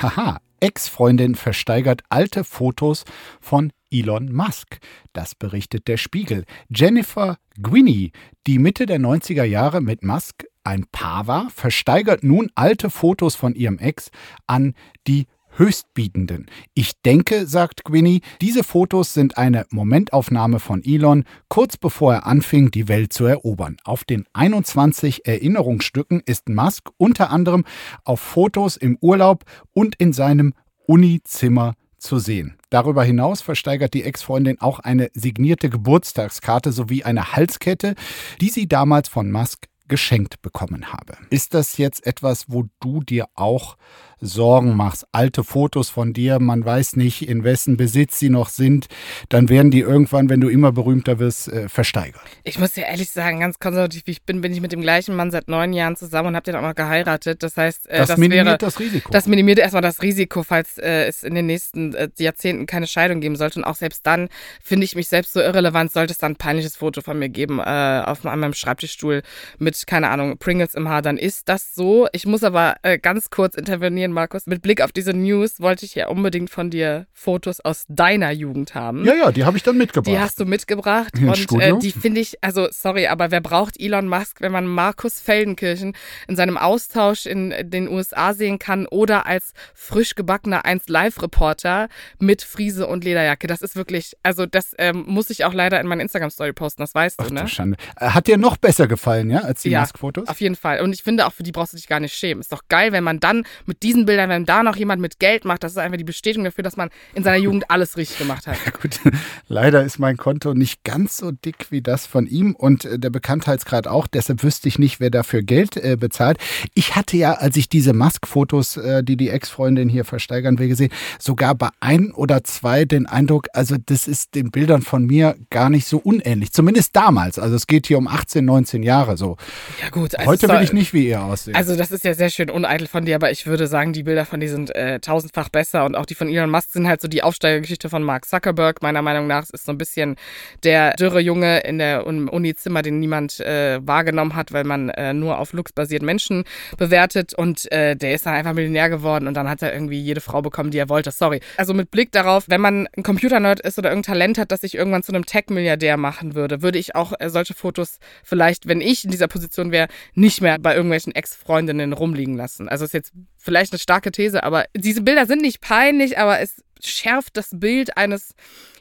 Haha, 0.00 0.38
Ex-Freundin 0.60 1.34
versteigert 1.34 2.02
alte 2.10 2.44
Fotos 2.44 3.04
von 3.40 3.72
Elon 3.90 4.32
Musk. 4.32 4.78
Das 5.12 5.34
berichtet 5.34 5.88
der 5.88 5.96
Spiegel. 5.96 6.44
Jennifer 6.68 7.38
Gwynny, 7.60 8.12
die 8.46 8.58
Mitte 8.58 8.86
der 8.86 9.00
90er 9.00 9.44
Jahre 9.44 9.80
mit 9.80 10.04
Musk 10.04 10.44
ein 10.62 10.86
Paar 10.92 11.26
war, 11.26 11.50
versteigert 11.50 12.22
nun 12.22 12.50
alte 12.54 12.88
Fotos 12.88 13.34
von 13.34 13.54
ihrem 13.54 13.78
Ex 13.78 14.10
an 14.46 14.74
die 15.06 15.26
Höchstbietenden. 15.56 16.46
Ich 16.74 16.92
denke, 17.04 17.46
sagt 17.46 17.84
Gwynny, 17.84 18.20
diese 18.40 18.64
Fotos 18.64 19.14
sind 19.14 19.38
eine 19.38 19.66
Momentaufnahme 19.70 20.60
von 20.60 20.84
Elon, 20.84 21.24
kurz 21.48 21.76
bevor 21.76 22.14
er 22.14 22.26
anfing, 22.26 22.70
die 22.70 22.88
Welt 22.88 23.12
zu 23.12 23.24
erobern. 23.24 23.76
Auf 23.84 24.04
den 24.04 24.26
21 24.32 25.26
Erinnerungsstücken 25.26 26.22
ist 26.24 26.48
Musk 26.48 26.90
unter 26.98 27.30
anderem 27.30 27.64
auf 28.04 28.20
Fotos 28.20 28.76
im 28.76 28.98
Urlaub 29.00 29.44
und 29.72 29.96
in 29.96 30.12
seinem 30.12 30.54
Unizimmer 30.86 31.74
zu 31.98 32.18
sehen. 32.18 32.56
Darüber 32.70 33.04
hinaus 33.04 33.40
versteigert 33.40 33.94
die 33.94 34.04
Ex-Freundin 34.04 34.60
auch 34.60 34.78
eine 34.80 35.10
signierte 35.14 35.70
Geburtstagskarte 35.70 36.72
sowie 36.72 37.04
eine 37.04 37.32
Halskette, 37.32 37.94
die 38.40 38.50
sie 38.50 38.68
damals 38.68 39.08
von 39.08 39.30
Musk 39.30 39.66
geschenkt 39.88 40.42
bekommen 40.42 40.92
habe. 40.92 41.16
Ist 41.30 41.54
das 41.54 41.76
jetzt 41.78 42.06
etwas, 42.06 42.46
wo 42.48 42.64
du 42.80 43.02
dir 43.02 43.28
auch 43.34 43.76
Sorgen 44.20 44.76
machst? 44.76 45.06
Alte 45.12 45.44
Fotos 45.44 45.90
von 45.90 46.12
dir, 46.12 46.38
man 46.38 46.64
weiß 46.64 46.96
nicht, 46.96 47.28
in 47.28 47.44
wessen 47.44 47.76
Besitz 47.76 48.18
sie 48.18 48.30
noch 48.30 48.48
sind, 48.48 48.86
dann 49.28 49.48
werden 49.48 49.70
die 49.70 49.80
irgendwann, 49.80 50.28
wenn 50.28 50.40
du 50.40 50.48
immer 50.48 50.72
berühmter 50.72 51.18
wirst, 51.18 51.48
äh, 51.48 51.68
versteigert. 51.68 52.22
Ich 52.44 52.58
muss 52.58 52.72
dir 52.72 52.84
ehrlich 52.84 53.10
sagen, 53.10 53.40
ganz 53.40 53.58
konservativ 53.58 54.02
wie 54.06 54.12
ich 54.12 54.22
bin, 54.22 54.40
bin 54.40 54.52
ich 54.52 54.60
mit 54.60 54.72
dem 54.72 54.80
gleichen 54.80 55.14
Mann 55.14 55.30
seit 55.30 55.48
neun 55.48 55.72
Jahren 55.72 55.96
zusammen 55.96 56.28
und 56.28 56.36
habe 56.36 56.44
den 56.44 56.56
auch 56.56 56.62
noch 56.62 56.74
geheiratet. 56.74 57.42
Das 57.42 57.56
heißt, 57.56 57.88
äh, 57.88 57.98
Das, 57.98 58.08
das, 58.08 58.18
minimiert 58.18 58.46
wäre 58.46 58.58
das 58.58 58.80
Risiko. 58.80 59.10
Das 59.12 59.26
minimiert 59.26 59.58
erstmal 59.58 59.82
das 59.82 60.02
Risiko, 60.02 60.42
falls 60.42 60.78
äh, 60.78 61.06
es 61.06 61.22
in 61.22 61.34
den 61.34 61.46
nächsten 61.46 61.94
äh, 61.94 62.08
Jahrzehnten 62.18 62.66
keine 62.66 62.86
Scheidung 62.86 63.20
geben 63.20 63.36
sollte. 63.36 63.58
Und 63.58 63.64
auch 63.64 63.76
selbst 63.76 64.06
dann 64.06 64.28
finde 64.62 64.84
ich 64.84 64.96
mich 64.96 65.08
selbst 65.08 65.32
so 65.32 65.40
irrelevant, 65.40 65.92
sollte 65.92 66.12
es 66.12 66.18
dann 66.18 66.32
ein 66.32 66.36
peinliches 66.36 66.76
Foto 66.76 67.02
von 67.02 67.18
mir 67.18 67.28
geben 67.28 67.58
äh, 67.58 68.02
auf 68.04 68.24
meinem 68.24 68.54
Schreibtischstuhl 68.54 69.22
mit, 69.58 69.86
keine 69.86 70.08
Ahnung, 70.08 70.38
Pringles 70.38 70.74
im 70.74 70.88
Haar, 70.88 71.02
dann 71.02 71.18
ist 71.18 71.48
das 71.48 71.74
so. 71.74 72.08
Ich 72.12 72.26
muss 72.26 72.42
aber 72.44 72.76
äh, 72.82 72.98
ganz 72.98 73.30
kurz 73.30 73.54
intervenieren, 73.54 74.05
Markus. 74.12 74.46
Mit 74.46 74.62
Blick 74.62 74.80
auf 74.82 74.92
diese 74.92 75.12
News 75.12 75.60
wollte 75.60 75.84
ich 75.84 75.94
ja 75.94 76.08
unbedingt 76.08 76.50
von 76.50 76.70
dir 76.70 77.06
Fotos 77.12 77.60
aus 77.60 77.84
deiner 77.88 78.30
Jugend 78.30 78.74
haben. 78.74 79.04
ja, 79.04 79.14
ja, 79.14 79.32
die 79.32 79.44
habe 79.44 79.56
ich 79.56 79.62
dann 79.62 79.76
mitgebracht. 79.78 80.14
Die 80.14 80.18
hast 80.18 80.40
du 80.40 80.44
mitgebracht 80.44 81.16
ins 81.18 81.46
und 81.50 81.60
äh, 81.60 81.78
die 81.78 81.92
finde 81.92 82.20
ich, 82.20 82.42
also 82.42 82.68
sorry, 82.70 83.06
aber 83.06 83.30
wer 83.30 83.40
braucht 83.40 83.80
Elon 83.80 84.08
Musk, 84.08 84.40
wenn 84.40 84.52
man 84.52 84.66
Markus 84.66 85.20
Feldenkirchen 85.20 85.96
in 86.28 86.36
seinem 86.36 86.56
Austausch 86.58 87.26
in 87.26 87.54
den 87.70 87.88
USA 87.88 88.34
sehen 88.34 88.58
kann 88.58 88.86
oder 88.86 89.26
als 89.26 89.52
frisch 89.74 90.14
gebackener 90.14 90.64
1 90.64 90.88
Live-Reporter 90.88 91.88
mit 92.18 92.42
Friese 92.42 92.86
und 92.86 93.04
Lederjacke? 93.04 93.46
Das 93.46 93.62
ist 93.62 93.76
wirklich, 93.76 94.14
also 94.22 94.46
das 94.46 94.74
ähm, 94.78 95.04
muss 95.06 95.30
ich 95.30 95.44
auch 95.44 95.52
leider 95.54 95.80
in 95.80 95.86
meine 95.86 96.02
Instagram-Story 96.02 96.52
posten, 96.52 96.82
das 96.82 96.94
weißt 96.94 97.16
Ach 97.18 97.24
du, 97.28 97.34
du 97.34 97.42
ne? 97.42 97.48
Schande. 97.48 97.76
Äh, 97.98 98.10
Hat 98.10 98.26
dir 98.26 98.36
noch 98.36 98.56
besser 98.56 98.86
gefallen, 98.86 99.30
ja, 99.30 99.40
als 99.40 99.62
die 99.62 99.70
Ja, 99.70 99.80
Musk-Fotos? 99.80 100.28
Auf 100.28 100.40
jeden 100.40 100.56
Fall. 100.56 100.80
Und 100.80 100.92
ich 100.92 101.02
finde 101.02 101.26
auch, 101.26 101.32
für 101.32 101.42
die 101.42 101.52
brauchst 101.52 101.72
du 101.72 101.76
dich 101.76 101.88
gar 101.88 102.00
nicht 102.00 102.14
schämen. 102.14 102.40
Ist 102.40 102.52
doch 102.52 102.62
geil, 102.68 102.92
wenn 102.92 103.04
man 103.04 103.20
dann 103.20 103.44
mit 103.64 103.82
diesen 103.82 103.95
Bildern, 104.04 104.28
wenn 104.28 104.44
da 104.44 104.62
noch 104.62 104.76
jemand 104.76 105.00
mit 105.00 105.18
Geld 105.18 105.44
macht, 105.44 105.64
das 105.64 105.72
ist 105.72 105.78
einfach 105.78 105.96
die 105.96 106.04
Bestätigung 106.04 106.44
dafür, 106.44 106.62
dass 106.62 106.76
man 106.76 106.90
in 107.14 107.22
seiner 107.22 107.38
Jugend 107.38 107.70
alles 107.70 107.96
richtig 107.96 108.18
gemacht 108.18 108.46
hat. 108.46 108.56
Gut, 108.82 109.00
leider 109.48 109.82
ist 109.84 109.98
mein 109.98 110.16
Konto 110.16 110.52
nicht 110.54 110.84
ganz 110.84 111.16
so 111.16 111.30
dick 111.30 111.70
wie 111.70 111.80
das 111.80 112.06
von 112.06 112.26
ihm 112.26 112.54
und 112.54 112.84
äh, 112.84 112.98
der 112.98 113.10
Bekanntheitsgrad 113.10 113.86
auch. 113.86 114.06
Deshalb 114.06 114.42
wüsste 114.42 114.68
ich 114.68 114.78
nicht, 114.78 115.00
wer 115.00 115.10
dafür 115.10 115.42
Geld 115.42 115.76
äh, 115.76 115.96
bezahlt. 115.96 116.38
Ich 116.74 116.96
hatte 116.96 117.16
ja, 117.16 117.34
als 117.34 117.56
ich 117.56 117.68
diese 117.68 117.92
Musk-Fotos, 117.92 118.76
äh, 118.76 119.02
die 119.02 119.16
die 119.16 119.30
Ex-Freundin 119.30 119.88
hier 119.88 120.04
versteigern 120.04 120.58
will, 120.58 120.68
gesehen, 120.68 120.90
sogar 121.18 121.54
bei 121.54 121.68
ein 121.80 122.10
oder 122.12 122.44
zwei 122.44 122.84
den 122.84 123.06
Eindruck, 123.06 123.48
also 123.52 123.76
das 123.84 124.08
ist 124.08 124.34
den 124.34 124.50
Bildern 124.50 124.82
von 124.82 125.06
mir 125.06 125.36
gar 125.50 125.70
nicht 125.70 125.86
so 125.86 125.98
unähnlich. 125.98 126.52
Zumindest 126.52 126.96
damals. 126.96 127.38
Also 127.38 127.56
es 127.56 127.66
geht 127.66 127.86
hier 127.86 127.98
um 127.98 128.08
18, 128.08 128.44
19 128.44 128.82
Jahre 128.82 129.16
so. 129.16 129.36
Ja 129.82 129.90
gut, 129.90 130.14
also 130.14 130.30
Heute 130.30 130.48
will 130.48 130.62
ich 130.62 130.72
nicht 130.72 130.92
wie 130.92 131.08
ihr 131.08 131.22
aussehen. 131.22 131.54
Also 131.54 131.76
das 131.76 131.90
ist 131.90 132.04
ja 132.04 132.14
sehr 132.14 132.30
schön 132.30 132.50
uneitel 132.50 132.86
von 132.86 133.04
dir, 133.04 133.16
aber 133.16 133.30
ich 133.30 133.46
würde 133.46 133.66
sagen, 133.66 133.85
die 133.92 134.02
Bilder 134.02 134.24
von 134.24 134.40
dir 134.40 134.48
sind 134.48 134.74
äh, 134.74 135.00
tausendfach 135.00 135.48
besser 135.48 135.84
und 135.84 135.96
auch 135.96 136.06
die 136.06 136.14
von 136.14 136.28
Elon 136.28 136.50
Musk 136.50 136.72
sind 136.72 136.86
halt 136.86 137.00
so 137.00 137.08
die 137.08 137.22
Aufsteigergeschichte 137.22 137.88
von 137.88 138.02
Mark 138.02 138.26
Zuckerberg. 138.26 138.82
Meiner 138.82 139.02
Meinung 139.02 139.26
nach 139.26 139.48
ist 139.50 139.66
so 139.66 139.72
ein 139.72 139.78
bisschen 139.78 140.16
der 140.62 140.94
dürre 140.94 141.20
Junge 141.20 141.60
in 141.60 141.78
der 141.78 142.06
im 142.06 142.28
Uni-Zimmer, 142.28 142.82
den 142.82 142.98
niemand 142.98 143.40
äh, 143.40 143.80
wahrgenommen 143.86 144.34
hat, 144.34 144.52
weil 144.52 144.64
man 144.64 144.88
äh, 144.90 145.12
nur 145.12 145.38
auf 145.38 145.52
Looks 145.52 145.72
basiert 145.72 146.02
Menschen 146.02 146.44
bewertet 146.78 147.34
und 147.34 147.70
äh, 147.72 147.96
der 147.96 148.14
ist 148.14 148.26
dann 148.26 148.34
einfach 148.34 148.52
Millionär 148.52 148.88
geworden 148.88 149.26
und 149.26 149.34
dann 149.34 149.48
hat 149.48 149.62
er 149.62 149.72
irgendwie 149.72 150.00
jede 150.00 150.20
Frau 150.20 150.42
bekommen, 150.42 150.70
die 150.70 150.78
er 150.78 150.88
wollte. 150.88 151.10
Sorry. 151.10 151.40
Also 151.56 151.74
mit 151.74 151.90
Blick 151.90 152.12
darauf, 152.12 152.44
wenn 152.48 152.60
man 152.60 152.88
ein 152.96 153.02
Computernerd 153.02 153.60
ist 153.60 153.78
oder 153.78 153.90
irgendein 153.90 154.14
Talent 154.14 154.38
hat, 154.38 154.52
das 154.52 154.60
sich 154.60 154.74
irgendwann 154.74 155.02
zu 155.02 155.12
einem 155.12 155.26
Tech-Milliardär 155.26 155.96
machen 155.96 156.34
würde, 156.34 156.62
würde 156.62 156.78
ich 156.78 156.94
auch 156.94 157.12
äh, 157.18 157.30
solche 157.30 157.54
Fotos 157.54 157.98
vielleicht, 158.22 158.66
wenn 158.68 158.80
ich 158.80 159.04
in 159.04 159.10
dieser 159.10 159.28
Position 159.28 159.72
wäre, 159.72 159.88
nicht 160.14 160.40
mehr 160.40 160.58
bei 160.58 160.74
irgendwelchen 160.74 161.14
Ex-Freundinnen 161.14 161.92
rumliegen 161.92 162.36
lassen. 162.36 162.68
Also 162.68 162.84
ist 162.84 162.94
jetzt 162.94 163.12
vielleicht 163.38 163.72
eine 163.76 163.82
starke 163.82 164.10
These, 164.10 164.42
aber 164.42 164.64
diese 164.74 165.02
Bilder 165.02 165.26
sind 165.26 165.42
nicht 165.42 165.60
peinlich, 165.60 166.18
aber 166.18 166.40
es 166.40 166.62
schärft 166.82 167.36
das 167.36 167.50
Bild 167.52 167.96
eines 167.96 168.34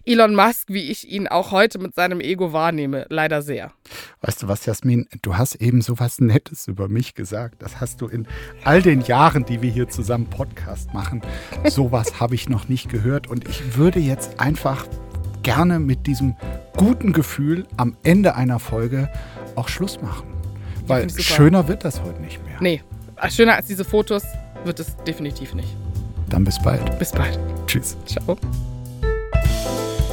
Elon 0.05 0.35
Musk, 0.35 0.69
wie 0.69 0.91
ich 0.91 1.09
ihn 1.09 1.27
auch 1.27 1.51
heute 1.51 1.79
mit 1.79 1.95
seinem 1.95 2.21
Ego 2.21 2.53
wahrnehme, 2.53 3.07
leider 3.09 3.41
sehr. 3.41 3.71
Weißt 4.21 4.43
du 4.43 4.47
was, 4.47 4.65
Jasmin? 4.65 5.07
Du 5.23 5.35
hast 5.35 5.55
eben 5.55 5.81
so 5.81 5.99
was 5.99 6.19
Nettes 6.21 6.67
über 6.67 6.87
mich 6.87 7.15
gesagt. 7.15 7.61
Das 7.61 7.81
hast 7.81 8.01
du 8.01 8.07
in 8.07 8.27
all 8.63 8.81
den 8.83 9.01
Jahren, 9.01 9.45
die 9.45 9.61
wir 9.61 9.71
hier 9.71 9.89
zusammen 9.89 10.29
Podcast 10.29 10.93
machen. 10.93 11.21
Sowas 11.67 12.19
habe 12.19 12.35
ich 12.35 12.47
noch 12.49 12.69
nicht 12.69 12.89
gehört. 12.89 13.27
Und 13.27 13.49
ich 13.49 13.77
würde 13.77 13.99
jetzt 13.99 14.39
einfach 14.39 14.85
gerne 15.41 15.79
mit 15.79 16.05
diesem 16.05 16.35
guten 16.77 17.11
Gefühl 17.11 17.65
am 17.75 17.97
Ende 18.03 18.35
einer 18.35 18.59
Folge 18.59 19.11
auch 19.55 19.69
Schluss 19.69 20.01
machen. 20.01 20.27
Weil 20.85 21.09
schöner 21.09 21.67
wird 21.67 21.83
das 21.83 22.03
heute 22.03 22.21
nicht 22.21 22.43
mehr. 22.45 22.57
Nee, 22.59 22.83
schöner 23.29 23.55
als 23.55 23.65
diese 23.65 23.83
Fotos 23.83 24.23
wird 24.65 24.79
es 24.79 24.95
definitiv 25.07 25.53
nicht. 25.53 25.75
Dann 26.29 26.43
bis 26.43 26.59
bald. 26.59 26.97
Bis 26.99 27.11
bald. 27.11 27.39
Tschüss. 27.67 27.95
Ciao. 28.05 28.37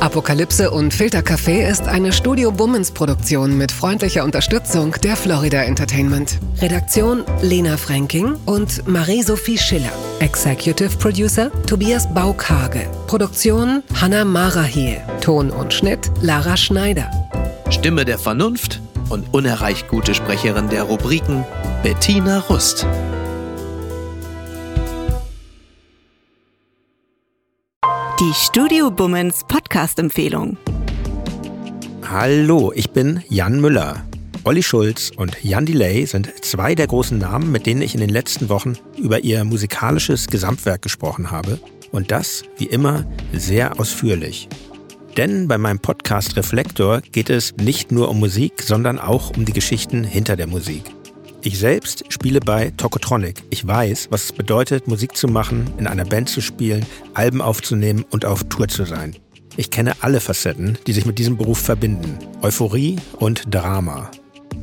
Apokalypse 0.02 0.72
und 0.72 0.92
Filtercafé 0.92 1.68
ist 1.70 1.86
eine 1.86 2.12
Studio 2.12 2.50
Bummens 2.50 2.90
Produktion 2.90 3.56
mit 3.56 3.70
freundlicher 3.70 4.24
Unterstützung 4.24 4.96
der 5.04 5.14
Florida 5.14 5.62
Entertainment. 5.62 6.40
Redaktion 6.60 7.22
Lena 7.40 7.76
Fränking 7.76 8.34
und 8.44 8.88
Marie-Sophie 8.88 9.58
Schiller. 9.58 9.92
Executive 10.18 10.96
Producer 10.98 11.52
Tobias 11.68 12.12
Baukage. 12.12 12.88
Produktion 13.06 13.84
Hanna 14.00 14.24
Marahiel. 14.24 15.00
Ton 15.20 15.50
und 15.50 15.72
Schnitt 15.72 16.10
Lara 16.20 16.56
Schneider. 16.56 17.08
Stimme 17.70 18.04
der 18.04 18.18
Vernunft 18.18 18.80
und 19.08 19.32
unerreicht 19.32 19.86
gute 19.86 20.14
Sprecherin 20.14 20.68
der 20.68 20.82
Rubriken 20.82 21.44
Bettina 21.84 22.40
Rust. 22.40 22.88
Die 28.22 28.34
Studio 28.34 28.88
Bummens 28.88 29.42
Podcast-Empfehlung. 29.48 30.56
Hallo, 32.08 32.72
ich 32.72 32.90
bin 32.90 33.20
Jan 33.28 33.60
Müller. 33.60 34.06
Olli 34.44 34.62
Schulz 34.62 35.10
und 35.16 35.42
Jan 35.42 35.66
Delay 35.66 36.06
sind 36.06 36.32
zwei 36.44 36.76
der 36.76 36.86
großen 36.86 37.18
Namen, 37.18 37.50
mit 37.50 37.66
denen 37.66 37.82
ich 37.82 37.94
in 37.94 38.00
den 38.00 38.10
letzten 38.10 38.48
Wochen 38.48 38.74
über 38.96 39.24
ihr 39.24 39.42
musikalisches 39.44 40.28
Gesamtwerk 40.28 40.82
gesprochen 40.82 41.32
habe. 41.32 41.58
Und 41.90 42.12
das, 42.12 42.44
wie 42.58 42.66
immer, 42.66 43.04
sehr 43.32 43.80
ausführlich. 43.80 44.48
Denn 45.16 45.48
bei 45.48 45.58
meinem 45.58 45.80
Podcast 45.80 46.36
Reflektor 46.36 47.00
geht 47.00 47.28
es 47.28 47.56
nicht 47.56 47.90
nur 47.90 48.08
um 48.08 48.20
Musik, 48.20 48.62
sondern 48.62 49.00
auch 49.00 49.36
um 49.36 49.46
die 49.46 49.52
Geschichten 49.52 50.04
hinter 50.04 50.36
der 50.36 50.46
Musik. 50.46 50.84
Ich 51.44 51.58
selbst 51.58 52.04
spiele 52.08 52.38
bei 52.38 52.70
Tokotronic. 52.76 53.42
Ich 53.50 53.66
weiß, 53.66 54.08
was 54.10 54.24
es 54.24 54.32
bedeutet, 54.32 54.86
Musik 54.86 55.16
zu 55.16 55.26
machen, 55.26 55.74
in 55.76 55.88
einer 55.88 56.04
Band 56.04 56.28
zu 56.28 56.40
spielen, 56.40 56.86
Alben 57.14 57.42
aufzunehmen 57.42 58.04
und 58.10 58.24
auf 58.24 58.44
Tour 58.44 58.68
zu 58.68 58.84
sein. 58.84 59.16
Ich 59.56 59.70
kenne 59.70 59.94
alle 60.00 60.20
Facetten, 60.20 60.78
die 60.86 60.92
sich 60.92 61.04
mit 61.04 61.18
diesem 61.18 61.36
Beruf 61.36 61.58
verbinden. 61.58 62.16
Euphorie 62.42 62.94
und 63.18 63.52
Drama. 63.52 64.08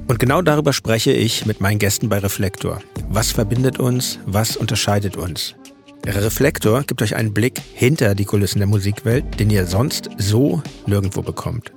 Und 0.08 0.20
genau 0.20 0.42
darüber 0.42 0.72
spreche 0.72 1.12
ich 1.12 1.46
mit 1.46 1.60
meinen 1.60 1.80
Gästen 1.80 2.08
bei 2.08 2.20
Reflektor. 2.20 2.82
Was 3.10 3.34
verbindet 3.34 3.78
uns? 3.78 4.18
Was 4.26 4.56
unterscheidet 4.56 5.18
uns? 5.18 5.56
Reflektor 6.08 6.84
gibt 6.84 7.02
euch 7.02 7.14
einen 7.14 7.34
Blick 7.34 7.60
hinter 7.74 8.16
die 8.16 8.26
Kulissen 8.26 8.60
der 8.60 8.68
Musikwelt, 8.68 9.38
den 9.38 9.50
ihr 9.50 9.68
sonst 9.68 10.10
so 10.18 10.64
nirgendwo 10.86 11.24
bekommt. 11.24 11.74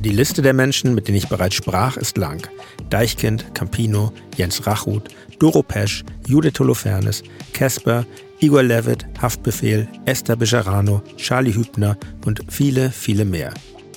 Die 0.00 0.12
Liste 0.12 0.40
der 0.40 0.54
Menschen, 0.54 0.94
mit 0.94 1.08
denen 1.08 1.18
ich 1.18 1.28
bereits 1.28 1.56
sprach, 1.56 1.98
ist 1.98 2.16
lang. 2.16 2.48
Deichkind, 2.88 3.54
Campino, 3.54 4.14
Jens 4.34 4.66
Rachut, 4.66 5.08
Doro 5.38 5.62
Pesch, 5.62 6.04
Judith 6.26 6.58
Holofernes, 6.58 7.22
Casper, 7.52 8.06
Igor 8.40 8.62
Levitt, 8.62 9.04
Haftbefehl, 9.20 9.86
Esther 10.06 10.36
Bejarano, 10.36 11.02
Charlie 11.18 11.54
Hübner 11.54 11.98
und 12.24 12.40
viele, 12.48 12.90
viele 12.90 13.26
mehr. 13.26 13.52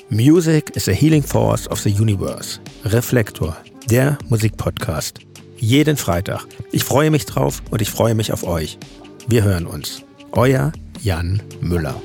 Music 0.09 0.75
is 0.75 0.89
a 0.89 0.91
healing 0.91 1.23
force 1.23 1.69
of 1.69 1.79
the 1.79 1.89
universe. 1.89 2.59
Reflektor, 2.83 3.55
der 3.89 4.17
Musikpodcast. 4.27 5.19
Jeden 5.57 5.95
Freitag. 5.95 6.45
Ich 6.73 6.83
freue 6.83 7.11
mich 7.11 7.25
drauf 7.25 7.63
und 7.71 7.81
ich 7.81 7.89
freue 7.89 8.13
mich 8.13 8.33
auf 8.33 8.43
euch. 8.43 8.77
Wir 9.29 9.43
hören 9.43 9.65
uns. 9.65 10.03
Euer 10.33 10.73
Jan 11.01 11.41
Müller. 11.61 11.95